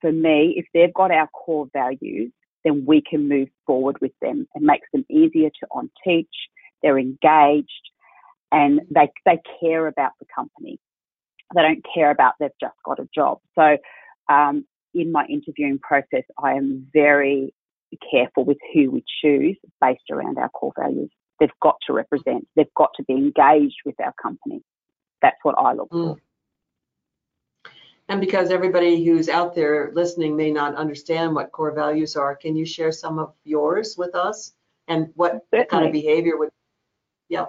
for 0.00 0.12
me, 0.12 0.54
if 0.56 0.66
they've 0.74 0.92
got 0.92 1.10
our 1.10 1.28
core 1.28 1.68
values, 1.72 2.32
then 2.66 2.84
we 2.84 3.00
can 3.00 3.28
move 3.28 3.48
forward 3.64 3.96
with 4.00 4.12
them. 4.20 4.46
It 4.54 4.62
makes 4.62 4.88
them 4.92 5.06
easier 5.08 5.50
to 5.50 5.66
on 5.70 5.88
teach. 6.04 6.26
They're 6.82 6.98
engaged 6.98 7.70
and 8.50 8.80
they, 8.90 9.08
they 9.24 9.38
care 9.60 9.86
about 9.86 10.12
the 10.18 10.26
company. 10.34 10.78
They 11.54 11.62
don't 11.62 11.84
care 11.94 12.10
about 12.10 12.34
they've 12.40 12.50
just 12.60 12.74
got 12.84 12.98
a 12.98 13.08
job. 13.14 13.38
So, 13.54 13.76
um, 14.28 14.66
in 14.94 15.12
my 15.12 15.24
interviewing 15.26 15.78
process, 15.78 16.24
I 16.42 16.54
am 16.54 16.88
very 16.92 17.54
careful 18.10 18.44
with 18.44 18.56
who 18.74 18.90
we 18.90 19.04
choose 19.22 19.56
based 19.80 20.10
around 20.10 20.38
our 20.38 20.48
core 20.48 20.72
values. 20.76 21.10
They've 21.38 21.50
got 21.62 21.76
to 21.86 21.92
represent, 21.92 22.48
they've 22.56 22.74
got 22.76 22.90
to 22.96 23.04
be 23.04 23.12
engaged 23.12 23.76
with 23.84 23.94
our 24.02 24.14
company. 24.20 24.62
That's 25.22 25.36
what 25.42 25.54
I 25.58 25.74
look 25.74 25.90
mm. 25.90 26.14
for. 26.14 26.16
And 28.08 28.20
because 28.20 28.50
everybody 28.50 29.04
who's 29.04 29.28
out 29.28 29.54
there 29.54 29.90
listening 29.94 30.36
may 30.36 30.52
not 30.52 30.76
understand 30.76 31.34
what 31.34 31.50
core 31.50 31.72
values 31.72 32.16
are, 32.16 32.36
can 32.36 32.54
you 32.54 32.64
share 32.64 32.92
some 32.92 33.18
of 33.18 33.34
yours 33.44 33.96
with 33.98 34.14
us 34.14 34.52
and 34.86 35.08
what 35.14 35.44
Certainly. 35.50 35.66
kind 35.68 35.86
of 35.86 35.92
behavior 35.92 36.36
would? 36.36 36.50
Yeah. 37.28 37.46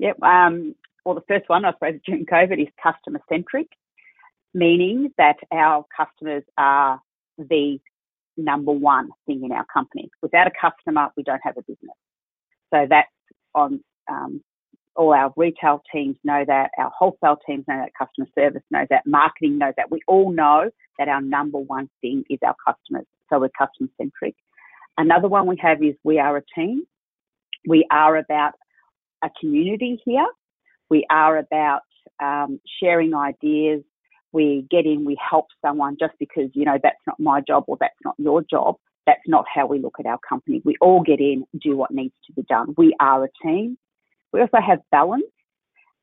Yep. 0.00 0.22
Um, 0.22 0.74
well, 1.04 1.14
the 1.14 1.22
first 1.28 1.48
one, 1.48 1.64
I 1.64 1.72
suppose, 1.72 2.00
during 2.04 2.26
COVID 2.26 2.60
is 2.60 2.68
customer 2.82 3.20
centric, 3.28 3.68
meaning 4.54 5.12
that 5.18 5.36
our 5.52 5.84
customers 5.96 6.42
are 6.58 7.00
the 7.38 7.78
number 8.36 8.72
one 8.72 9.10
thing 9.26 9.44
in 9.44 9.52
our 9.52 9.66
company. 9.72 10.10
Without 10.20 10.48
a 10.48 10.52
customer, 10.60 11.10
we 11.16 11.22
don't 11.22 11.40
have 11.44 11.56
a 11.56 11.62
business. 11.62 11.96
So 12.72 12.86
that's 12.88 13.08
on 13.54 13.80
um, 14.10 14.42
all 14.96 15.12
our 15.12 15.32
retail 15.36 15.82
teams 15.92 16.16
know 16.24 16.44
that, 16.46 16.70
our 16.78 16.90
wholesale 16.96 17.38
teams 17.46 17.64
know 17.68 17.76
that, 17.76 17.90
customer 17.98 18.26
service 18.34 18.62
knows 18.70 18.86
that, 18.90 19.02
marketing 19.06 19.58
knows 19.58 19.74
that. 19.76 19.90
We 19.90 20.00
all 20.06 20.32
know 20.32 20.70
that 20.98 21.08
our 21.08 21.20
number 21.20 21.58
one 21.58 21.88
thing 22.00 22.24
is 22.30 22.38
our 22.44 22.54
customers. 22.64 23.06
So 23.30 23.40
we're 23.40 23.48
customer 23.58 23.88
centric. 23.96 24.36
Another 24.96 25.28
one 25.28 25.46
we 25.46 25.56
have 25.60 25.82
is 25.82 25.94
we 26.04 26.18
are 26.18 26.36
a 26.36 26.42
team. 26.54 26.84
We 27.66 27.86
are 27.90 28.16
about 28.16 28.52
a 29.24 29.30
community 29.40 30.00
here. 30.04 30.26
We 30.90 31.06
are 31.10 31.38
about 31.38 31.82
um, 32.22 32.60
sharing 32.80 33.14
ideas. 33.14 33.82
We 34.32 34.66
get 34.70 34.84
in, 34.84 35.04
we 35.04 35.16
help 35.30 35.46
someone 35.64 35.96
just 35.98 36.14
because, 36.18 36.50
you 36.54 36.64
know, 36.64 36.78
that's 36.82 36.96
not 37.06 37.18
my 37.18 37.40
job 37.40 37.64
or 37.66 37.76
that's 37.80 37.94
not 38.04 38.14
your 38.18 38.42
job. 38.42 38.76
That's 39.06 39.20
not 39.26 39.44
how 39.52 39.66
we 39.66 39.78
look 39.78 39.96
at 39.98 40.06
our 40.06 40.18
company. 40.28 40.62
We 40.64 40.76
all 40.80 41.02
get 41.02 41.20
in, 41.20 41.44
do 41.60 41.76
what 41.76 41.90
needs 41.90 42.14
to 42.26 42.32
be 42.32 42.42
done. 42.42 42.74
We 42.76 42.94
are 43.00 43.24
a 43.24 43.28
team. 43.42 43.78
We 44.34 44.40
also 44.40 44.58
have 44.66 44.80
balance, 44.90 45.22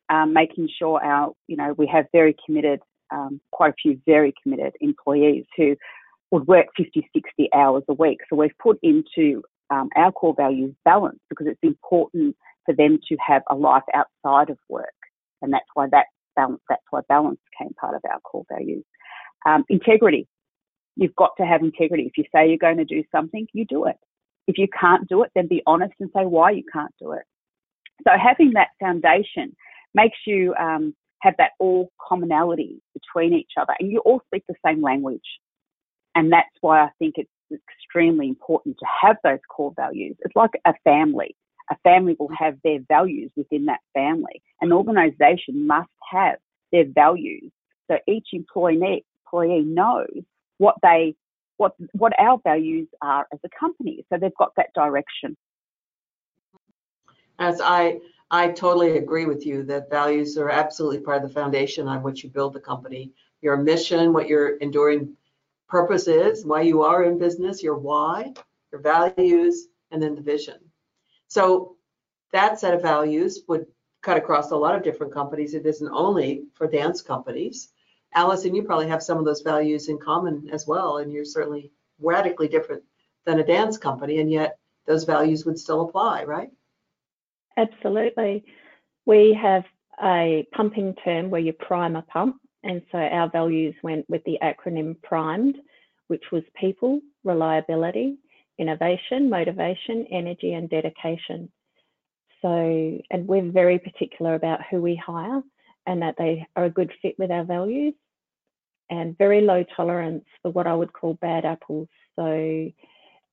um, 0.08 0.32
making 0.32 0.70
sure 0.80 1.04
our, 1.04 1.34
you 1.48 1.58
know, 1.58 1.76
we 1.78 1.86
have 1.88 2.06
very 2.14 2.34
committed, 2.46 2.80
um, 3.12 3.42
quite 3.52 3.72
a 3.72 3.76
few 3.82 4.00
very 4.06 4.34
committed 4.42 4.72
employees 4.80 5.44
who 5.58 5.76
would 6.32 6.48
work 6.48 6.68
50, 6.78 7.10
60 7.14 7.50
hours 7.54 7.84
a 7.90 7.94
week. 7.94 8.20
So 8.30 8.38
we've 8.38 8.58
put 8.58 8.80
into 8.84 9.44
um, 9.70 9.90
our 9.98 10.14
core 10.14 10.34
values 10.34 10.74
balance 10.86 11.20
because 11.30 11.48
it's 11.48 11.60
important 11.62 12.38
for 12.66 12.74
them 12.74 13.00
to 13.10 13.18
have 13.18 13.42
a 13.50 13.56
life 13.56 13.84
outside 13.94 14.50
of 14.50 14.58
work. 14.70 14.88
And 15.42 15.52
that's 15.52 15.68
why 15.74 15.88
that 15.92 16.06
balance, 16.38 16.62
that's 16.70 16.84
why 16.90 17.02
balance 17.10 17.40
became 17.52 17.74
part 17.74 17.96
of 17.96 18.02
our 18.10 18.22
core 18.22 18.46
values. 18.50 18.86
Um, 19.46 19.66
integrity. 19.68 20.26
You've 20.96 21.16
got 21.18 21.32
to 21.36 21.46
have 21.46 21.64
integrity. 21.64 22.04
If 22.04 22.18
you 22.18 22.24
say 22.34 22.48
you're 22.48 22.58
going 22.58 22.78
to 22.78 22.86
do 22.86 23.04
something, 23.12 23.46
you 23.52 23.66
do 23.66 23.88
it. 23.88 23.98
If 24.48 24.58
you 24.58 24.68
can't 24.80 25.06
do 25.10 25.24
it, 25.24 25.32
then 25.36 25.48
be 25.48 25.64
honest 25.66 25.96
and 26.00 26.10
say 26.16 26.24
why 26.24 26.52
you 26.52 26.64
can't 26.72 26.94
do 26.98 27.12
it. 27.12 27.24
So 28.08 28.14
having 28.18 28.52
that 28.54 28.70
foundation 28.80 29.56
makes 29.94 30.18
you 30.26 30.54
um, 30.56 30.96
have 31.22 31.36
that 31.38 31.52
all 31.60 31.92
commonality 32.08 32.82
between 32.94 33.34
each 33.34 33.52
other, 33.60 33.74
and 33.80 33.92
you 33.92 34.00
all 34.00 34.22
speak 34.28 34.44
the 34.48 34.56
same 34.66 34.82
language. 34.82 35.22
And 36.16 36.32
that's 36.32 36.50
why 36.62 36.82
I 36.82 36.90
think 37.00 37.16
it's 37.18 37.30
extremely 37.52 38.28
important 38.28 38.78
to 38.80 38.86
have 39.02 39.18
those 39.24 39.40
core 39.50 39.74
values. 39.76 40.16
It's 40.20 40.36
like 40.36 40.52
a 40.66 40.74
family. 40.84 41.36
A 41.70 41.76
family 41.84 42.16
will 42.20 42.32
have 42.38 42.58
their 42.64 42.80
values 42.88 43.32
within 43.36 43.66
that 43.66 43.80
family. 43.94 44.42
An 44.62 44.74
organisation 44.74 45.68
must 45.68 45.90
have 46.12 46.36
their 46.72 46.86
values. 46.94 47.52
So 47.90 47.98
each 48.08 48.28
employee 48.34 49.06
employee 49.26 49.64
knows 49.64 50.24
what 50.58 50.76
they 50.82 51.16
what 51.58 51.74
what 51.94 52.14
our 52.20 52.40
values 52.44 52.88
are 53.02 53.26
as 53.34 53.40
a 53.46 53.50
company. 53.58 54.06
So 54.12 54.18
they've 54.20 54.36
got 54.38 54.52
that 54.58 54.74
direction. 54.74 55.38
As 57.42 57.60
I, 57.60 58.00
I 58.30 58.50
totally 58.50 58.98
agree 58.98 59.26
with 59.26 59.48
you 59.48 59.64
that 59.64 59.90
values 59.90 60.38
are 60.38 60.52
absolutely 60.52 61.00
part 61.00 61.24
of 61.24 61.28
the 61.28 61.34
foundation 61.34 61.88
on 61.88 62.04
which 62.04 62.24
you 62.24 62.30
build 62.30 62.54
the 62.54 62.60
company. 62.60 63.14
Your 63.42 63.58
mission, 63.58 64.14
what 64.14 64.28
your 64.28 64.58
enduring 64.58 65.18
purpose 65.68 66.08
is, 66.08 66.46
why 66.46 66.62
you 66.62 66.84
are 66.84 67.04
in 67.04 67.18
business, 67.18 67.64
your 67.64 67.80
why, 67.80 68.36
your 68.72 68.80
values, 68.80 69.70
and 69.90 70.00
then 70.00 70.14
the 70.14 70.22
vision. 70.22 70.60
So 71.30 71.78
that 72.32 72.60
set 72.60 72.76
of 72.76 72.84
values 72.84 73.42
would 73.48 73.66
cut 74.04 74.18
across 74.18 74.52
a 74.52 74.56
lot 74.56 74.76
of 74.76 74.84
different 74.84 75.12
companies. 75.12 75.56
It 75.56 75.66
isn't 75.66 75.92
only 75.92 76.44
for 76.54 76.68
dance 76.68 77.02
companies. 77.02 77.70
Alison, 78.14 78.54
you 78.54 78.62
probably 78.62 78.88
have 78.88 79.02
some 79.02 79.18
of 79.18 79.26
those 79.26 79.42
values 79.42 79.90
in 79.90 79.98
common 79.98 80.48
as 80.54 80.68
well, 80.68 80.98
and 80.98 81.12
you're 81.12 81.26
certainly 81.26 81.72
radically 82.00 82.48
different 82.48 82.84
than 83.26 83.40
a 83.40 83.44
dance 83.44 83.80
company, 83.80 84.20
and 84.20 84.30
yet 84.32 84.60
those 84.86 85.06
values 85.06 85.44
would 85.44 85.58
still 85.58 85.82
apply, 85.82 86.24
right? 86.24 86.52
Absolutely. 87.58 88.44
We 89.06 89.38
have 89.42 89.64
a 90.04 90.48
pumping 90.54 90.96
term 91.04 91.30
where 91.30 91.42
you 91.42 91.54
prime 91.54 91.96
a 91.96 92.02
pump, 92.04 92.38
and 92.64 92.82
so 92.92 92.98
our 92.98 93.30
values 93.30 93.76
went 93.84 94.10
with 94.10 94.24
the 94.26 94.38
acronym 94.42 95.02
PRIMED, 95.02 95.58
which 96.08 96.24
was 96.32 96.44
people, 96.56 97.02
reliability, 97.24 98.18
innovation, 98.58 99.30
motivation, 99.30 100.06
energy, 100.12 100.54
and 100.54 100.70
dedication. 100.70 101.52
So, 102.42 103.00
and 103.12 103.28
we're 103.28 103.52
very 103.52 103.80
particular 103.80 104.36
about 104.36 104.62
who 104.70 104.82
we 104.82 104.96
hire 104.96 105.42
and 105.86 106.02
that 106.02 106.16
they 106.18 106.46
are 106.56 106.66
a 106.66 106.70
good 106.70 106.92
fit 107.02 107.16
with 107.18 107.32
our 107.32 107.44
values 107.44 107.94
and 108.90 109.18
very 109.18 109.42
low 109.42 109.64
tolerance 109.76 110.26
for 110.42 110.52
what 110.52 110.68
I 110.68 110.74
would 110.76 110.92
call 110.94 111.16
bad 111.16 111.46
apples. 111.46 111.88
So 112.16 112.72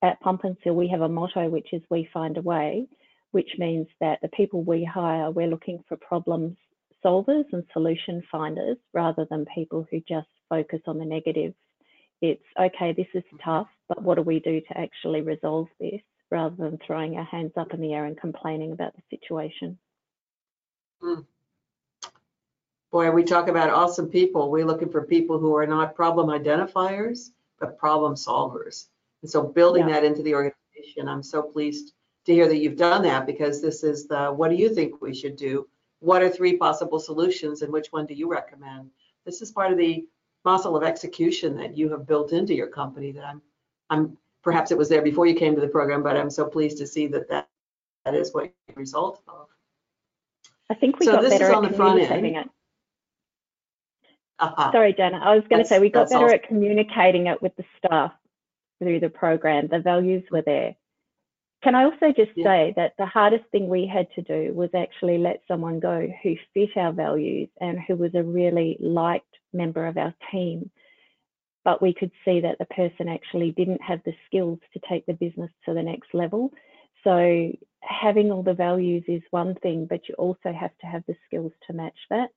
at 0.01 0.19
Pump 0.21 0.43
and 0.43 0.55
Seal, 0.63 0.75
we 0.75 0.87
have 0.89 1.01
a 1.01 1.09
motto, 1.09 1.49
which 1.49 1.73
is 1.73 1.81
we 1.89 2.09
find 2.13 2.37
a 2.37 2.41
way, 2.41 2.87
which 3.31 3.51
means 3.57 3.87
that 3.99 4.19
the 4.21 4.29
people 4.29 4.63
we 4.63 4.83
hire, 4.83 5.31
we're 5.31 5.47
looking 5.47 5.83
for 5.87 5.97
problem 5.97 6.57
solvers 7.05 7.45
and 7.53 7.63
solution 7.71 8.23
finders 8.31 8.77
rather 8.93 9.25
than 9.29 9.45
people 9.53 9.87
who 9.89 9.99
just 10.07 10.27
focus 10.49 10.81
on 10.87 10.97
the 10.97 11.05
negative. 11.05 11.53
It's 12.21 12.43
okay, 12.59 12.93
this 12.93 13.07
is 13.13 13.23
tough, 13.43 13.67
but 13.87 14.01
what 14.01 14.15
do 14.15 14.23
we 14.23 14.39
do 14.39 14.59
to 14.59 14.77
actually 14.77 15.21
resolve 15.21 15.67
this 15.79 16.01
rather 16.31 16.55
than 16.57 16.77
throwing 16.85 17.15
our 17.15 17.23
hands 17.23 17.53
up 17.55 17.73
in 17.73 17.81
the 17.81 17.93
air 17.93 18.05
and 18.05 18.19
complaining 18.19 18.73
about 18.73 18.93
the 18.95 19.01
situation? 19.09 19.77
Mm. 21.01 21.25
Boy, 22.91 23.11
we 23.11 23.23
talk 23.23 23.47
about 23.47 23.69
awesome 23.69 24.09
people. 24.09 24.49
We're 24.49 24.65
looking 24.65 24.89
for 24.89 25.03
people 25.03 25.37
who 25.37 25.55
are 25.55 25.67
not 25.67 25.95
problem 25.95 26.27
identifiers, 26.27 27.29
but 27.59 27.77
problem 27.77 28.15
solvers. 28.15 28.87
And 29.21 29.29
so 29.29 29.43
building 29.43 29.87
yeah. 29.87 29.95
that 29.95 30.03
into 30.03 30.23
the 30.23 30.33
organization, 30.33 31.07
I'm 31.07 31.23
so 31.23 31.41
pleased 31.41 31.93
to 32.29 32.35
hear 32.35 32.47
that 32.47 32.59
you've 32.59 32.77
done 32.77 33.01
that 33.01 33.25
because 33.25 33.59
this 33.59 33.83
is 33.83 34.07
the 34.07 34.27
what 34.27 34.51
do 34.51 34.55
you 34.55 34.73
think 34.73 35.01
we 35.01 35.15
should 35.15 35.35
do? 35.35 35.67
What 35.99 36.21
are 36.21 36.29
three 36.29 36.57
possible 36.57 36.99
solutions 36.99 37.63
and 37.63 37.73
which 37.73 37.87
one 37.91 38.05
do 38.05 38.13
you 38.13 38.29
recommend? 38.29 38.91
This 39.25 39.41
is 39.41 39.51
part 39.51 39.71
of 39.71 39.79
the 39.79 40.05
muscle 40.45 40.77
of 40.77 40.83
execution 40.83 41.57
that 41.57 41.75
you 41.75 41.89
have 41.89 42.05
built 42.05 42.31
into 42.31 42.53
your 42.53 42.67
company 42.67 43.11
that 43.13 43.25
I'm 43.25 43.41
I'm 43.89 44.15
perhaps 44.43 44.69
it 44.69 44.77
was 44.77 44.89
there 44.89 45.01
before 45.01 45.25
you 45.25 45.33
came 45.33 45.55
to 45.55 45.61
the 45.61 45.67
program, 45.67 46.03
but 46.03 46.15
I'm 46.15 46.29
so 46.29 46.45
pleased 46.45 46.77
to 46.77 46.85
see 46.85 47.07
that 47.07 47.27
that, 47.29 47.49
that 48.05 48.13
is 48.13 48.31
what 48.31 48.45
you 48.45 48.75
result 48.75 49.23
of. 49.27 49.47
I 50.69 50.75
think 50.75 50.99
we 50.99 51.07
so 51.07 51.13
got 51.13 51.29
better 51.31 51.51
at 51.51 51.73
communicating 51.73 52.35
it. 52.35 52.47
Uh-huh. 54.37 54.71
Sorry, 54.71 54.93
Dana. 54.93 55.19
I 55.21 55.33
was 55.33 55.43
going 55.49 55.63
to 55.63 55.67
say 55.67 55.79
we 55.79 55.89
got 55.89 56.09
better 56.09 56.25
awesome. 56.25 56.35
at 56.35 56.47
communicating 56.47 57.25
it 57.25 57.41
with 57.41 57.55
the 57.55 57.65
staff 57.79 58.13
through 58.77 58.99
the 58.99 59.09
program. 59.09 59.67
The 59.67 59.79
values 59.79 60.23
were 60.31 60.43
there. 60.43 60.75
Can 61.61 61.75
I 61.75 61.83
also 61.83 62.13
just 62.15 62.31
yeah. 62.35 62.43
say 62.43 62.73
that 62.77 62.93
the 62.97 63.05
hardest 63.05 63.43
thing 63.51 63.67
we 63.67 63.85
had 63.85 64.07
to 64.15 64.21
do 64.21 64.53
was 64.53 64.69
actually 64.73 65.17
let 65.17 65.41
someone 65.47 65.79
go 65.79 66.07
who 66.23 66.35
fit 66.53 66.69
our 66.77 66.93
values 66.93 67.49
and 67.59 67.79
who 67.79 67.95
was 67.97 68.15
a 68.15 68.23
really 68.23 68.77
liked 68.79 69.25
member 69.51 69.85
of 69.85 69.97
our 69.97 70.13
team. 70.31 70.71
But 71.65 71.81
we 71.81 71.93
could 71.93 72.11
see 72.23 72.39
that 72.39 72.57
the 72.59 72.65
person 72.65 73.09
actually 73.09 73.51
didn't 73.51 73.81
have 73.81 74.01
the 74.05 74.15
skills 74.25 74.59
to 74.73 74.79
take 74.87 75.05
the 75.05 75.13
business 75.13 75.51
to 75.65 75.73
the 75.73 75.83
next 75.83 76.13
level. 76.13 76.53
So 77.03 77.51
having 77.81 78.31
all 78.31 78.43
the 78.43 78.53
values 78.53 79.03
is 79.07 79.21
one 79.31 79.55
thing, 79.55 79.85
but 79.85 80.07
you 80.07 80.15
also 80.15 80.53
have 80.53 80.71
to 80.79 80.87
have 80.87 81.03
the 81.07 81.15
skills 81.25 81.51
to 81.67 81.73
match 81.73 81.97
that. 82.09 82.29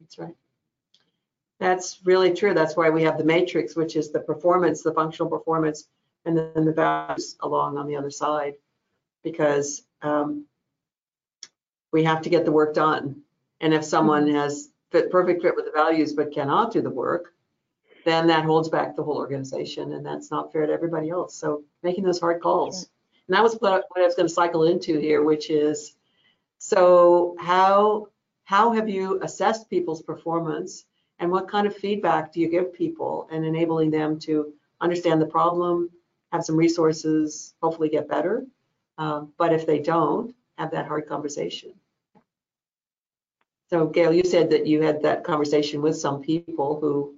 That's 0.00 0.18
right. 0.18 0.34
That's 1.60 2.00
really 2.04 2.32
true. 2.32 2.54
That's 2.54 2.76
why 2.76 2.90
we 2.90 3.02
have 3.02 3.18
the 3.18 3.24
matrix, 3.24 3.76
which 3.76 3.96
is 3.96 4.10
the 4.10 4.20
performance, 4.20 4.82
the 4.82 4.92
functional 4.92 5.30
performance, 5.30 5.88
and 6.24 6.36
then 6.36 6.64
the 6.64 6.72
values 6.72 7.36
along 7.40 7.76
on 7.76 7.86
the 7.86 7.96
other 7.96 8.10
side, 8.10 8.54
because 9.22 9.82
um, 10.02 10.46
we 11.92 12.04
have 12.04 12.22
to 12.22 12.30
get 12.30 12.44
the 12.44 12.52
work 12.52 12.74
done. 12.74 13.22
And 13.60 13.72
if 13.72 13.84
someone 13.84 14.26
mm-hmm. 14.26 14.36
has 14.36 14.70
fit 14.90 15.10
perfect 15.10 15.42
fit 15.42 15.56
with 15.56 15.64
the 15.64 15.72
values 15.72 16.12
but 16.12 16.32
cannot 16.32 16.72
do 16.72 16.80
the 16.82 16.90
work, 16.90 17.34
then 18.04 18.26
that 18.26 18.44
holds 18.44 18.68
back 18.68 18.94
the 18.94 19.02
whole 19.02 19.16
organization, 19.16 19.92
and 19.94 20.04
that's 20.04 20.30
not 20.30 20.52
fair 20.52 20.66
to 20.66 20.72
everybody 20.72 21.08
else. 21.08 21.34
So 21.36 21.64
making 21.82 22.04
those 22.04 22.20
hard 22.20 22.42
calls. 22.42 22.80
Sure. 22.80 22.88
And 23.28 23.36
that 23.36 23.42
was 23.42 23.54
what, 23.54 23.84
what 23.88 24.02
I 24.02 24.04
was 24.04 24.14
going 24.14 24.28
to 24.28 24.34
cycle 24.34 24.64
into 24.64 24.98
here, 24.98 25.22
which 25.22 25.48
is 25.50 25.96
so 26.58 27.34
how 27.38 28.08
how 28.44 28.72
have 28.72 28.88
you 28.88 29.20
assessed 29.22 29.70
people's 29.70 30.02
performance 30.02 30.84
and 31.18 31.30
what 31.30 31.48
kind 31.48 31.66
of 31.66 31.74
feedback 31.76 32.32
do 32.32 32.40
you 32.40 32.48
give 32.48 32.74
people 32.74 33.28
and 33.30 33.44
enabling 33.44 33.90
them 33.90 34.18
to 34.20 34.52
understand 34.80 35.20
the 35.20 35.26
problem, 35.26 35.88
have 36.34 36.44
some 36.44 36.56
resources, 36.56 37.54
hopefully 37.62 37.88
get 37.88 38.08
better. 38.08 38.44
Um, 38.98 39.32
but 39.38 39.52
if 39.52 39.66
they 39.66 39.78
don't, 39.78 40.34
have 40.58 40.72
that 40.72 40.86
hard 40.86 41.08
conversation. 41.08 41.72
So 43.70 43.86
Gail, 43.86 44.12
you 44.12 44.24
said 44.24 44.50
that 44.50 44.66
you 44.66 44.82
had 44.82 45.02
that 45.02 45.24
conversation 45.24 45.80
with 45.80 45.96
some 45.96 46.20
people 46.20 46.78
who, 46.80 47.14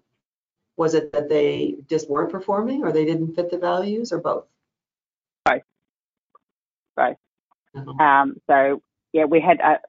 was 0.76 0.94
it 0.94 1.12
that 1.12 1.30
they 1.30 1.76
just 1.88 2.10
weren't 2.10 2.30
performing 2.30 2.82
or 2.84 2.92
they 2.92 3.06
didn't 3.06 3.34
fit 3.34 3.50
the 3.50 3.58
values 3.58 4.12
or 4.12 4.18
both? 4.18 4.44
Both. 5.46 5.62
Both. 6.94 7.16
Uh-huh. 7.74 8.04
Um, 8.04 8.36
so 8.46 8.82
yeah, 9.12 9.24
we 9.24 9.40
had 9.40 9.60
a, 9.60 9.80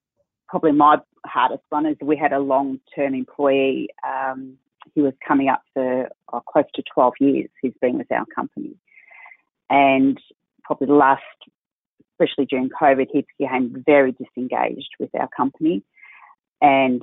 probably 0.48 0.72
my 0.72 1.00
hardest 1.26 1.64
one 1.70 1.86
is 1.86 1.98
we 2.02 2.16
had 2.16 2.32
a 2.32 2.40
long-term 2.40 3.14
employee. 3.14 3.90
Um, 4.08 4.58
he 4.96 5.02
was 5.02 5.14
coming 5.26 5.50
up 5.50 5.62
for 5.74 6.10
oh, 6.32 6.42
close 6.50 6.66
to 6.76 6.84
12 6.94 7.14
years. 7.20 7.50
He's 7.62 7.74
been 7.82 7.98
with 7.98 8.12
our 8.12 8.26
company, 8.34 8.76
and 9.70 10.18
probably 10.64 10.88
the 10.88 10.94
last, 10.94 11.24
especially 12.14 12.46
during 12.46 12.70
COVID, 12.70 13.08
he 13.12 13.26
became 13.38 13.84
very 13.86 14.14
disengaged 14.14 14.90
with 15.00 15.10
our 15.20 15.30
company, 15.36 15.84
and 16.62 17.02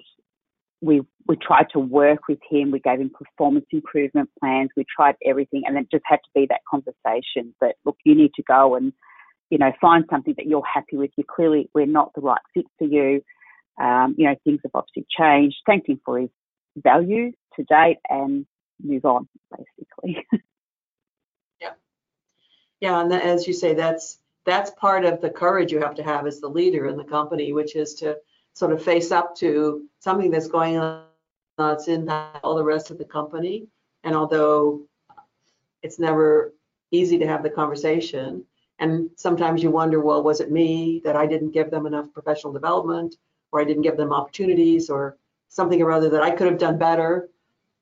we 0.81 1.03
we 1.27 1.37
tried 1.37 1.67
to 1.73 1.79
work 1.79 2.29
with 2.29 2.39
him. 2.49 2.71
We 2.71 2.81
gave 2.81 3.01
him 3.01 3.11
performance 3.11 3.67
improvement 3.71 4.31
plans. 4.39 4.71
We 4.77 4.85
tried 4.95 5.17
everything, 5.25 5.63
and 5.67 5.77
it 5.79 5.91
just 5.91 6.05
had 6.07 6.17
to 6.17 6.31
be 6.35 6.47
that 6.51 6.61
conversation 6.71 7.55
that 7.61 7.77
look, 7.85 7.97
you 8.05 8.15
need 8.15 8.33
to 8.35 8.43
go 8.43 8.75
and 8.75 8.93
you 9.51 9.59
know 9.59 9.73
find 9.81 10.05
something 10.11 10.35
that 10.37 10.47
you're 10.47 10.65
happy 10.65 10.97
with. 10.97 11.11
You 11.17 11.25
clearly 11.25 11.71
we're 11.75 11.87
not 11.87 12.13
the 12.15 12.21
right 12.21 12.41
fit 12.53 12.67
for 12.79 12.87
you. 12.87 13.23
Um, 13.81 14.15
you 14.17 14.27
know, 14.29 14.37
things 14.45 14.61
have 14.65 14.73
obviously 14.75 15.07
changed. 15.19 15.57
Thank 15.67 15.89
him 15.89 16.01
for 16.05 16.21
his 16.21 16.31
value 16.77 17.33
to 17.57 17.65
date 17.65 17.99
and 18.09 18.47
move 18.83 19.05
on, 19.05 19.29
basically. 19.51 20.27
yeah. 22.85 23.01
And 23.01 23.13
as 23.13 23.47
you 23.47 23.53
say, 23.53 23.75
that's 23.75 24.19
that's 24.45 24.71
part 24.73 25.05
of 25.05 25.21
the 25.21 25.31
courage 25.31 25.73
you 25.73 25.81
have 25.81 25.95
to 25.95 26.03
have 26.03 26.27
as 26.27 26.41
the 26.41 26.49
leader 26.49 26.87
in 26.87 26.97
the 26.97 27.05
company, 27.05 27.53
which 27.53 27.77
is 27.77 27.95
to 27.95 28.17
sort 28.53 28.73
of 28.73 28.83
face 28.83 29.11
up 29.11 29.35
to 29.37 29.85
something 30.01 30.31
that's 30.31 30.49
going 30.49 30.77
on 30.77 31.05
that's 31.57 31.89
in 31.89 32.09
all 32.43 32.55
the 32.55 32.65
rest 32.75 32.91
of 32.91 32.99
the 32.99 33.05
company. 33.05 33.67
And 34.03 34.15
although 34.15 34.83
it's 35.83 35.99
never 35.99 36.53
easy 36.91 37.17
to 37.19 37.27
have 37.27 37.43
the 37.43 37.51
conversation, 37.51 38.45
and 38.79 39.09
sometimes 39.17 39.63
you 39.63 39.71
wonder, 39.71 40.01
well, 40.01 40.23
was 40.23 40.41
it 40.41 40.51
me 40.51 41.01
that 41.05 41.17
I 41.17 41.27
didn't 41.27 41.53
give 41.53 41.71
them 41.71 41.87
enough 41.87 42.13
professional 42.13 42.53
development? 42.53 43.17
or 43.55 43.61
I 43.61 43.65
didn't 43.65 43.83
give 43.83 43.97
them 43.97 44.13
opportunities 44.13 44.91
or 44.91 45.17
something 45.49 45.81
or 45.81 45.93
other 45.93 46.11
that 46.11 46.23
I 46.25 46.33
could 46.33 46.49
have 46.49 46.59
done 46.59 46.77
better, 46.77 47.29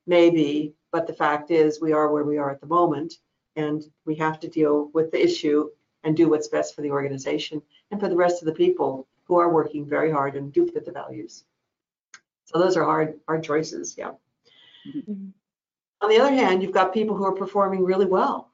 maybe. 0.05 0.75
But 0.91 1.07
the 1.07 1.13
fact 1.13 1.49
is, 1.49 1.81
we 1.81 1.93
are 1.93 2.11
where 2.11 2.23
we 2.23 2.37
are 2.37 2.51
at 2.51 2.61
the 2.61 2.67
moment, 2.67 3.15
and 3.55 3.83
we 4.05 4.15
have 4.15 4.39
to 4.39 4.47
deal 4.47 4.89
with 4.93 5.11
the 5.11 5.23
issue 5.23 5.69
and 6.03 6.17
do 6.17 6.29
what's 6.29 6.47
best 6.47 6.75
for 6.75 6.81
the 6.81 6.91
organization 6.91 7.61
and 7.91 7.99
for 7.99 8.09
the 8.09 8.15
rest 8.15 8.41
of 8.41 8.45
the 8.45 8.53
people 8.53 9.07
who 9.25 9.37
are 9.37 9.53
working 9.53 9.85
very 9.85 10.11
hard 10.11 10.35
and 10.35 10.51
do 10.51 10.67
fit 10.67 10.85
the 10.85 10.91
values. 10.91 11.45
So 12.45 12.59
those 12.59 12.75
are 12.75 12.83
hard, 12.83 13.19
hard 13.27 13.43
choices. 13.43 13.95
Yeah. 13.97 14.11
Mm-hmm. 14.87 15.27
On 16.01 16.09
the 16.09 16.19
other 16.19 16.33
hand, 16.33 16.61
you've 16.61 16.73
got 16.73 16.93
people 16.93 17.15
who 17.15 17.23
are 17.23 17.33
performing 17.33 17.83
really 17.83 18.05
well. 18.05 18.51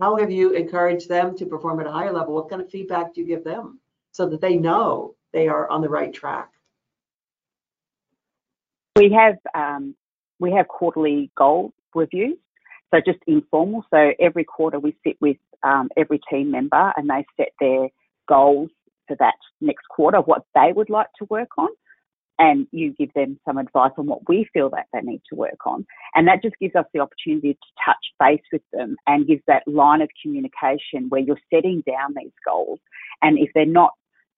How 0.00 0.16
have 0.16 0.30
you 0.30 0.52
encouraged 0.52 1.08
them 1.08 1.36
to 1.36 1.46
perform 1.46 1.78
at 1.80 1.86
a 1.86 1.92
higher 1.92 2.12
level? 2.12 2.34
What 2.34 2.48
kind 2.48 2.60
of 2.60 2.70
feedback 2.70 3.14
do 3.14 3.20
you 3.20 3.26
give 3.26 3.44
them 3.44 3.78
so 4.10 4.28
that 4.28 4.40
they 4.40 4.56
know 4.56 5.14
they 5.32 5.48
are 5.48 5.68
on 5.70 5.82
the 5.82 5.88
right 5.88 6.12
track? 6.12 6.50
We 8.96 9.12
have 9.12 9.38
um, 9.54 9.94
we 10.38 10.52
have 10.52 10.66
quarterly 10.68 11.30
goal 11.36 11.72
reviews, 11.94 12.38
so 12.92 13.00
just 13.04 13.18
informal. 13.26 13.84
So 13.90 14.12
every 14.20 14.44
quarter 14.44 14.78
we 14.78 14.96
sit 15.06 15.16
with 15.20 15.36
um, 15.62 15.88
every 15.96 16.20
team 16.30 16.50
member 16.50 16.92
and 16.96 17.08
they 17.08 17.24
set 17.36 17.52
their 17.60 17.88
goals 18.28 18.70
for 19.08 19.16
that 19.18 19.34
next 19.60 19.86
quarter, 19.88 20.18
what 20.18 20.42
they 20.54 20.72
would 20.74 20.90
like 20.90 21.08
to 21.18 21.26
work 21.30 21.48
on, 21.58 21.68
and 22.38 22.66
you 22.72 22.92
give 22.94 23.12
them 23.14 23.38
some 23.46 23.58
advice 23.58 23.92
on 23.98 24.06
what 24.06 24.28
we 24.28 24.48
feel 24.52 24.70
that 24.70 24.86
they 24.92 25.00
need 25.00 25.22
to 25.28 25.36
work 25.36 25.66
on. 25.66 25.86
And 26.14 26.26
that 26.28 26.42
just 26.42 26.56
gives 26.60 26.74
us 26.74 26.86
the 26.92 27.00
opportunity 27.00 27.54
to 27.54 27.84
touch 27.84 27.96
base 28.18 28.42
with 28.52 28.62
them 28.72 28.96
and 29.06 29.26
gives 29.26 29.42
that 29.46 29.62
line 29.66 30.02
of 30.02 30.08
communication 30.22 31.08
where 31.08 31.20
you're 31.20 31.40
setting 31.52 31.82
down 31.86 32.14
these 32.16 32.32
goals. 32.46 32.80
And 33.22 33.38
if 33.38 33.50
they're 33.54 33.66
not 33.66 33.92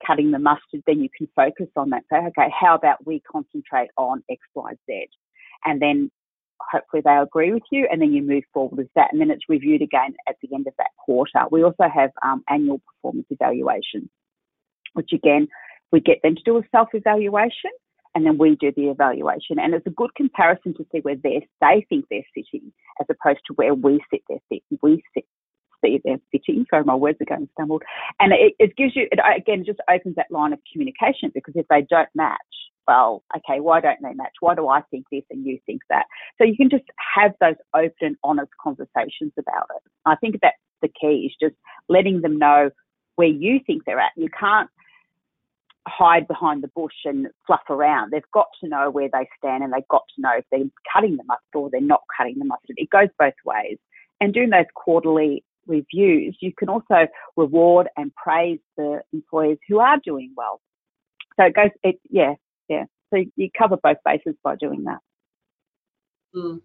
cutting 0.05 0.31
the 0.31 0.39
mustard, 0.39 0.83
then 0.85 0.99
you 1.01 1.09
can 1.15 1.27
focus 1.35 1.67
on 1.75 1.89
that. 1.91 2.03
Say, 2.11 2.17
okay, 2.17 2.51
how 2.57 2.75
about 2.75 3.05
we 3.05 3.21
concentrate 3.31 3.89
on 3.97 4.23
X, 4.29 4.41
Y, 4.53 4.71
Z? 4.85 5.07
And 5.63 5.81
then 5.81 6.11
hopefully 6.71 7.01
they 7.05 7.15
agree 7.15 7.53
with 7.53 7.63
you, 7.71 7.87
and 7.91 8.01
then 8.01 8.13
you 8.13 8.23
move 8.23 8.43
forward 8.53 8.77
with 8.77 8.87
that, 8.95 9.11
and 9.11 9.21
then 9.21 9.31
it's 9.31 9.49
reviewed 9.49 9.81
again 9.81 10.13
at 10.27 10.35
the 10.41 10.49
end 10.53 10.67
of 10.67 10.73
that 10.77 10.91
quarter. 10.97 11.39
We 11.51 11.63
also 11.63 11.85
have 11.93 12.11
um, 12.23 12.43
annual 12.49 12.81
performance 12.85 13.27
evaluations, 13.29 14.09
which 14.93 15.11
again 15.13 15.47
we 15.91 15.99
get 15.99 16.21
them 16.23 16.35
to 16.35 16.43
do 16.43 16.57
a 16.57 16.61
self-evaluation, 16.71 17.71
and 18.15 18.25
then 18.25 18.37
we 18.37 18.55
do 18.55 18.71
the 18.75 18.89
evaluation, 18.89 19.59
and 19.59 19.73
it's 19.73 19.87
a 19.87 19.91
good 19.91 20.13
comparison 20.15 20.73
to 20.75 20.85
see 20.91 20.99
where 20.99 21.15
they 21.15 21.47
they 21.61 21.85
think 21.89 22.05
they're 22.09 22.21
sitting 22.35 22.71
as 22.99 23.07
opposed 23.09 23.41
to 23.47 23.53
where 23.55 23.73
we 23.73 23.99
sit 24.11 24.21
there 24.29 24.39
we 24.81 25.03
sit 25.13 25.25
see 25.85 26.01
they're 26.03 26.19
sitting. 26.31 26.65
Sorry, 26.69 26.83
my 26.83 26.95
words 26.95 27.17
are 27.21 27.25
going 27.25 27.49
stumbled. 27.53 27.83
And 28.19 28.33
it, 28.33 28.53
it 28.59 28.75
gives 28.75 28.95
you, 28.95 29.07
it 29.11 29.19
again, 29.19 29.63
just 29.65 29.79
opens 29.89 30.15
that 30.15 30.31
line 30.31 30.53
of 30.53 30.59
communication 30.71 31.31
because 31.33 31.53
if 31.55 31.67
they 31.69 31.85
don't 31.89 32.09
match, 32.15 32.39
well, 32.87 33.23
okay, 33.35 33.59
why 33.59 33.81
don't 33.81 33.99
they 34.01 34.13
match? 34.13 34.33
Why 34.39 34.55
do 34.55 34.67
I 34.67 34.81
think 34.91 35.05
this 35.11 35.23
and 35.29 35.45
you 35.45 35.59
think 35.65 35.81
that? 35.89 36.05
So 36.37 36.43
you 36.43 36.55
can 36.55 36.69
just 36.69 36.85
have 37.15 37.31
those 37.39 37.55
open, 37.75 37.91
and 38.01 38.17
honest 38.23 38.51
conversations 38.61 39.33
about 39.37 39.67
it. 39.75 39.91
I 40.05 40.15
think 40.15 40.37
that's 40.41 40.57
the 40.81 40.89
key 40.89 41.27
is 41.27 41.35
just 41.41 41.55
letting 41.89 42.21
them 42.21 42.37
know 42.37 42.69
where 43.15 43.27
you 43.27 43.59
think 43.65 43.83
they're 43.85 43.99
at. 43.99 44.11
You 44.15 44.29
can't 44.37 44.69
hide 45.87 46.27
behind 46.27 46.63
the 46.63 46.67
bush 46.69 46.93
and 47.05 47.27
fluff 47.45 47.61
around. 47.69 48.11
They've 48.11 48.21
got 48.33 48.47
to 48.61 48.69
know 48.69 48.89
where 48.89 49.09
they 49.11 49.27
stand 49.37 49.63
and 49.63 49.71
they've 49.71 49.87
got 49.87 50.03
to 50.15 50.21
know 50.21 50.31
if 50.37 50.45
they're 50.51 50.69
cutting 50.91 51.17
the 51.17 51.23
mustard 51.23 51.55
or 51.55 51.69
they're 51.69 51.81
not 51.81 52.01
cutting 52.15 52.39
the 52.39 52.45
mustard. 52.45 52.75
It 52.77 52.89
goes 52.89 53.09
both 53.19 53.33
ways. 53.45 53.77
And 54.19 54.33
doing 54.33 54.49
those 54.49 54.65
quarterly 54.73 55.43
reviews, 55.67 56.37
you 56.39 56.53
can 56.57 56.69
also 56.69 57.07
reward 57.35 57.87
and 57.97 58.13
praise 58.15 58.59
the 58.77 59.01
employees 59.13 59.57
who 59.67 59.79
are 59.79 59.99
doing 60.03 60.33
well. 60.35 60.61
So 61.37 61.45
it 61.45 61.55
goes, 61.55 61.71
it, 61.83 61.99
yeah, 62.09 62.33
yeah. 62.33 62.35
So 63.15 63.23
you 63.35 63.49
cover 63.57 63.77
both 63.77 63.97
bases 64.03 64.35
by 64.43 64.55
doing 64.55 64.83
that. 64.83 64.99
Mm. 66.35 66.61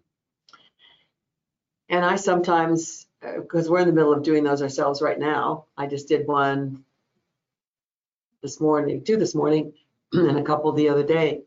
And 1.89 2.05
I 2.05 2.15
sometimes, 2.15 3.07
because 3.21 3.67
uh, 3.67 3.71
we're 3.71 3.79
in 3.79 3.87
the 3.87 3.93
middle 3.93 4.13
of 4.13 4.23
doing 4.23 4.43
those 4.43 4.61
ourselves 4.61 5.01
right 5.01 5.19
now, 5.19 5.65
I 5.77 5.87
just 5.87 6.07
did 6.07 6.27
one 6.27 6.83
this 8.41 8.59
morning, 8.59 9.03
two 9.03 9.17
this 9.17 9.35
morning, 9.35 9.73
and 10.13 10.39
a 10.39 10.43
couple 10.43 10.71
the 10.71 10.89
other 10.89 11.03
day. 11.03 11.43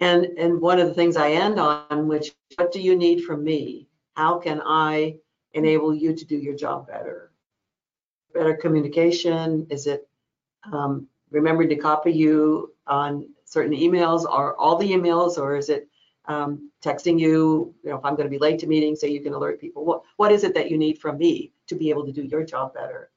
And 0.00 0.24
and 0.38 0.60
one 0.60 0.80
of 0.80 0.88
the 0.88 0.94
things 0.94 1.16
I 1.16 1.32
end 1.32 1.58
on, 1.60 2.08
which 2.08 2.34
what 2.56 2.72
do 2.72 2.80
you 2.80 2.96
need 2.96 3.24
from 3.24 3.44
me? 3.44 3.88
How 4.14 4.38
can 4.38 4.60
I 4.64 5.16
enable 5.54 5.94
you 5.94 6.14
to 6.14 6.24
do 6.24 6.36
your 6.36 6.56
job 6.56 6.88
better? 6.88 7.30
Better 8.34 8.56
communication? 8.56 9.66
Is 9.70 9.86
it 9.86 10.08
um, 10.70 11.06
remembering 11.30 11.68
to 11.68 11.76
copy 11.76 12.12
you 12.12 12.74
on 12.86 13.28
certain 13.52 13.72
emails 13.72 14.24
or 14.24 14.56
all 14.56 14.76
the 14.76 14.90
emails, 14.90 15.36
or 15.36 15.56
is 15.56 15.68
it 15.68 15.88
um, 16.26 16.70
texting 16.82 17.18
you, 17.20 17.74
you 17.82 17.90
know, 17.90 17.98
if 17.98 18.04
I'm 18.04 18.16
going 18.16 18.30
to 18.30 18.36
be 18.36 18.38
late 18.46 18.58
to 18.60 18.66
meetings, 18.66 19.00
so 19.00 19.06
you 19.06 19.20
can 19.20 19.34
alert 19.34 19.60
people? 19.60 19.84
What 19.84 20.02
What 20.16 20.32
is 20.32 20.42
it 20.44 20.54
that 20.54 20.70
you 20.70 20.78
need 20.78 20.98
from 20.98 21.18
me 21.18 21.52
to 21.66 21.74
be 21.74 21.90
able 21.90 22.06
to 22.06 22.12
do 22.12 22.22
your 22.22 22.44
job 22.44 22.72
better? 22.72 23.10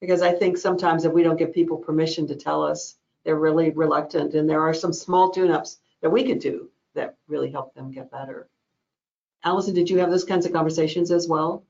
Because 0.00 0.22
I 0.22 0.32
think 0.32 0.58
sometimes 0.58 1.04
if 1.04 1.12
we 1.12 1.22
don't 1.22 1.38
give 1.38 1.52
people 1.52 1.78
permission 1.78 2.26
to 2.26 2.34
tell 2.34 2.62
us, 2.62 2.96
they're 3.24 3.44
really 3.48 3.70
reluctant, 3.70 4.34
and 4.34 4.48
there 4.48 4.62
are 4.62 4.74
some 4.74 4.92
small 4.92 5.30
tune-ups 5.30 5.78
that 6.00 6.10
we 6.10 6.24
could 6.24 6.40
do 6.40 6.68
that 6.94 7.16
really 7.28 7.50
help 7.50 7.74
them 7.74 7.92
get 7.92 8.10
better. 8.10 8.48
Alison, 9.44 9.74
did 9.74 9.88
you 9.88 9.98
have 9.98 10.10
those 10.10 10.24
kinds 10.24 10.46
of 10.46 10.52
conversations 10.52 11.10
as 11.10 11.28
well? 11.28 11.62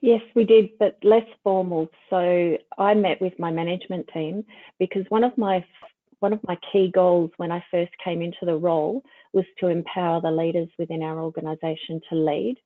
Yes, 0.00 0.22
we 0.34 0.44
did, 0.44 0.70
but 0.78 0.96
less 1.02 1.28
formal. 1.42 1.88
So 2.08 2.56
I 2.78 2.94
met 2.94 3.20
with 3.20 3.38
my 3.38 3.50
management 3.50 4.08
team 4.14 4.44
because 4.78 5.04
one 5.10 5.24
of 5.24 5.36
my 5.36 5.64
one 6.20 6.32
of 6.32 6.40
my 6.46 6.56
key 6.72 6.90
goals 6.94 7.30
when 7.36 7.50
I 7.50 7.64
first 7.70 7.92
came 8.02 8.22
into 8.22 8.44
the 8.44 8.56
role 8.56 9.02
was 9.32 9.44
to 9.58 9.68
empower 9.68 10.20
the 10.20 10.30
leaders 10.30 10.68
within 10.78 11.02
our 11.02 11.18
organisation 11.20 12.00
to 12.08 12.16
lead. 12.16 12.56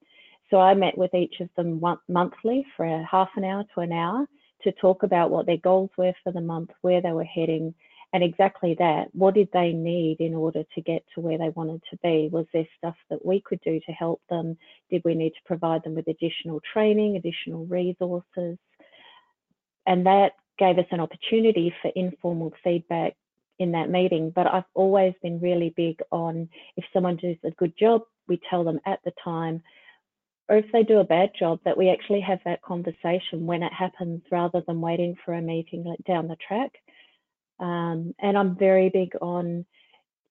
So 0.50 0.60
I 0.60 0.74
met 0.74 0.98
with 0.98 1.14
each 1.14 1.40
of 1.40 1.48
them 1.56 1.80
one, 1.80 1.98
monthly 2.08 2.66
for 2.76 2.84
a 2.84 3.04
half 3.10 3.30
an 3.36 3.44
hour 3.44 3.64
to 3.74 3.80
an 3.80 3.92
hour 3.92 4.26
to 4.62 4.72
talk 4.72 5.02
about 5.02 5.30
what 5.30 5.46
their 5.46 5.56
goals 5.56 5.90
were 5.96 6.12
for 6.22 6.32
the 6.32 6.40
month, 6.40 6.70
where 6.82 7.00
they 7.00 7.12
were 7.12 7.24
heading, 7.24 7.74
and 8.12 8.22
exactly 8.22 8.74
that. 8.78 9.08
What 9.12 9.34
did 9.34 9.48
they 9.52 9.72
need 9.72 10.20
in 10.20 10.34
order 10.34 10.62
to 10.74 10.80
get 10.80 11.04
to 11.14 11.20
where 11.20 11.38
they 11.38 11.50
wanted 11.50 11.82
to 11.90 11.98
be? 12.02 12.28
Was 12.32 12.46
there 12.52 12.66
stuff 12.78 12.96
that 13.10 13.24
we 13.24 13.40
could 13.40 13.60
do 13.64 13.80
to 13.80 13.92
help 13.92 14.20
them? 14.30 14.56
Did 14.90 15.02
we 15.04 15.14
need 15.14 15.30
to 15.30 15.44
provide 15.46 15.82
them 15.84 15.94
with 15.94 16.08
additional 16.08 16.60
training, 16.72 17.16
additional 17.16 17.66
resources? 17.66 18.58
And 19.86 20.06
that 20.06 20.32
gave 20.58 20.78
us 20.78 20.86
an 20.92 21.00
opportunity 21.00 21.74
for 21.82 21.90
informal 21.96 22.52
feedback 22.62 23.16
in 23.58 23.72
that 23.72 23.90
meeting. 23.90 24.30
But 24.34 24.46
I've 24.46 24.64
always 24.74 25.14
been 25.22 25.40
really 25.40 25.72
big 25.76 26.00
on 26.10 26.48
if 26.76 26.84
someone 26.92 27.16
does 27.16 27.36
a 27.44 27.50
good 27.52 27.74
job, 27.78 28.02
we 28.28 28.40
tell 28.48 28.64
them 28.64 28.80
at 28.86 29.00
the 29.04 29.12
time, 29.22 29.62
or 30.48 30.56
if 30.56 30.66
they 30.72 30.82
do 30.82 30.98
a 30.98 31.04
bad 31.04 31.30
job, 31.38 31.60
that 31.64 31.76
we 31.76 31.90
actually 31.90 32.20
have 32.20 32.40
that 32.44 32.62
conversation 32.62 33.46
when 33.46 33.62
it 33.62 33.72
happens 33.72 34.22
rather 34.30 34.62
than 34.66 34.80
waiting 34.80 35.16
for 35.24 35.34
a 35.34 35.42
meeting 35.42 35.94
down 36.06 36.28
the 36.28 36.36
track. 36.46 36.72
Um, 37.60 38.14
and 38.18 38.36
I'm 38.36 38.56
very 38.56 38.90
big 38.90 39.12
on 39.22 39.64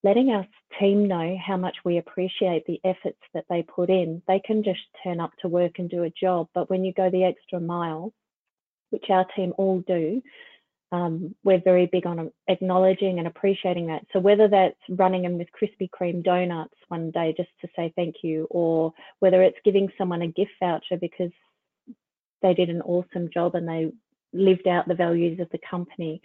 letting 0.04 0.30
our 0.30 0.46
team 0.80 1.08
know 1.08 1.38
how 1.44 1.58
much 1.58 1.78
we 1.86 1.98
appreciate 1.98 2.66
the 2.66 2.80
efforts 2.84 3.20
that 3.34 3.46
they 3.50 3.64
put 3.64 3.90
in. 3.90 4.22
They 4.28 4.42
can 4.46 4.64
just 4.64 4.82
turn 5.04 5.20
up 5.20 5.32
to 5.42 5.48
work 5.48 5.80
and 5.80 5.90
do 5.90 6.04
a 6.04 6.10
job, 6.10 6.50
but 6.54 6.70
when 6.70 6.84
you 6.84 6.94
go 6.94 7.10
the 7.10 7.24
extra 7.24 7.60
mile, 7.60 8.14
which 8.90 9.06
our 9.10 9.26
team 9.36 9.54
all 9.58 9.82
do, 9.88 10.22
um, 10.94 11.34
we're 11.44 11.60
very 11.60 11.88
big 11.88 12.06
on 12.06 12.32
acknowledging 12.48 13.18
and 13.18 13.28
appreciating 13.28 13.88
that. 13.88 14.06
So 14.14 14.20
whether 14.20 14.48
that's 14.48 14.78
running 14.90 15.26
in 15.26 15.40
with 15.40 15.48
Krispy 15.60 15.90
Kreme 15.90 16.24
donuts 16.24 16.76
one 16.88 17.10
day 17.10 17.34
just 17.36 17.50
to 17.62 17.68
say 17.76 17.92
thank 17.96 18.18
you, 18.22 18.48
or 18.52 18.94
whether 19.18 19.42
it's 19.42 19.58
giving 19.66 19.90
someone 19.98 20.22
a 20.22 20.28
gift 20.28 20.52
voucher 20.62 20.98
because 21.02 21.32
they 22.44 22.54
did 22.54 22.70
an 22.70 22.84
awesome 22.84 23.28
job 23.34 23.56
and 23.56 23.68
they 23.68 23.92
lived 24.34 24.68
out 24.68 24.88
the 24.88 24.94
values 24.94 25.40
of 25.40 25.50
the 25.50 25.60
company, 25.68 26.22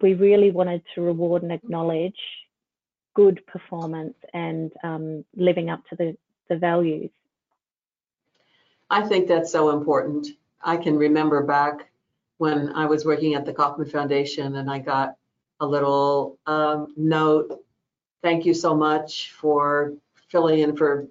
we 0.00 0.14
really 0.14 0.52
wanted 0.52 0.82
to 0.94 1.00
reward 1.00 1.42
and 1.42 1.50
acknowledge 1.50 2.14
good 3.16 3.44
performance 3.48 4.14
and 4.32 4.70
um, 4.84 5.24
living 5.34 5.70
up 5.70 5.82
to 5.90 5.96
the, 5.96 6.16
the 6.48 6.56
values. 6.56 7.10
I 8.90 9.02
think 9.08 9.26
that's 9.26 9.50
so 9.50 9.70
important. 9.70 10.28
I 10.62 10.76
can 10.76 10.96
remember 10.96 11.42
back 11.42 11.90
when 12.38 12.72
I 12.72 12.86
was 12.86 13.04
working 13.04 13.34
at 13.34 13.44
the 13.44 13.52
Kauffman 13.52 13.88
Foundation 13.88 14.56
and 14.56 14.70
I 14.70 14.78
got 14.78 15.16
a 15.60 15.66
little 15.66 16.38
um, 16.46 16.92
note, 16.96 17.64
thank 18.22 18.44
you 18.44 18.54
so 18.54 18.74
much 18.74 19.32
for 19.32 19.94
filling 20.28 20.60
in 20.60 20.76
for 20.76 21.06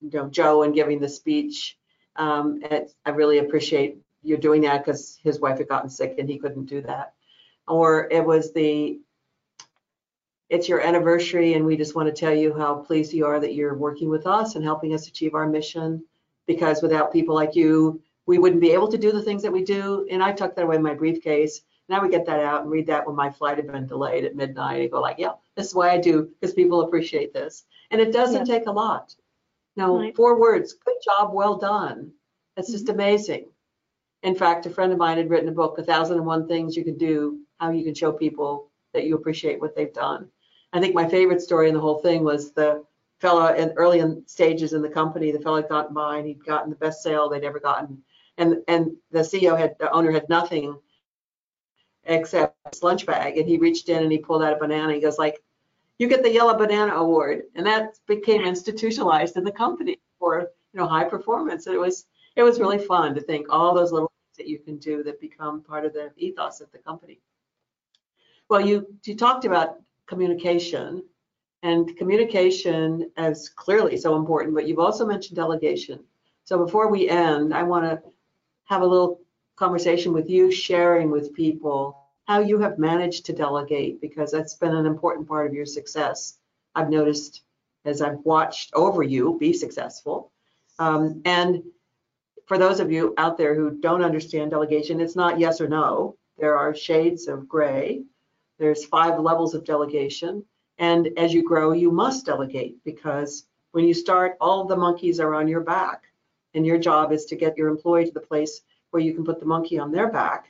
you 0.00 0.10
know, 0.12 0.28
Joe 0.28 0.62
and 0.62 0.74
giving 0.74 0.98
the 0.98 1.08
speech. 1.08 1.76
Um, 2.16 2.60
I 3.04 3.10
really 3.10 3.38
appreciate 3.38 3.98
you 4.22 4.36
doing 4.36 4.62
that 4.62 4.84
because 4.84 5.18
his 5.22 5.40
wife 5.40 5.58
had 5.58 5.68
gotten 5.68 5.90
sick 5.90 6.16
and 6.18 6.28
he 6.28 6.38
couldn't 6.38 6.66
do 6.66 6.82
that 6.82 7.14
or 7.70 8.08
it 8.10 8.24
was 8.24 8.52
the 8.52 9.00
it's 10.48 10.68
your 10.68 10.80
anniversary 10.80 11.54
and 11.54 11.64
we 11.64 11.76
just 11.76 11.94
want 11.94 12.08
to 12.08 12.12
tell 12.12 12.34
you 12.34 12.52
how 12.52 12.74
pleased 12.74 13.12
you 13.12 13.24
are 13.24 13.38
that 13.38 13.54
you're 13.54 13.76
working 13.76 14.10
with 14.10 14.26
us 14.26 14.56
and 14.56 14.64
helping 14.64 14.92
us 14.92 15.06
achieve 15.06 15.34
our 15.34 15.46
mission 15.46 16.04
because 16.46 16.82
without 16.82 17.12
people 17.12 17.34
like 17.34 17.54
you 17.54 18.02
we 18.26 18.38
wouldn't 18.38 18.60
be 18.60 18.72
able 18.72 18.88
to 18.88 18.98
do 18.98 19.12
the 19.12 19.22
things 19.22 19.42
that 19.42 19.52
we 19.52 19.62
do 19.62 20.06
and 20.10 20.22
i 20.22 20.32
tucked 20.32 20.56
that 20.56 20.64
away 20.64 20.76
in 20.76 20.82
my 20.82 20.94
briefcase 20.94 21.62
and 21.88 21.96
i 21.96 22.00
would 22.00 22.10
get 22.10 22.26
that 22.26 22.40
out 22.40 22.62
and 22.62 22.70
read 22.70 22.86
that 22.86 23.06
when 23.06 23.16
my 23.16 23.30
flight 23.30 23.56
had 23.56 23.70
been 23.70 23.86
delayed 23.86 24.24
at 24.24 24.36
midnight 24.36 24.82
and 24.82 24.90
go 24.90 25.00
like 25.00 25.18
yeah 25.18 25.32
this 25.56 25.66
is 25.66 25.74
why 25.74 25.90
i 25.90 25.98
do 25.98 26.28
because 26.40 26.54
people 26.54 26.82
appreciate 26.82 27.32
this 27.32 27.64
and 27.90 28.00
it 28.00 28.12
doesn't 28.12 28.46
yeah. 28.46 28.58
take 28.58 28.66
a 28.66 28.72
lot 28.72 29.14
no 29.76 29.98
right. 29.98 30.16
four 30.16 30.38
words 30.38 30.74
good 30.84 30.96
job 31.04 31.32
well 31.32 31.56
done 31.56 32.10
that's 32.56 32.70
just 32.70 32.86
mm-hmm. 32.86 32.94
amazing 32.94 33.46
in 34.22 34.34
fact 34.34 34.66
a 34.66 34.70
friend 34.70 34.92
of 34.92 34.98
mine 34.98 35.16
had 35.16 35.30
written 35.30 35.48
a 35.48 35.52
book 35.52 35.78
a 35.78 35.82
thousand 35.82 36.16
and 36.16 36.26
one 36.26 36.46
things 36.46 36.76
you 36.76 36.84
can 36.84 36.96
do 36.96 37.40
how 37.60 37.70
you 37.70 37.84
can 37.84 37.94
show 37.94 38.10
people 38.10 38.70
that 38.92 39.04
you 39.04 39.14
appreciate 39.14 39.60
what 39.60 39.76
they've 39.76 39.92
done. 39.92 40.28
I 40.72 40.80
think 40.80 40.94
my 40.94 41.08
favorite 41.08 41.42
story 41.42 41.68
in 41.68 41.74
the 41.74 41.80
whole 41.80 41.98
thing 41.98 42.24
was 42.24 42.52
the 42.52 42.84
fellow 43.18 43.52
in 43.54 43.72
early 43.76 43.98
in 43.98 44.22
stages 44.26 44.72
in 44.72 44.82
the 44.82 44.88
company, 44.88 45.30
the 45.30 45.40
fellow 45.40 45.56
had 45.56 45.68
gotten 45.68 45.94
by 45.94 46.18
and 46.18 46.26
he'd 46.26 46.44
gotten 46.44 46.70
the 46.70 46.76
best 46.76 47.02
sale 47.02 47.28
they'd 47.28 47.44
ever 47.44 47.60
gotten. 47.60 48.02
And 48.40 48.56
and 48.66 48.96
the 49.12 49.20
CEO 49.20 49.56
had 49.56 49.76
the 49.78 49.92
owner 49.92 50.10
had 50.10 50.28
nothing 50.28 50.76
except 52.04 52.56
his 52.72 52.82
lunch 52.82 53.06
bag. 53.06 53.36
And 53.36 53.46
he 53.46 53.58
reached 53.58 53.88
in 53.88 54.02
and 54.02 54.10
he 54.10 54.18
pulled 54.18 54.42
out 54.42 54.54
a 54.54 54.56
banana. 54.56 54.94
He 54.94 55.00
goes 55.00 55.18
like, 55.18 55.42
you 55.98 56.08
get 56.08 56.22
the 56.22 56.32
yellow 56.32 56.56
banana 56.56 56.94
award. 56.94 57.42
And 57.54 57.66
that 57.66 57.98
became 58.06 58.40
institutionalized 58.40 59.36
in 59.36 59.44
the 59.44 59.52
company 59.52 59.98
for 60.18 60.50
you 60.72 60.80
know 60.80 60.86
high 60.86 61.04
performance. 61.04 61.66
And 61.66 61.74
it 61.74 61.78
was 61.78 62.06
it 62.34 62.42
was 62.42 62.58
really 62.58 62.78
fun 62.78 63.14
to 63.14 63.20
think 63.20 63.46
all 63.50 63.74
those 63.74 63.92
little 63.92 64.10
things 64.10 64.38
that 64.38 64.48
you 64.48 64.58
can 64.58 64.78
do 64.78 65.02
that 65.02 65.20
become 65.20 65.62
part 65.62 65.84
of 65.84 65.92
the 65.92 66.10
ethos 66.16 66.62
of 66.62 66.72
the 66.72 66.78
company. 66.78 67.20
Well, 68.48 68.60
you, 68.60 68.86
you 69.04 69.16
talked 69.16 69.44
about 69.44 69.76
communication 70.06 71.04
and 71.62 71.96
communication 71.96 73.10
is 73.18 73.48
clearly 73.48 73.96
so 73.96 74.16
important, 74.16 74.54
but 74.54 74.66
you've 74.66 74.78
also 74.78 75.06
mentioned 75.06 75.36
delegation. 75.36 76.00
So 76.44 76.58
before 76.64 76.90
we 76.90 77.08
end, 77.08 77.52
I 77.54 77.62
want 77.62 77.84
to 77.84 78.02
have 78.70 78.82
a 78.82 78.86
little 78.86 79.20
conversation 79.56 80.12
with 80.12 80.30
you, 80.30 80.50
sharing 80.50 81.10
with 81.10 81.34
people 81.34 81.98
how 82.26 82.38
you 82.38 82.60
have 82.60 82.78
managed 82.78 83.26
to 83.26 83.32
delegate, 83.32 84.00
because 84.00 84.30
that's 84.30 84.54
been 84.54 84.74
an 84.74 84.86
important 84.86 85.28
part 85.28 85.48
of 85.48 85.52
your 85.52 85.66
success. 85.66 86.38
I've 86.74 86.88
noticed 86.88 87.42
as 87.84 88.00
I've 88.00 88.20
watched 88.24 88.70
over 88.74 89.02
you 89.02 89.36
be 89.40 89.52
successful. 89.52 90.30
Um, 90.78 91.20
and 91.24 91.64
for 92.46 92.58
those 92.58 92.78
of 92.78 92.92
you 92.92 93.12
out 93.18 93.36
there 93.36 93.56
who 93.56 93.72
don't 93.80 94.04
understand 94.04 94.52
delegation, 94.52 95.00
it's 95.00 95.16
not 95.16 95.40
yes 95.40 95.60
or 95.60 95.68
no. 95.68 96.16
There 96.38 96.56
are 96.56 96.74
shades 96.74 97.26
of 97.26 97.48
gray. 97.48 98.04
There's 98.58 98.84
five 98.84 99.18
levels 99.18 99.54
of 99.54 99.64
delegation. 99.64 100.44
And 100.78 101.10
as 101.18 101.34
you 101.34 101.42
grow, 101.42 101.72
you 101.72 101.90
must 101.90 102.24
delegate 102.24 102.76
because 102.84 103.46
when 103.72 103.84
you 103.84 103.94
start, 103.94 104.36
all 104.40 104.64
the 104.64 104.76
monkeys 104.76 105.18
are 105.18 105.34
on 105.34 105.48
your 105.48 105.60
back. 105.60 106.04
And 106.54 106.66
your 106.66 106.78
job 106.78 107.12
is 107.12 107.24
to 107.26 107.36
get 107.36 107.56
your 107.56 107.68
employee 107.68 108.06
to 108.06 108.12
the 108.12 108.20
place 108.20 108.62
where 108.90 109.02
you 109.02 109.14
can 109.14 109.24
put 109.24 109.40
the 109.40 109.46
monkey 109.46 109.78
on 109.78 109.92
their 109.92 110.10
back. 110.10 110.48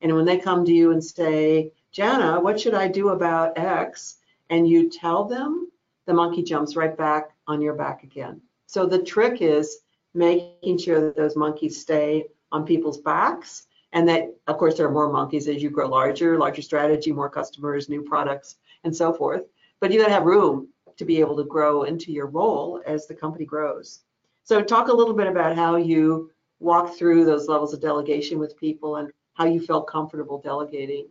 And 0.00 0.14
when 0.14 0.24
they 0.24 0.38
come 0.38 0.64
to 0.64 0.72
you 0.72 0.92
and 0.92 1.02
say, 1.02 1.72
Jana, 1.92 2.40
what 2.40 2.60
should 2.60 2.74
I 2.74 2.88
do 2.88 3.10
about 3.10 3.56
X? 3.56 4.16
And 4.50 4.68
you 4.68 4.90
tell 4.90 5.24
them, 5.24 5.70
the 6.06 6.14
monkey 6.14 6.42
jumps 6.42 6.76
right 6.76 6.96
back 6.96 7.30
on 7.46 7.60
your 7.60 7.74
back 7.74 8.02
again. 8.02 8.40
So 8.66 8.86
the 8.86 9.02
trick 9.02 9.40
is 9.40 9.78
making 10.14 10.78
sure 10.78 11.00
that 11.00 11.16
those 11.16 11.36
monkeys 11.36 11.80
stay 11.80 12.26
on 12.52 12.64
people's 12.64 12.98
backs 12.98 13.66
and 13.92 14.08
that 14.08 14.34
of 14.46 14.58
course 14.58 14.76
there 14.76 14.86
are 14.86 14.92
more 14.92 15.12
monkeys 15.12 15.48
as 15.48 15.62
you 15.62 15.70
grow 15.70 15.88
larger 15.88 16.38
larger 16.38 16.62
strategy 16.62 17.12
more 17.12 17.28
customers 17.28 17.88
new 17.88 18.02
products 18.02 18.56
and 18.84 18.94
so 18.94 19.12
forth 19.12 19.42
but 19.80 19.92
you 19.92 20.00
gotta 20.00 20.12
have 20.12 20.24
room 20.24 20.68
to 20.96 21.04
be 21.04 21.20
able 21.20 21.36
to 21.36 21.44
grow 21.44 21.82
into 21.82 22.12
your 22.12 22.26
role 22.26 22.80
as 22.86 23.06
the 23.06 23.14
company 23.14 23.44
grows 23.44 24.00
so 24.46 24.62
talk 24.62 24.88
a 24.88 24.92
little 24.92 25.14
bit 25.14 25.26
about 25.26 25.54
how 25.54 25.76
you 25.76 26.30
walk 26.58 26.96
through 26.96 27.26
those 27.26 27.48
levels 27.48 27.74
of 27.74 27.80
delegation 27.82 28.38
with 28.38 28.56
people 28.56 28.96
and 28.96 29.10
how 29.34 29.44
you 29.44 29.60
felt 29.60 29.86
comfortable 29.86 30.40
delegating 30.40 31.06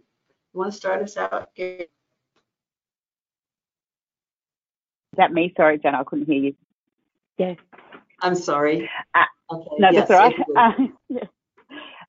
you 0.53 0.59
want 0.59 0.71
to 0.71 0.77
start 0.77 1.03
us 1.03 1.15
out 1.17 1.49
is 1.55 1.85
that 5.15 5.31
me 5.31 5.53
sorry 5.55 5.77
jen 5.77 5.93
i 5.93 6.03
couldn't 6.03 6.25
hear 6.25 6.41
you 6.41 6.55
yeah 7.37 7.53
I'm 8.21 8.35
sorry. 8.35 8.89
Uh, 9.13 9.53
okay. 9.53 9.69
No, 9.77 9.89
yes, 9.91 10.07
that's 10.07 10.11
all 10.11 10.53
right. 10.55 10.75
Uh, 10.79 10.87
yeah. 11.09 11.23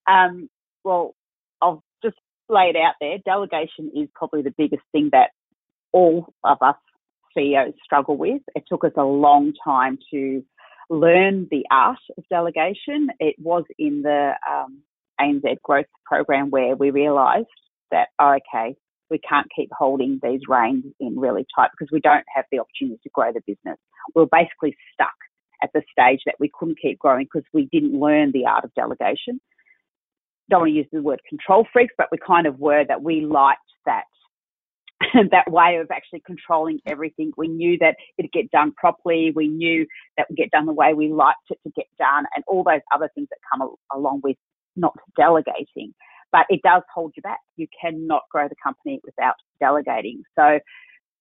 um, 0.07 0.49
well, 0.85 1.14
I'll 1.61 1.83
just 2.03 2.16
lay 2.49 2.72
it 2.74 2.77
out 2.77 2.95
there. 3.01 3.18
Delegation 3.24 3.91
is 3.95 4.09
probably 4.14 4.43
the 4.43 4.55
biggest 4.57 4.83
thing 4.93 5.11
that 5.12 5.31
all 5.93 6.33
of 6.45 6.59
us 6.61 6.77
CEOs 7.37 7.74
struggle 7.85 8.16
with. 8.16 8.43
It 8.55 8.64
took 8.68 8.85
us 8.85 8.93
a 8.97 9.05
long 9.05 9.53
time 9.64 9.99
to 10.12 10.45
learn 10.89 11.49
the 11.51 11.64
art 11.70 11.99
of 12.16 12.24
delegation. 12.30 13.09
It 13.18 13.37
was 13.39 13.64
in 13.78 14.03
the 14.03 14.32
um, 14.49 14.82
ANZ 15.20 15.61
growth 15.62 15.87
program 16.05 16.51
where 16.51 16.76
we 16.76 16.91
realised 16.91 17.47
that, 17.91 18.09
oh, 18.18 18.37
okay, 18.37 18.76
we 19.11 19.18
can't 19.18 19.47
keep 19.55 19.70
holding 19.76 20.20
these 20.22 20.41
reins 20.49 20.84
in 21.01 21.18
really 21.18 21.47
tight 21.55 21.70
because 21.76 21.91
we 21.93 22.01
don't 22.01 22.24
have 22.34 22.45
the 22.51 22.59
opportunity 22.59 22.99
to 23.03 23.11
grow 23.11 23.32
the 23.32 23.41
business. 23.47 23.78
We're 24.14 24.26
basically 24.26 24.76
stuck 24.93 25.14
at 25.62 25.70
the 25.72 25.82
stage 25.91 26.20
that 26.26 26.37
we 26.39 26.51
couldn't 26.59 26.78
keep 26.80 26.99
growing 26.99 27.26
because 27.26 27.47
we 27.53 27.68
didn't 27.72 27.99
learn 27.99 28.32
the 28.32 28.47
art 28.47 28.64
of 28.64 28.74
delegation. 28.74 29.41
Don't 30.51 30.61
want 30.61 30.70
to 30.70 30.76
use 30.76 30.87
the 30.93 31.03
word 31.03 31.20
control 31.28 31.66
freaks, 31.72 31.95
but 31.97 32.09
we 32.12 32.18
kind 32.24 32.47
of 32.47 32.59
were 32.59 32.84
that 32.87 33.03
we 33.03 33.22
liked 33.22 33.61
that 33.84 34.05
that 35.30 35.51
way 35.51 35.76
of 35.76 35.90
actually 35.90 36.22
controlling 36.26 36.80
everything. 36.86 37.32
We 37.36 37.49
knew 37.49 37.76
that 37.80 37.97
it'd 38.18 38.32
get 38.32 38.51
done 38.51 38.72
properly. 38.76 39.32
We 39.34 39.49
knew 39.49 39.86
that 40.16 40.26
would 40.28 40.36
get 40.36 40.51
done 40.51 40.66
the 40.66 40.72
way 40.72 40.94
we 40.94 41.12
liked 41.12 41.51
it 41.51 41.59
to 41.64 41.70
get 41.76 41.86
done, 41.99 42.24
and 42.34 42.44
all 42.47 42.64
those 42.64 42.80
other 42.94 43.11
things 43.14 43.28
that 43.30 43.38
come 43.51 43.74
along 43.92 44.20
with 44.24 44.36
not 44.74 44.94
delegating. 45.16 45.94
But 46.32 46.47
it 46.49 46.61
does 46.62 46.82
hold 46.92 47.12
you 47.16 47.22
back. 47.22 47.38
You 47.57 47.66
cannot 47.80 48.22
grow 48.30 48.49
the 48.49 48.57
company 48.62 49.01
without 49.05 49.36
delegating. 49.61 50.22
So 50.38 50.59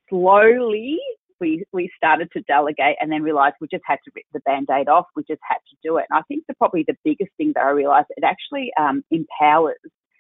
slowly 0.10 1.00
we, 1.40 1.64
we 1.74 1.92
started 1.96 2.30
to 2.34 2.42
delegate 2.42 2.96
and 3.00 3.12
then 3.12 3.22
realized 3.22 3.56
we 3.60 3.68
just 3.70 3.84
had 3.86 4.00
to 4.06 4.12
rip 4.16 4.26
the 4.34 4.40
band-aid 4.42 4.88
off. 4.88 5.06
We 5.16 5.24
just 5.28 5.42
had 5.48 5.58
to 5.70 5.76
do 5.84 5.98
it. 5.98 6.06
And 6.10 6.20
I 6.20 6.22
think 6.28 6.44
the, 6.48 6.56
probably 6.56 6.86
the 6.88 6.98
biggest 7.04 7.32
thing 7.38 7.52
that 7.56 7.64
I 7.64 7.72
realized, 7.72 8.08
it 8.12 8.24
actually 8.24 8.72
um, 8.80 9.04
empowers 9.12 9.78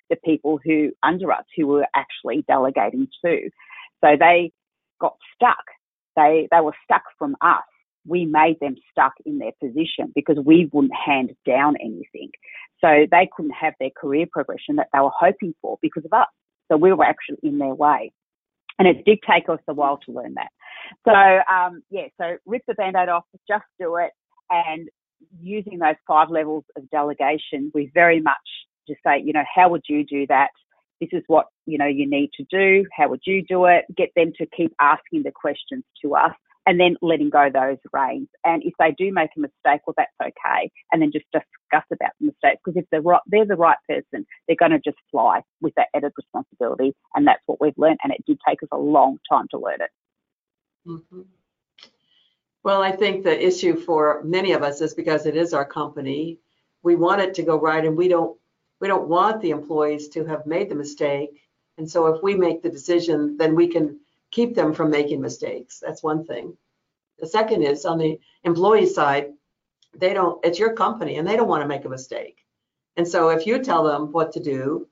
the 0.09 0.17
people 0.23 0.59
who 0.63 0.91
under 1.03 1.31
us 1.31 1.45
who 1.55 1.67
were 1.67 1.87
actually 1.95 2.43
delegating 2.47 3.07
to. 3.23 3.49
So 4.03 4.15
they 4.19 4.51
got 4.99 5.15
stuck. 5.35 5.63
They, 6.15 6.47
they 6.51 6.61
were 6.61 6.75
stuck 6.83 7.03
from 7.17 7.35
us. 7.41 7.63
We 8.07 8.25
made 8.25 8.57
them 8.61 8.75
stuck 8.91 9.13
in 9.25 9.39
their 9.39 9.51
position 9.61 10.11
because 10.13 10.37
we 10.43 10.69
wouldn't 10.71 10.93
hand 10.93 11.31
down 11.45 11.75
anything. 11.81 12.29
So 12.81 13.07
they 13.09 13.27
couldn't 13.35 13.53
have 13.53 13.73
their 13.79 13.89
career 13.89 14.27
progression 14.31 14.75
that 14.75 14.89
they 14.93 14.99
were 14.99 15.11
hoping 15.17 15.55
for 15.61 15.77
because 15.81 16.05
of 16.05 16.13
us. 16.13 16.27
So 16.71 16.77
we 16.77 16.93
were 16.93 17.05
actually 17.05 17.39
in 17.43 17.57
their 17.57 17.73
way. 17.73 18.11
And 18.77 18.87
it 18.87 19.05
did 19.05 19.19
take 19.29 19.49
us 19.49 19.59
a 19.67 19.73
while 19.73 19.97
to 20.05 20.11
learn 20.11 20.35
that. 20.35 20.51
So 21.05 21.53
um, 21.53 21.81
yeah, 21.89 22.07
so 22.19 22.37
rip 22.45 22.61
the 22.67 22.73
band-aid 22.75 23.09
off, 23.09 23.23
just 23.47 23.63
do 23.79 23.95
it, 23.95 24.11
and 24.49 24.87
using 25.41 25.79
those 25.79 25.95
five 26.07 26.29
levels 26.29 26.63
of 26.75 26.89
delegation, 26.91 27.71
we 27.73 27.91
very 27.93 28.21
much 28.21 28.35
just 28.88 29.01
say, 29.05 29.21
you 29.23 29.33
know, 29.33 29.43
how 29.53 29.69
would 29.69 29.83
you 29.88 30.05
do 30.05 30.25
that? 30.27 30.49
This 31.01 31.09
is 31.11 31.23
what 31.27 31.47
you 31.65 31.77
know 31.77 31.88
you 31.88 32.09
need 32.09 32.31
to 32.38 32.45
do. 32.49 32.86
How 32.95 33.09
would 33.09 33.21
you 33.25 33.43
do 33.43 33.65
it? 33.65 33.86
Get 33.95 34.11
them 34.15 34.31
to 34.38 34.45
keep 34.55 34.73
asking 34.79 35.23
the 35.23 35.31
questions 35.31 35.83
to 36.01 36.15
us, 36.15 36.31
and 36.65 36.79
then 36.79 36.95
letting 37.01 37.29
go 37.29 37.49
those 37.53 37.77
reins. 37.93 38.27
And 38.43 38.63
if 38.63 38.73
they 38.79 38.93
do 38.97 39.11
make 39.13 39.29
a 39.38 39.39
mistake, 39.39 39.81
well, 39.86 39.93
that's 39.97 40.11
okay. 40.21 40.71
And 40.91 41.01
then 41.01 41.11
just 41.11 41.25
discuss 41.31 41.86
about 41.91 42.11
the 42.19 42.27
mistake 42.27 42.59
because 42.63 42.77
if 42.77 42.86
they're 42.91 43.01
right, 43.01 43.21
they're 43.27 43.45
the 43.45 43.55
right 43.55 43.77
person, 43.88 44.25
they're 44.47 44.55
going 44.57 44.71
to 44.71 44.79
just 44.79 44.97
fly 45.11 45.41
with 45.61 45.73
that 45.75 45.88
added 45.95 46.13
responsibility. 46.17 46.95
And 47.13 47.27
that's 47.27 47.41
what 47.45 47.61
we've 47.61 47.77
learned. 47.77 47.99
And 48.03 48.11
it 48.11 48.23
did 48.25 48.39
take 48.47 48.63
us 48.63 48.69
a 48.71 48.77
long 48.77 49.17
time 49.31 49.45
to 49.51 49.59
learn 49.59 49.81
it. 49.81 49.89
Mm-hmm. 50.88 51.21
Well, 52.63 52.81
I 52.81 52.91
think 52.91 53.23
the 53.23 53.45
issue 53.45 53.75
for 53.75 54.23
many 54.23 54.53
of 54.53 54.63
us 54.63 54.81
is 54.81 54.95
because 54.95 55.27
it 55.27 55.36
is 55.36 55.53
our 55.53 55.65
company, 55.65 56.39
we 56.81 56.95
want 56.95 57.21
it 57.21 57.36
to 57.36 57.43
go 57.43 57.59
right, 57.59 57.86
and 57.86 57.95
we 57.95 58.07
don't 58.07 58.39
we 58.80 58.88
don't 58.88 59.07
want 59.07 59.41
the 59.41 59.51
employees 59.51 60.09
to 60.09 60.26
have 60.26 60.45
made 60.45 60.69
the 60.69 60.76
mistake. 60.76 61.41
And 61.78 61.89
so 61.89 62.07
if 62.07 62.21
we 62.23 62.36
make 62.36 62.61
the 62.61 62.69
decision, 62.69 63.38
then 63.38 63.55
we 63.55 63.67
can 63.67 63.99
keep 64.32 64.55
them 64.55 64.73
from 64.73 64.89
making 64.89 65.21
mistakes. 65.21 65.80
That's 65.80 66.03
one 66.03 66.26
thing. 66.26 66.55
The 67.19 67.28
second 67.28 67.63
is 67.63 67.86
on 67.86 67.97
the 67.97 68.19
employee 68.43 68.86
side, 68.88 69.34
they 69.93 70.13
don't. 70.13 70.43
It's 70.45 70.59
your 70.59 70.73
company, 70.73 71.17
and 71.17 71.28
they 71.28 71.38
don't 71.38 71.47
want 71.47 71.61
to 71.61 71.67
make 71.67 71.86
a 71.86 71.89
mistake. 71.89 72.45
And 72.97 73.07
so 73.07 73.30
if 73.30 73.47
you 73.47 73.59
tell 73.59 73.84
them 73.84 74.11
what 74.11 74.34
to 74.34 74.39
do, 74.41 74.88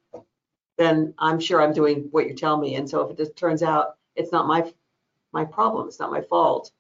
then 0.78 1.14
I'm 1.20 1.40
sure 1.40 1.62
I'm 1.62 1.74
doing 1.74 2.08
what 2.12 2.28
you 2.28 2.34
tell 2.34 2.58
me. 2.58 2.76
And 2.76 2.90
so 2.90 3.02
if 3.02 3.12
it 3.12 3.18
just 3.18 3.36
turns 3.36 3.64
out 3.64 3.98
it's 4.16 4.32
not 4.32 4.48
my 4.48 4.72
my 5.32 5.44
problem. 5.44 5.88
It's 5.88 6.00
not 6.00 6.12
my 6.12 6.22
fault 6.22 6.72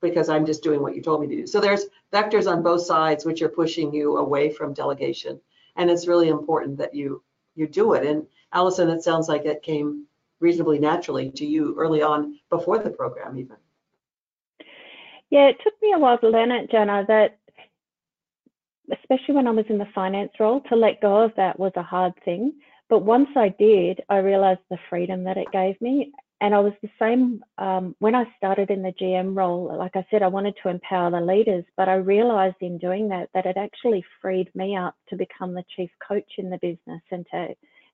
because 0.00 0.30
I'm 0.30 0.46
just 0.46 0.62
doing 0.62 0.80
what 0.80 0.96
you 0.96 1.02
told 1.02 1.20
me 1.20 1.26
to 1.26 1.36
do. 1.36 1.46
So 1.46 1.60
there's 1.60 1.86
vectors 2.12 2.50
on 2.50 2.62
both 2.62 2.82
sides 2.82 3.26
which 3.26 3.42
are 3.42 3.48
pushing 3.48 3.92
you 3.92 4.16
away 4.16 4.50
from 4.50 4.72
delegation. 4.72 5.38
And 5.80 5.90
it's 5.90 6.06
really 6.06 6.28
important 6.28 6.76
that 6.76 6.94
you 6.94 7.22
you 7.56 7.66
do 7.66 7.94
it. 7.94 8.04
And 8.04 8.26
Alison, 8.52 8.90
it 8.90 9.02
sounds 9.02 9.28
like 9.28 9.46
it 9.46 9.62
came 9.62 10.06
reasonably 10.38 10.78
naturally 10.78 11.30
to 11.30 11.46
you 11.46 11.74
early 11.78 12.02
on 12.02 12.38
before 12.50 12.78
the 12.78 12.90
program 12.90 13.38
even. 13.38 13.56
Yeah, 15.30 15.46
it 15.46 15.56
took 15.64 15.72
me 15.80 15.92
a 15.94 15.98
while 15.98 16.18
to 16.18 16.28
learn 16.28 16.50
it, 16.50 16.70
Jenna, 16.70 17.04
that 17.08 17.38
especially 18.92 19.34
when 19.34 19.46
I 19.46 19.52
was 19.52 19.64
in 19.70 19.78
the 19.78 19.88
finance 19.94 20.32
role, 20.38 20.60
to 20.68 20.76
let 20.76 21.00
go 21.00 21.22
of 21.22 21.32
that 21.36 21.58
was 21.58 21.72
a 21.76 21.82
hard 21.82 22.12
thing. 22.26 22.52
But 22.90 22.98
once 22.98 23.28
I 23.34 23.48
did, 23.58 24.02
I 24.10 24.18
realized 24.18 24.60
the 24.68 24.78
freedom 24.90 25.24
that 25.24 25.38
it 25.38 25.50
gave 25.50 25.80
me 25.80 26.12
and 26.40 26.54
I 26.54 26.60
was 26.60 26.72
the 26.82 26.90
same 26.98 27.42
um, 27.58 27.94
when 27.98 28.14
I 28.14 28.24
started 28.38 28.70
in 28.70 28.82
the 28.82 28.94
GM 29.00 29.36
role. 29.36 29.76
Like 29.76 29.94
I 29.94 30.06
said, 30.10 30.22
I 30.22 30.28
wanted 30.28 30.54
to 30.62 30.70
empower 30.70 31.10
the 31.10 31.20
leaders, 31.20 31.64
but 31.76 31.88
I 31.88 31.94
realized 31.94 32.56
in 32.60 32.78
doing 32.78 33.08
that 33.10 33.28
that 33.34 33.46
it 33.46 33.56
actually 33.58 34.04
freed 34.22 34.50
me 34.54 34.76
up 34.76 34.94
to 35.08 35.16
become 35.16 35.52
the 35.52 35.64
chief 35.76 35.90
coach 36.06 36.32
in 36.38 36.48
the 36.48 36.58
business 36.58 37.02
and 37.10 37.26
to 37.32 37.48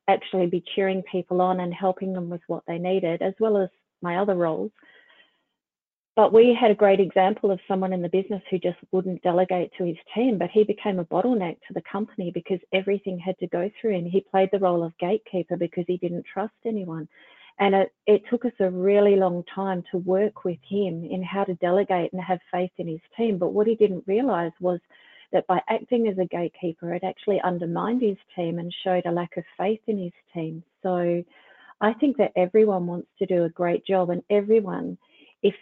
actually 0.08 0.46
be 0.46 0.62
cheering 0.74 1.02
people 1.10 1.40
on 1.40 1.58
and 1.58 1.74
helping 1.74 2.12
them 2.12 2.30
with 2.30 2.42
what 2.46 2.62
they 2.68 2.78
needed, 2.78 3.20
as 3.20 3.34
well 3.40 3.56
as 3.56 3.68
my 4.00 4.18
other 4.18 4.36
roles. 4.36 4.70
But 6.14 6.32
we 6.32 6.56
had 6.58 6.70
a 6.70 6.74
great 6.74 7.00
example 7.00 7.50
of 7.50 7.60
someone 7.68 7.92
in 7.92 8.00
the 8.00 8.08
business 8.08 8.42
who 8.48 8.58
just 8.58 8.78
wouldn't 8.92 9.22
delegate 9.22 9.70
to 9.76 9.84
his 9.84 9.98
team, 10.14 10.38
but 10.38 10.50
he 10.50 10.64
became 10.64 10.98
a 10.98 11.04
bottleneck 11.04 11.56
to 11.66 11.74
the 11.74 11.82
company 11.82 12.30
because 12.30 12.60
everything 12.72 13.18
had 13.18 13.38
to 13.40 13.48
go 13.48 13.70
through 13.80 13.96
him. 13.96 14.06
He 14.06 14.24
played 14.30 14.48
the 14.52 14.60
role 14.60 14.82
of 14.82 14.96
gatekeeper 14.98 15.56
because 15.56 15.84
he 15.88 15.98
didn't 15.98 16.24
trust 16.32 16.54
anyone. 16.64 17.06
And 17.58 17.74
it, 17.74 17.92
it 18.06 18.22
took 18.30 18.44
us 18.44 18.52
a 18.60 18.70
really 18.70 19.16
long 19.16 19.42
time 19.54 19.82
to 19.90 19.98
work 19.98 20.44
with 20.44 20.58
him 20.68 21.04
in 21.04 21.22
how 21.22 21.44
to 21.44 21.54
delegate 21.54 22.12
and 22.12 22.22
have 22.22 22.38
faith 22.52 22.70
in 22.76 22.86
his 22.86 23.00
team. 23.16 23.38
But 23.38 23.54
what 23.54 23.66
he 23.66 23.74
didn't 23.74 24.04
realize 24.06 24.52
was 24.60 24.78
that 25.32 25.46
by 25.46 25.60
acting 25.68 26.06
as 26.06 26.18
a 26.18 26.26
gatekeeper, 26.26 26.92
it 26.94 27.02
actually 27.04 27.40
undermined 27.42 28.02
his 28.02 28.18
team 28.34 28.58
and 28.58 28.74
showed 28.84 29.06
a 29.06 29.10
lack 29.10 29.36
of 29.36 29.44
faith 29.58 29.80
in 29.86 29.98
his 29.98 30.12
team. 30.34 30.62
So 30.82 31.24
I 31.80 31.92
think 31.94 32.16
that 32.18 32.32
everyone 32.36 32.86
wants 32.86 33.08
to 33.18 33.26
do 33.26 33.44
a 33.44 33.50
great 33.50 33.86
job, 33.86 34.10
and 34.10 34.22
everyone, 34.30 34.98
if 35.42 35.54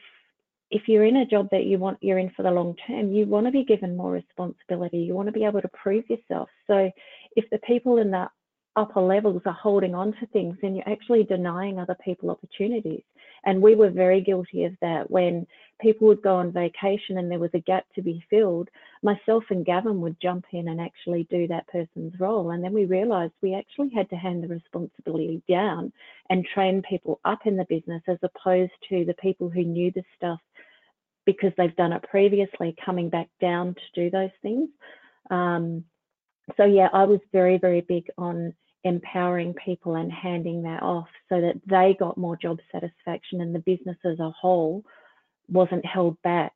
if 0.71 0.89
you're 0.89 1.05
in 1.05 1.19
a 1.19 1.27
job 1.27 1.49
that 1.51 1.65
you 1.65 1.79
want 1.79 1.99
you're 2.01 2.19
in 2.19 2.31
for 2.31 2.43
the 2.43 2.51
long 2.51 2.75
term, 2.87 3.13
you 3.13 3.27
want 3.27 3.47
to 3.47 3.53
be 3.53 3.65
given 3.65 3.97
more 3.97 4.13
responsibility. 4.13 4.99
You 4.99 5.15
want 5.15 5.29
to 5.29 5.33
be 5.33 5.45
able 5.45 5.63
to 5.63 5.69
prove 5.69 6.05
yourself. 6.09 6.49
So 6.67 6.91
if 7.37 7.49
the 7.51 7.59
people 7.59 7.99
in 7.99 8.11
the 8.11 8.29
upper 8.77 9.01
levels 9.01 9.43
are 9.45 9.53
holding 9.53 9.95
on 9.95 10.13
to 10.13 10.27
things 10.33 10.57
and 10.63 10.77
you're 10.77 10.89
actually 10.89 11.25
denying 11.25 11.79
other 11.79 11.97
people 12.05 12.31
opportunities. 12.31 13.03
And 13.47 13.61
we 13.61 13.75
were 13.75 13.91
very 13.91 14.21
guilty 14.21 14.65
of 14.65 14.75
that 14.81 15.11
when 15.11 15.47
people 15.81 16.09
would 16.09 16.23
go 16.23 16.37
on 16.37 16.51
vacation 16.51 17.19
and 17.19 17.31
there 17.31 17.39
was 17.39 17.51
a 17.55 17.61
gap 17.61 17.85
to 17.95 18.03
be 18.03 18.25
filled. 18.31 18.71
Myself 19.03 19.45
and 19.51 19.67
Gavin 19.67 20.01
would 20.01 20.21
jump 20.21 20.47
in 20.53 20.69
and 20.69 20.81
actually 20.81 21.25
do 21.31 21.47
that 21.49 21.69
person's 21.69 22.19
role. 22.19 22.51
And 22.51 22.65
then 22.65 22.73
we 22.73 22.87
realized 22.87 23.33
we 23.43 23.55
actually 23.55 23.91
had 23.95 24.09
to 24.11 24.17
hand 24.17 24.43
the 24.43 24.49
responsibility 24.49 25.43
down 25.49 25.93
and 26.31 26.47
train 26.55 26.83
people 26.89 27.21
up 27.25 27.41
in 27.45 27.57
the 27.57 27.67
business 27.69 28.03
as 28.09 28.19
opposed 28.23 28.73
to 28.89 29.05
the 29.05 29.15
people 29.15 29.51
who 29.51 29.63
knew 29.63 29.93
the 29.95 30.05
stuff 30.17 30.41
because 31.27 31.53
they've 31.57 31.77
done 31.77 31.93
it 31.93 32.03
previously 32.03 32.75
coming 32.85 33.09
back 33.09 33.29
down 33.41 33.75
to 33.75 34.03
do 34.03 34.11
those 34.11 34.31
things. 34.43 34.69
Um, 35.31 35.85
so 36.57 36.65
yeah, 36.65 36.89
I 36.93 37.05
was 37.05 37.21
very, 37.33 37.59
very 37.59 37.81
big 37.81 38.07
on 38.19 38.55
empowering 38.85 39.55
people 39.55 39.97
and 39.97 40.13
handing 40.13 40.63
that 40.63 40.83
off 40.83 41.09
so 41.29 41.41
that 41.41 41.61
they 41.67 41.97
got 41.99 42.19
more 42.19 42.37
job 42.37 42.59
satisfaction 42.71 43.41
and 43.41 43.55
the 43.55 43.59
business 43.61 43.97
as 44.05 44.21
a 44.21 44.31
whole 44.31 44.85
wasn't 45.49 45.85
held 45.85 46.21
back. 46.23 46.53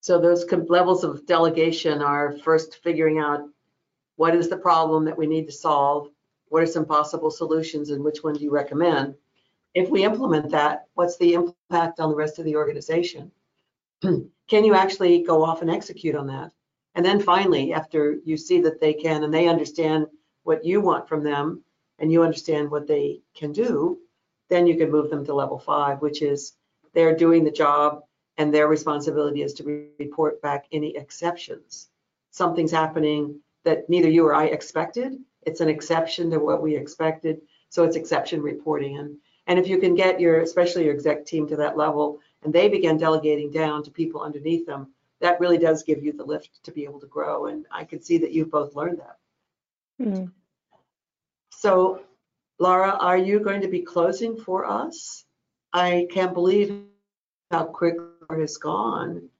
So 0.00 0.20
those 0.20 0.44
levels 0.68 1.04
of 1.04 1.24
delegation 1.26 2.02
are 2.02 2.36
first 2.38 2.82
figuring 2.82 3.20
out 3.20 3.48
what 4.16 4.34
is 4.34 4.48
the 4.48 4.56
problem 4.56 5.04
that 5.06 5.16
we 5.16 5.26
need 5.26 5.46
to 5.46 5.52
solve, 5.52 6.10
what 6.48 6.62
are 6.62 6.66
some 6.66 6.84
possible 6.84 7.30
solutions, 7.30 7.90
and 7.90 8.04
which 8.04 8.22
one 8.22 8.34
do 8.34 8.40
you 8.40 8.50
recommend? 8.50 9.14
If 9.74 9.88
we 9.88 10.04
implement 10.04 10.50
that, 10.50 10.84
what's 10.94 11.16
the 11.16 11.34
impact 11.34 12.00
on 12.00 12.10
the 12.10 12.16
rest 12.16 12.38
of 12.38 12.44
the 12.44 12.56
organization? 12.56 13.32
Can 14.02 14.64
you 14.64 14.74
actually 14.74 15.22
go 15.22 15.42
off 15.42 15.62
and 15.62 15.70
execute 15.70 16.14
on 16.14 16.26
that? 16.26 16.52
And 16.94 17.04
then 17.04 17.20
finally, 17.20 17.72
after 17.72 18.18
you 18.24 18.36
see 18.36 18.60
that 18.62 18.80
they 18.80 18.94
can 18.94 19.24
and 19.24 19.34
they 19.34 19.48
understand 19.48 20.06
what 20.44 20.64
you 20.64 20.80
want 20.80 21.08
from 21.08 21.24
them 21.24 21.64
and 21.98 22.12
you 22.12 22.22
understand 22.22 22.70
what 22.70 22.86
they 22.86 23.20
can 23.34 23.52
do, 23.52 23.98
then 24.48 24.66
you 24.66 24.76
can 24.76 24.90
move 24.90 25.10
them 25.10 25.24
to 25.24 25.34
level 25.34 25.58
five, 25.58 26.00
which 26.00 26.22
is 26.22 26.52
they're 26.92 27.16
doing 27.16 27.44
the 27.44 27.50
job 27.50 28.02
and 28.36 28.52
their 28.52 28.68
responsibility 28.68 29.42
is 29.42 29.54
to 29.54 29.88
report 29.98 30.40
back 30.42 30.66
any 30.72 30.96
exceptions. 30.96 31.88
Something's 32.30 32.72
happening 32.72 33.40
that 33.64 33.88
neither 33.88 34.08
you 34.08 34.26
or 34.26 34.34
I 34.34 34.46
expected. 34.46 35.16
It's 35.42 35.60
an 35.60 35.68
exception 35.68 36.30
to 36.30 36.38
what 36.38 36.62
we 36.62 36.76
expected. 36.76 37.40
So 37.70 37.84
it's 37.84 37.96
exception 37.96 38.42
reporting. 38.42 38.98
And, 38.98 39.16
and 39.46 39.58
if 39.58 39.66
you 39.66 39.78
can 39.78 39.94
get 39.94 40.20
your, 40.20 40.40
especially 40.40 40.84
your 40.84 40.94
exec 40.94 41.26
team 41.26 41.46
to 41.48 41.56
that 41.56 41.76
level 41.76 42.20
and 42.42 42.52
they 42.52 42.68
begin 42.68 42.96
delegating 42.96 43.50
down 43.50 43.82
to 43.84 43.90
people 43.90 44.20
underneath 44.20 44.66
them, 44.66 44.92
that 45.24 45.40
really 45.40 45.56
does 45.56 45.82
give 45.82 46.04
you 46.04 46.12
the 46.12 46.22
lift 46.22 46.62
to 46.64 46.70
be 46.70 46.84
able 46.84 47.00
to 47.00 47.06
grow. 47.06 47.46
And 47.46 47.64
I 47.72 47.84
can 47.84 48.02
see 48.02 48.18
that 48.18 48.32
you've 48.32 48.50
both 48.50 48.76
learned 48.76 49.00
that. 49.00 50.06
Mm. 50.06 50.32
So, 51.50 52.02
Laura, 52.58 52.90
are 52.90 53.16
you 53.16 53.40
going 53.40 53.62
to 53.62 53.68
be 53.68 53.80
closing 53.80 54.36
for 54.36 54.66
us? 54.66 55.24
I 55.72 56.06
can't 56.10 56.34
believe 56.34 56.78
how 57.50 57.64
quick 57.64 57.94
it 58.30 58.38
has 58.38 58.58
gone, 58.58 59.30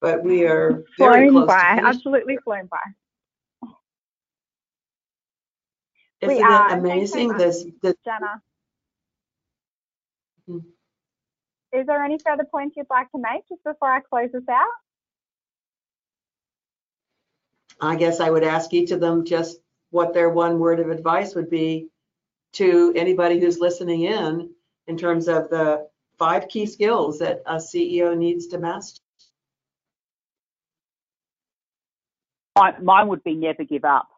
but 0.00 0.24
we 0.24 0.46
are 0.46 0.82
very 0.98 1.28
flown 1.28 1.46
by, 1.46 1.78
absolutely 1.82 2.38
flown 2.42 2.66
by. 2.70 3.68
Isn't 6.22 6.36
we 6.36 6.40
it 6.40 6.46
are. 6.46 6.70
Thanks 6.70 6.72
so 6.72 6.90
amazing? 6.90 7.28
much. 7.28 7.38
This, 7.38 7.66
this 7.82 7.94
Jana. 8.02 8.40
Hmm. 10.48 10.58
Is 11.74 11.86
there 11.86 12.02
any 12.02 12.18
further 12.24 12.44
points 12.44 12.76
you'd 12.78 12.86
like 12.88 13.10
to 13.12 13.18
make 13.18 13.46
just 13.46 13.62
before 13.62 13.92
I 13.92 14.00
close 14.00 14.30
this 14.32 14.48
out? 14.48 14.68
I 17.84 17.96
guess 17.96 18.20
I 18.20 18.30
would 18.30 18.44
ask 18.44 18.72
each 18.72 18.90
of 18.90 19.00
them 19.00 19.24
just 19.24 19.58
what 19.90 20.14
their 20.14 20.30
one 20.30 20.58
word 20.58 20.80
of 20.80 20.90
advice 20.90 21.34
would 21.34 21.50
be 21.50 21.88
to 22.54 22.92
anybody 22.96 23.40
who's 23.40 23.58
listening 23.58 24.02
in, 24.02 24.50
in 24.86 24.96
terms 24.96 25.28
of 25.28 25.50
the 25.50 25.88
five 26.18 26.48
key 26.48 26.66
skills 26.66 27.18
that 27.18 27.42
a 27.46 27.56
CEO 27.56 28.16
needs 28.16 28.48
to 28.48 28.58
master. 28.58 29.00
Mine 32.56 33.08
would 33.08 33.24
be 33.24 33.34
never 33.34 33.64
give 33.64 33.84
up. 33.84 34.08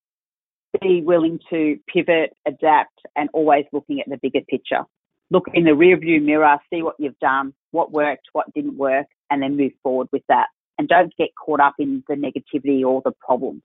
Be 0.83 1.01
willing 1.01 1.41
to 1.49 1.79
pivot, 1.87 2.37
adapt, 2.47 3.01
and 3.17 3.31
always 3.33 3.65
looking 3.73 4.01
at 4.01 4.09
the 4.09 4.19
bigger 4.19 4.43
picture. 4.49 4.85
Look 5.31 5.47
in 5.55 5.65
the 5.65 5.71
rearview 5.71 6.23
mirror, 6.23 6.59
see 6.71 6.83
what 6.83 6.97
you've 6.99 7.19
done, 7.19 7.55
what 7.71 7.91
worked, 7.91 8.29
what 8.33 8.53
didn't 8.55 8.77
work, 8.77 9.07
and 9.31 9.43
then 9.43 9.57
move 9.57 9.73
forward 9.83 10.09
with 10.13 10.23
that. 10.29 10.49
And 10.79 10.89
don't 10.89 11.13
get 11.17 11.31
caught 11.35 11.61
up 11.61 11.75
in 11.79 12.05
the 12.07 12.15
negativity 12.15 12.85
or 12.85 13.01
the 13.05 13.13
problems. 13.13 13.63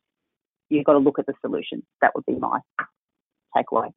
You've 0.70 0.86
got 0.86 0.94
to 0.94 1.00
look 1.00 1.20
at 1.20 1.26
the 1.26 1.34
solutions. 1.42 1.84
That 2.02 2.12
would 2.16 2.26
be 2.26 2.36
my 2.36 2.60
takeaway. 3.56 3.92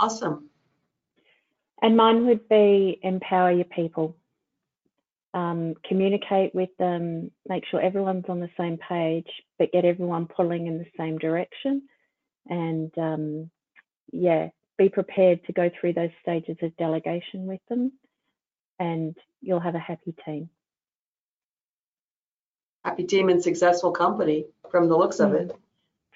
Awesome. 0.00 0.48
And 1.82 1.96
mine 1.96 2.26
would 2.26 2.48
be 2.48 2.98
empower 3.02 3.52
your 3.52 3.66
people. 3.66 4.16
Um, 5.32 5.74
communicate 5.86 6.54
with 6.54 6.70
them, 6.78 7.30
make 7.46 7.64
sure 7.70 7.80
everyone's 7.80 8.24
on 8.28 8.40
the 8.40 8.50
same 8.58 8.78
page, 8.78 9.28
but 9.58 9.70
get 9.70 9.84
everyone 9.84 10.26
pulling 10.26 10.66
in 10.66 10.78
the 10.78 10.86
same 10.98 11.18
direction. 11.18 11.82
And 12.48 12.90
um, 12.98 13.50
yeah, 14.12 14.48
be 14.76 14.88
prepared 14.88 15.44
to 15.44 15.52
go 15.52 15.70
through 15.78 15.92
those 15.92 16.10
stages 16.22 16.56
of 16.62 16.76
delegation 16.78 17.46
with 17.46 17.60
them, 17.68 17.92
and 18.80 19.14
you'll 19.40 19.60
have 19.60 19.76
a 19.76 19.78
happy 19.78 20.14
team. 20.24 20.50
Happy 22.84 23.04
team 23.04 23.28
and 23.28 23.42
successful 23.42 23.90
company 23.90 24.46
from 24.70 24.88
the 24.88 24.96
looks 24.96 25.20
of 25.20 25.34
it. 25.34 25.54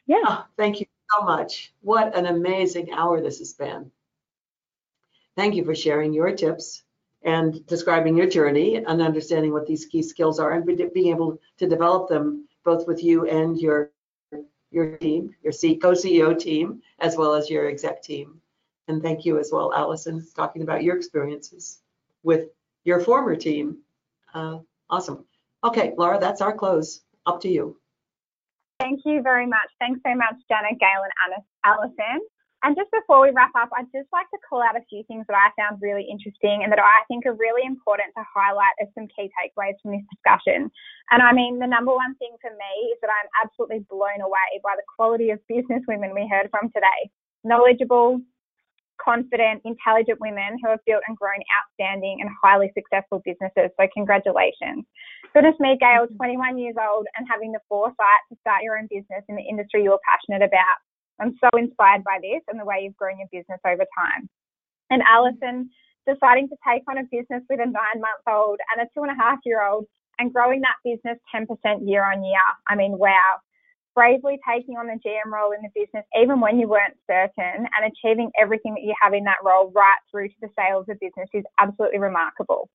Yeah. 0.06 0.22
Ah, 0.24 0.46
thank 0.56 0.80
you 0.80 0.86
so 1.10 1.24
much. 1.24 1.72
What 1.82 2.16
an 2.16 2.26
amazing 2.26 2.92
hour 2.92 3.20
this 3.20 3.38
has 3.38 3.52
been. 3.52 3.90
Thank 5.36 5.54
you 5.54 5.64
for 5.64 5.74
sharing 5.74 6.12
your 6.12 6.34
tips 6.34 6.84
and 7.22 7.66
describing 7.66 8.16
your 8.16 8.28
journey 8.28 8.76
and 8.76 9.02
understanding 9.02 9.52
what 9.52 9.66
these 9.66 9.86
key 9.86 10.02
skills 10.02 10.38
are 10.38 10.52
and 10.52 10.66
being 10.66 11.08
able 11.08 11.40
to 11.58 11.68
develop 11.68 12.08
them 12.08 12.46
both 12.64 12.86
with 12.86 13.02
you 13.02 13.28
and 13.28 13.58
your 13.58 13.90
your 14.70 14.96
team, 14.96 15.32
your 15.42 15.52
co-CEO 15.52 16.36
team, 16.36 16.82
as 16.98 17.16
well 17.16 17.34
as 17.34 17.48
your 17.48 17.68
exec 17.68 18.02
team. 18.02 18.40
And 18.88 19.00
thank 19.00 19.24
you 19.24 19.38
as 19.38 19.50
well, 19.52 19.72
Alison, 19.72 20.26
talking 20.34 20.62
about 20.62 20.82
your 20.82 20.96
experiences 20.96 21.80
with 22.24 22.48
your 22.82 22.98
former 23.00 23.36
team. 23.36 23.78
Uh, 24.34 24.58
awesome. 24.90 25.24
Okay, 25.64 25.92
Laura, 25.96 26.18
that's 26.20 26.40
our 26.40 26.52
close. 26.52 27.00
Up 27.26 27.40
to 27.40 27.48
you. 27.48 27.80
Thank 28.80 29.00
you 29.04 29.22
very 29.22 29.46
much. 29.46 29.70
Thanks 29.80 30.00
so 30.04 30.14
much, 30.14 30.36
Janet, 30.48 30.78
Gail, 30.78 31.00
and 31.00 31.40
Alison. 31.64 32.20
And 32.64 32.76
just 32.76 32.88
before 32.92 33.20
we 33.20 33.32
wrap 33.32 33.52
up, 33.56 33.68
I'd 33.76 33.92
just 33.92 34.08
like 34.12 34.28
to 34.32 34.40
call 34.40 34.64
out 34.64 34.76
a 34.76 34.84
few 34.88 35.04
things 35.04 35.24
that 35.28 35.36
I 35.36 35.52
found 35.52 35.80
really 35.80 36.04
interesting 36.08 36.64
and 36.64 36.72
that 36.72 36.80
I 36.80 37.04
think 37.08 37.24
are 37.24 37.36
really 37.36 37.60
important 37.64 38.08
to 38.16 38.24
highlight 38.24 38.72
as 38.80 38.88
some 38.96 39.08
key 39.12 39.28
takeaways 39.36 39.76
from 39.80 39.92
this 39.92 40.04
discussion. 40.08 40.72
And 41.12 41.20
I 41.20 41.32
mean, 41.32 41.60
the 41.60 41.68
number 41.68 41.92
one 41.92 42.16
thing 42.16 42.32
for 42.40 42.48
me 42.48 42.72
is 42.92 42.98
that 43.04 43.12
I'm 43.12 43.28
absolutely 43.44 43.84
blown 43.88 44.24
away 44.24 44.64
by 44.64 44.76
the 44.76 44.88
quality 44.96 45.28
of 45.28 45.44
business 45.48 45.84
women 45.88 46.16
we 46.16 46.24
heard 46.24 46.48
from 46.48 46.72
today. 46.72 47.12
Knowledgeable, 47.44 48.20
confident, 49.02 49.62
intelligent 49.64 50.20
women 50.20 50.58
who 50.62 50.70
have 50.70 50.80
built 50.86 51.02
and 51.08 51.16
grown 51.16 51.40
outstanding 51.50 52.18
and 52.20 52.30
highly 52.42 52.72
successful 52.74 53.22
businesses. 53.24 53.70
So 53.78 53.86
congratulations. 53.92 54.84
Goodness 55.34 55.58
me, 55.58 55.76
Gail, 55.80 56.06
21 56.16 56.58
years 56.58 56.76
old 56.78 57.06
and 57.16 57.26
having 57.30 57.52
the 57.52 57.60
foresight 57.68 58.22
to 58.30 58.38
start 58.40 58.62
your 58.62 58.78
own 58.78 58.86
business 58.90 59.24
in 59.28 59.36
the 59.36 59.42
industry 59.42 59.82
you're 59.82 60.00
passionate 60.06 60.46
about. 60.46 60.78
I'm 61.20 61.36
so 61.42 61.48
inspired 61.58 62.02
by 62.04 62.18
this 62.22 62.42
and 62.48 62.58
the 62.58 62.64
way 62.64 62.82
you've 62.82 62.96
grown 62.96 63.18
your 63.18 63.30
business 63.30 63.60
over 63.66 63.86
time. 63.94 64.28
And 64.90 65.02
Alison, 65.02 65.70
deciding 66.06 66.48
to 66.48 66.56
take 66.66 66.82
on 66.88 66.98
a 66.98 67.04
business 67.10 67.42
with 67.48 67.60
a 67.60 67.66
nine 67.66 67.98
month 67.98 68.22
old 68.28 68.60
and 68.72 68.84
a 68.84 68.88
two 68.94 69.02
and 69.02 69.12
a 69.12 69.18
half 69.20 69.38
year 69.44 69.62
old 69.64 69.86
and 70.18 70.32
growing 70.32 70.62
that 70.62 70.78
business 70.84 71.18
10% 71.34 71.46
year 71.88 72.04
on 72.04 72.22
year. 72.22 72.46
I 72.68 72.76
mean, 72.76 72.98
wow. 72.98 73.40
Bravely 73.94 74.38
taking 74.48 74.76
on 74.76 74.86
the 74.86 74.98
GM 75.06 75.30
role 75.30 75.52
in 75.52 75.62
the 75.62 75.70
business, 75.74 76.04
even 76.20 76.40
when 76.40 76.58
you 76.58 76.66
weren't 76.66 76.96
certain, 77.06 77.66
and 77.70 77.82
achieving 77.86 78.30
everything 78.40 78.74
that 78.74 78.82
you 78.82 78.94
have 79.00 79.14
in 79.14 79.24
that 79.24 79.38
role 79.44 79.70
right 79.74 80.02
through 80.10 80.28
to 80.28 80.34
the 80.42 80.48
sales 80.58 80.86
of 80.88 80.98
the 80.98 81.06
business 81.06 81.28
is 81.32 81.44
absolutely 81.60 82.00
remarkable. 82.00 82.68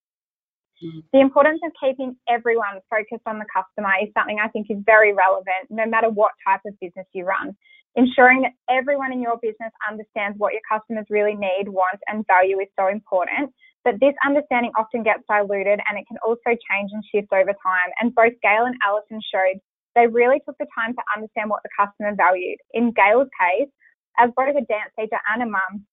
Mm. 0.83 1.03
The 1.11 1.19
importance 1.19 1.59
of 1.63 1.71
keeping 1.75 2.15
everyone 2.29 2.79
focused 2.89 3.27
on 3.27 3.39
the 3.39 3.45
customer 3.51 3.91
is 4.01 4.09
something 4.15 4.39
I 4.39 4.47
think 4.47 4.67
is 4.69 4.77
very 4.85 5.13
relevant, 5.13 5.67
no 5.69 5.85
matter 5.85 6.09
what 6.09 6.31
type 6.47 6.61
of 6.65 6.79
business 6.79 7.07
you 7.13 7.25
run. 7.25 7.55
Ensuring 7.95 8.43
that 8.43 8.53
everyone 8.69 9.11
in 9.11 9.21
your 9.21 9.37
business 9.41 9.73
understands 9.89 10.37
what 10.37 10.53
your 10.53 10.63
customers 10.69 11.05
really 11.09 11.35
need, 11.35 11.67
want, 11.67 11.99
and 12.07 12.25
value 12.27 12.59
is 12.59 12.69
so 12.79 12.87
important. 12.87 13.51
But 13.83 13.99
this 13.99 14.13
understanding 14.25 14.71
often 14.77 15.03
gets 15.03 15.23
diluted 15.27 15.79
and 15.87 15.97
it 15.97 16.05
can 16.07 16.17
also 16.25 16.53
change 16.53 16.91
and 16.93 17.03
shift 17.11 17.31
over 17.33 17.51
time. 17.51 17.89
And 17.99 18.13
both 18.13 18.33
Gail 18.43 18.67
and 18.67 18.75
Alison 18.85 19.19
showed 19.33 19.59
they 19.95 20.07
really 20.07 20.41
took 20.45 20.57
the 20.59 20.67
time 20.77 20.93
to 20.93 21.01
understand 21.15 21.49
what 21.49 21.61
the 21.63 21.69
customer 21.77 22.15
valued. 22.15 22.57
In 22.73 22.91
Gail's 22.91 23.29
case, 23.39 23.69
as 24.17 24.29
both 24.35 24.55
a 24.55 24.65
dance 24.65 24.91
teacher 24.97 25.19
and 25.33 25.43
a 25.43 25.45
mum, 25.45 25.85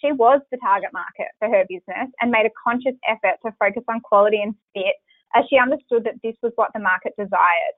she 0.00 0.12
was 0.12 0.40
the 0.50 0.58
target 0.58 0.90
market 0.92 1.28
for 1.38 1.48
her 1.48 1.64
business 1.68 2.10
and 2.20 2.30
made 2.30 2.46
a 2.46 2.58
conscious 2.62 2.98
effort 3.08 3.38
to 3.44 3.54
focus 3.58 3.84
on 3.88 4.00
quality 4.00 4.42
and 4.42 4.54
fit 4.74 4.96
as 5.34 5.44
she 5.48 5.58
understood 5.58 6.04
that 6.04 6.20
this 6.22 6.36
was 6.42 6.52
what 6.56 6.70
the 6.74 6.80
market 6.80 7.14
desired. 7.16 7.74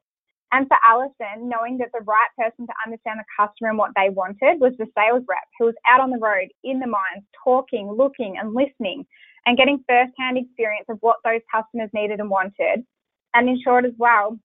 And 0.52 0.68
for 0.68 0.76
Alison, 0.86 1.48
knowing 1.48 1.78
that 1.78 1.90
the 1.92 2.04
right 2.04 2.30
person 2.38 2.66
to 2.66 2.72
understand 2.86 3.18
the 3.18 3.24
customer 3.36 3.70
and 3.70 3.78
what 3.78 3.90
they 3.96 4.10
wanted 4.10 4.60
was 4.60 4.72
the 4.78 4.86
sales 4.96 5.24
rep 5.28 5.42
who 5.58 5.66
was 5.66 5.74
out 5.86 6.00
on 6.00 6.10
the 6.10 6.18
road, 6.18 6.48
in 6.62 6.78
the 6.78 6.86
mines, 6.86 7.24
talking, 7.42 7.90
looking, 7.90 8.36
and 8.38 8.54
listening, 8.54 9.04
and 9.46 9.58
getting 9.58 9.84
first-hand 9.88 10.38
experience 10.38 10.86
of 10.88 10.98
what 11.00 11.16
those 11.24 11.40
customers 11.52 11.90
needed 11.92 12.20
and 12.20 12.30
wanted, 12.30 12.86
and 13.34 13.48
ensured 13.48 13.84
as 13.84 13.92
well 13.98 14.38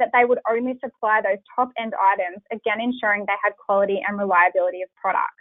that 0.00 0.10
they 0.12 0.24
would 0.24 0.40
only 0.50 0.74
supply 0.82 1.20
those 1.22 1.38
top-end 1.54 1.94
items, 1.94 2.42
again 2.50 2.80
ensuring 2.80 3.24
they 3.26 3.38
had 3.44 3.52
quality 3.64 4.00
and 4.02 4.18
reliability 4.18 4.82
of 4.82 4.88
products. 5.00 5.38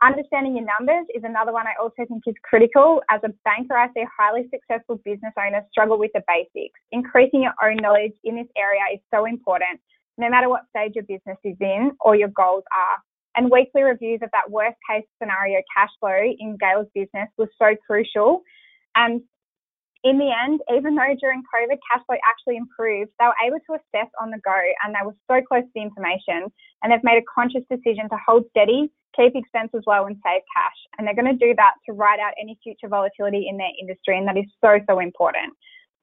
Understanding 0.00 0.54
your 0.54 0.66
numbers 0.78 1.06
is 1.12 1.24
another 1.24 1.52
one 1.52 1.66
I 1.66 1.74
also 1.82 2.06
think 2.06 2.22
is 2.28 2.36
critical. 2.44 3.02
As 3.10 3.20
a 3.24 3.34
banker, 3.42 3.76
I 3.76 3.88
see 3.94 4.04
highly 4.06 4.46
successful 4.46 5.02
business 5.04 5.34
owners 5.34 5.64
struggle 5.72 5.98
with 5.98 6.12
the 6.14 6.22
basics. 6.28 6.78
Increasing 6.92 7.42
your 7.42 7.54
own 7.58 7.78
knowledge 7.82 8.14
in 8.22 8.36
this 8.36 8.46
area 8.56 8.82
is 8.94 9.00
so 9.12 9.24
important, 9.24 9.80
no 10.16 10.30
matter 10.30 10.48
what 10.48 10.70
stage 10.70 10.92
your 10.94 11.02
business 11.02 11.38
is 11.42 11.56
in 11.58 11.90
or 12.00 12.14
your 12.14 12.28
goals 12.28 12.62
are. 12.70 12.98
And 13.34 13.50
weekly 13.50 13.82
reviews 13.82 14.20
of 14.22 14.30
that 14.30 14.50
worst 14.50 14.76
case 14.88 15.04
scenario 15.20 15.62
cash 15.76 15.90
flow 15.98 16.22
in 16.38 16.56
Gail's 16.58 16.86
business 16.94 17.28
was 17.36 17.48
so 17.58 17.74
crucial. 17.84 18.42
And 18.94 19.22
in 20.04 20.18
the 20.18 20.30
end, 20.30 20.60
even 20.70 20.94
though 20.94 21.14
during 21.20 21.42
COVID 21.54 21.78
cash 21.90 22.02
flow 22.06 22.16
actually 22.22 22.56
improved, 22.56 23.10
they 23.18 23.26
were 23.26 23.40
able 23.44 23.58
to 23.66 23.74
assess 23.74 24.10
on 24.20 24.30
the 24.30 24.38
go 24.44 24.54
and 24.84 24.94
they 24.94 25.04
were 25.04 25.16
so 25.26 25.42
close 25.42 25.64
to 25.64 25.74
the 25.74 25.82
information 25.82 26.46
and 26.82 26.92
they've 26.92 27.02
made 27.02 27.18
a 27.18 27.26
conscious 27.26 27.66
decision 27.68 28.08
to 28.08 28.18
hold 28.26 28.44
steady 28.50 28.90
keep 29.18 29.34
expenses 29.34 29.82
low 29.86 30.06
and 30.06 30.16
save 30.24 30.42
cash. 30.54 30.78
And 30.96 31.06
they're 31.06 31.14
going 31.14 31.30
to 31.30 31.46
do 31.46 31.54
that 31.56 31.74
to 31.86 31.92
ride 31.92 32.20
out 32.20 32.32
any 32.40 32.58
future 32.62 32.88
volatility 32.88 33.48
in 33.48 33.56
their 33.56 33.72
industry. 33.80 34.16
And 34.16 34.26
that 34.28 34.36
is 34.36 34.46
so, 34.62 34.78
so 34.88 35.00
important. 35.00 35.52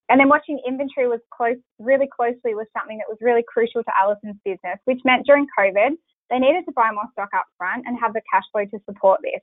And 0.10 0.20
then 0.20 0.30
watching 0.30 0.62
inventory 0.68 1.08
was 1.08 1.22
close, 1.34 1.58
really 1.80 2.08
closely 2.12 2.54
was 2.54 2.68
something 2.78 2.98
that 2.98 3.10
was 3.10 3.18
really 3.22 3.43
crucial 3.48 3.84
to 3.84 3.91
Alison's 3.98 4.38
business, 4.46 4.78
which 4.86 5.00
meant 5.04 5.26
during 5.26 5.48
COVID, 5.58 5.98
they 6.30 6.39
needed 6.39 6.66
to 6.66 6.74
buy 6.74 6.91
more 6.91 7.10
stock 7.14 7.30
up 7.36 7.46
front 7.58 7.86
and 7.88 7.98
have 8.00 8.14
the 8.14 8.22
cash 8.32 8.43
flow 8.52 8.66
to 8.66 8.80
support 8.86 9.22
this. 9.24 9.41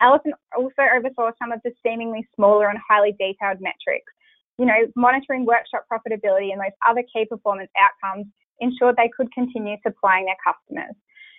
Alison 0.00 0.32
also 0.56 0.82
oversaw 0.94 1.30
some 1.38 1.52
of 1.52 1.60
the 1.64 1.72
seemingly 1.82 2.26
smaller 2.34 2.68
and 2.68 2.78
highly 2.78 3.12
detailed 3.18 3.60
metrics. 3.60 4.12
You 4.58 4.66
know, 4.66 4.88
monitoring 4.96 5.44
workshop 5.44 5.84
profitability 5.90 6.52
and 6.52 6.60
those 6.60 6.76
other 6.88 7.02
key 7.12 7.26
performance 7.28 7.70
outcomes 7.76 8.26
ensured 8.60 8.96
they 8.96 9.10
could 9.14 9.32
continue 9.32 9.76
supplying 9.82 10.24
their 10.24 10.40
customers. 10.40 10.96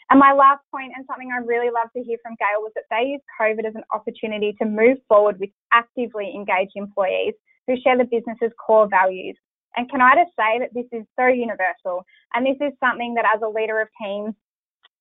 And 0.09 0.19
my 0.19 0.31
last 0.31 0.61
point, 0.71 0.93
and 0.95 1.05
something 1.05 1.29
I 1.33 1.43
really 1.43 1.69
love 1.69 1.91
to 1.91 2.03
hear 2.03 2.17
from 2.23 2.37
Gail, 2.39 2.61
was 2.61 2.71
that 2.75 2.87
they 2.89 3.11
used 3.11 3.25
COVID 3.41 3.67
as 3.67 3.75
an 3.75 3.83
opportunity 3.91 4.55
to 4.61 4.65
move 4.65 4.97
forward 5.07 5.39
with 5.39 5.49
actively 5.73 6.31
engaged 6.33 6.73
employees 6.75 7.33
who 7.67 7.75
share 7.83 7.97
the 7.97 8.05
business's 8.05 8.55
core 8.55 8.87
values. 8.87 9.35
And 9.75 9.89
can 9.91 10.01
I 10.01 10.15
just 10.15 10.31
say 10.39 10.59
that 10.59 10.73
this 10.73 10.87
is 10.93 11.05
so 11.19 11.27
universal? 11.27 12.05
And 12.33 12.45
this 12.45 12.55
is 12.61 12.71
something 12.79 13.15
that, 13.15 13.25
as 13.27 13.41
a 13.43 13.49
leader 13.49 13.81
of 13.81 13.89
teams, 14.01 14.33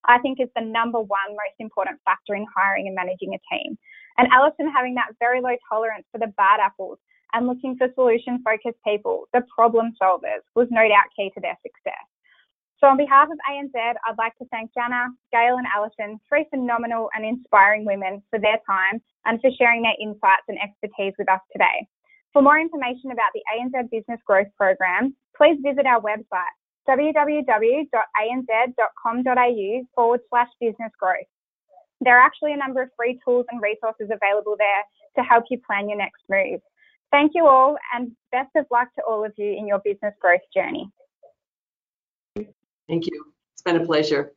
I 0.08 0.18
think 0.18 0.40
is 0.40 0.48
the 0.54 0.64
number 0.64 0.98
one 1.00 1.30
most 1.30 1.58
important 1.58 2.00
factor 2.04 2.34
in 2.34 2.46
hiring 2.54 2.86
and 2.86 2.94
managing 2.94 3.34
a 3.34 3.40
team. 3.52 3.78
And 4.18 4.28
Alison 4.32 4.70
having 4.70 4.94
that 4.94 5.12
very 5.18 5.40
low 5.40 5.56
tolerance 5.68 6.06
for 6.10 6.18
the 6.18 6.32
bad 6.36 6.60
apples 6.60 6.98
and 7.32 7.46
looking 7.46 7.76
for 7.76 7.88
solution 7.94 8.42
focused 8.44 8.78
people, 8.86 9.28
the 9.32 9.42
problem 9.54 9.92
solvers, 10.00 10.46
was 10.54 10.68
no 10.70 10.88
doubt 10.88 11.12
key 11.14 11.30
to 11.34 11.40
their 11.40 11.58
success. 11.62 12.06
So, 12.78 12.88
on 12.88 12.98
behalf 12.98 13.28
of 13.32 13.38
ANZ, 13.48 13.72
I'd 13.74 14.18
like 14.18 14.36
to 14.36 14.44
thank 14.52 14.72
Jana, 14.74 15.08
Gail, 15.32 15.56
and 15.56 15.66
Alison, 15.74 16.20
three 16.28 16.44
phenomenal 16.50 17.08
and 17.16 17.24
inspiring 17.24 17.86
women, 17.86 18.22
for 18.30 18.38
their 18.38 18.60
time 18.68 19.00
and 19.24 19.40
for 19.40 19.50
sharing 19.56 19.82
their 19.82 19.96
insights 20.00 20.44
and 20.48 20.58
expertise 20.60 21.14
with 21.18 21.28
us 21.28 21.40
today. 21.52 21.88
For 22.32 22.42
more 22.42 22.60
information 22.60 23.12
about 23.12 23.32
the 23.32 23.40
ANZ 23.48 23.90
Business 23.90 24.20
Growth 24.26 24.48
Program, 24.58 25.16
please 25.34 25.56
visit 25.64 25.86
our 25.86 26.02
website 26.02 26.52
www.anz.com.au 26.88 27.88
forward 29.94 30.20
slash 30.28 30.48
business 30.60 30.92
growth. 30.98 31.26
There 32.00 32.18
are 32.18 32.20
actually 32.20 32.52
a 32.52 32.56
number 32.56 32.82
of 32.82 32.90
free 32.96 33.18
tools 33.24 33.46
and 33.50 33.60
resources 33.60 34.10
available 34.12 34.56
there 34.58 34.82
to 35.16 35.22
help 35.22 35.44
you 35.50 35.58
plan 35.66 35.88
your 35.88 35.98
next 35.98 36.22
move. 36.28 36.60
Thank 37.10 37.32
you 37.34 37.46
all 37.46 37.76
and 37.94 38.12
best 38.32 38.50
of 38.56 38.66
luck 38.70 38.88
to 38.96 39.02
all 39.08 39.24
of 39.24 39.32
you 39.36 39.56
in 39.56 39.66
your 39.66 39.80
business 39.84 40.14
growth 40.20 40.40
journey. 40.54 40.90
Thank 42.88 43.06
you. 43.06 43.24
It's 43.52 43.62
been 43.62 43.76
a 43.76 43.84
pleasure. 43.84 44.32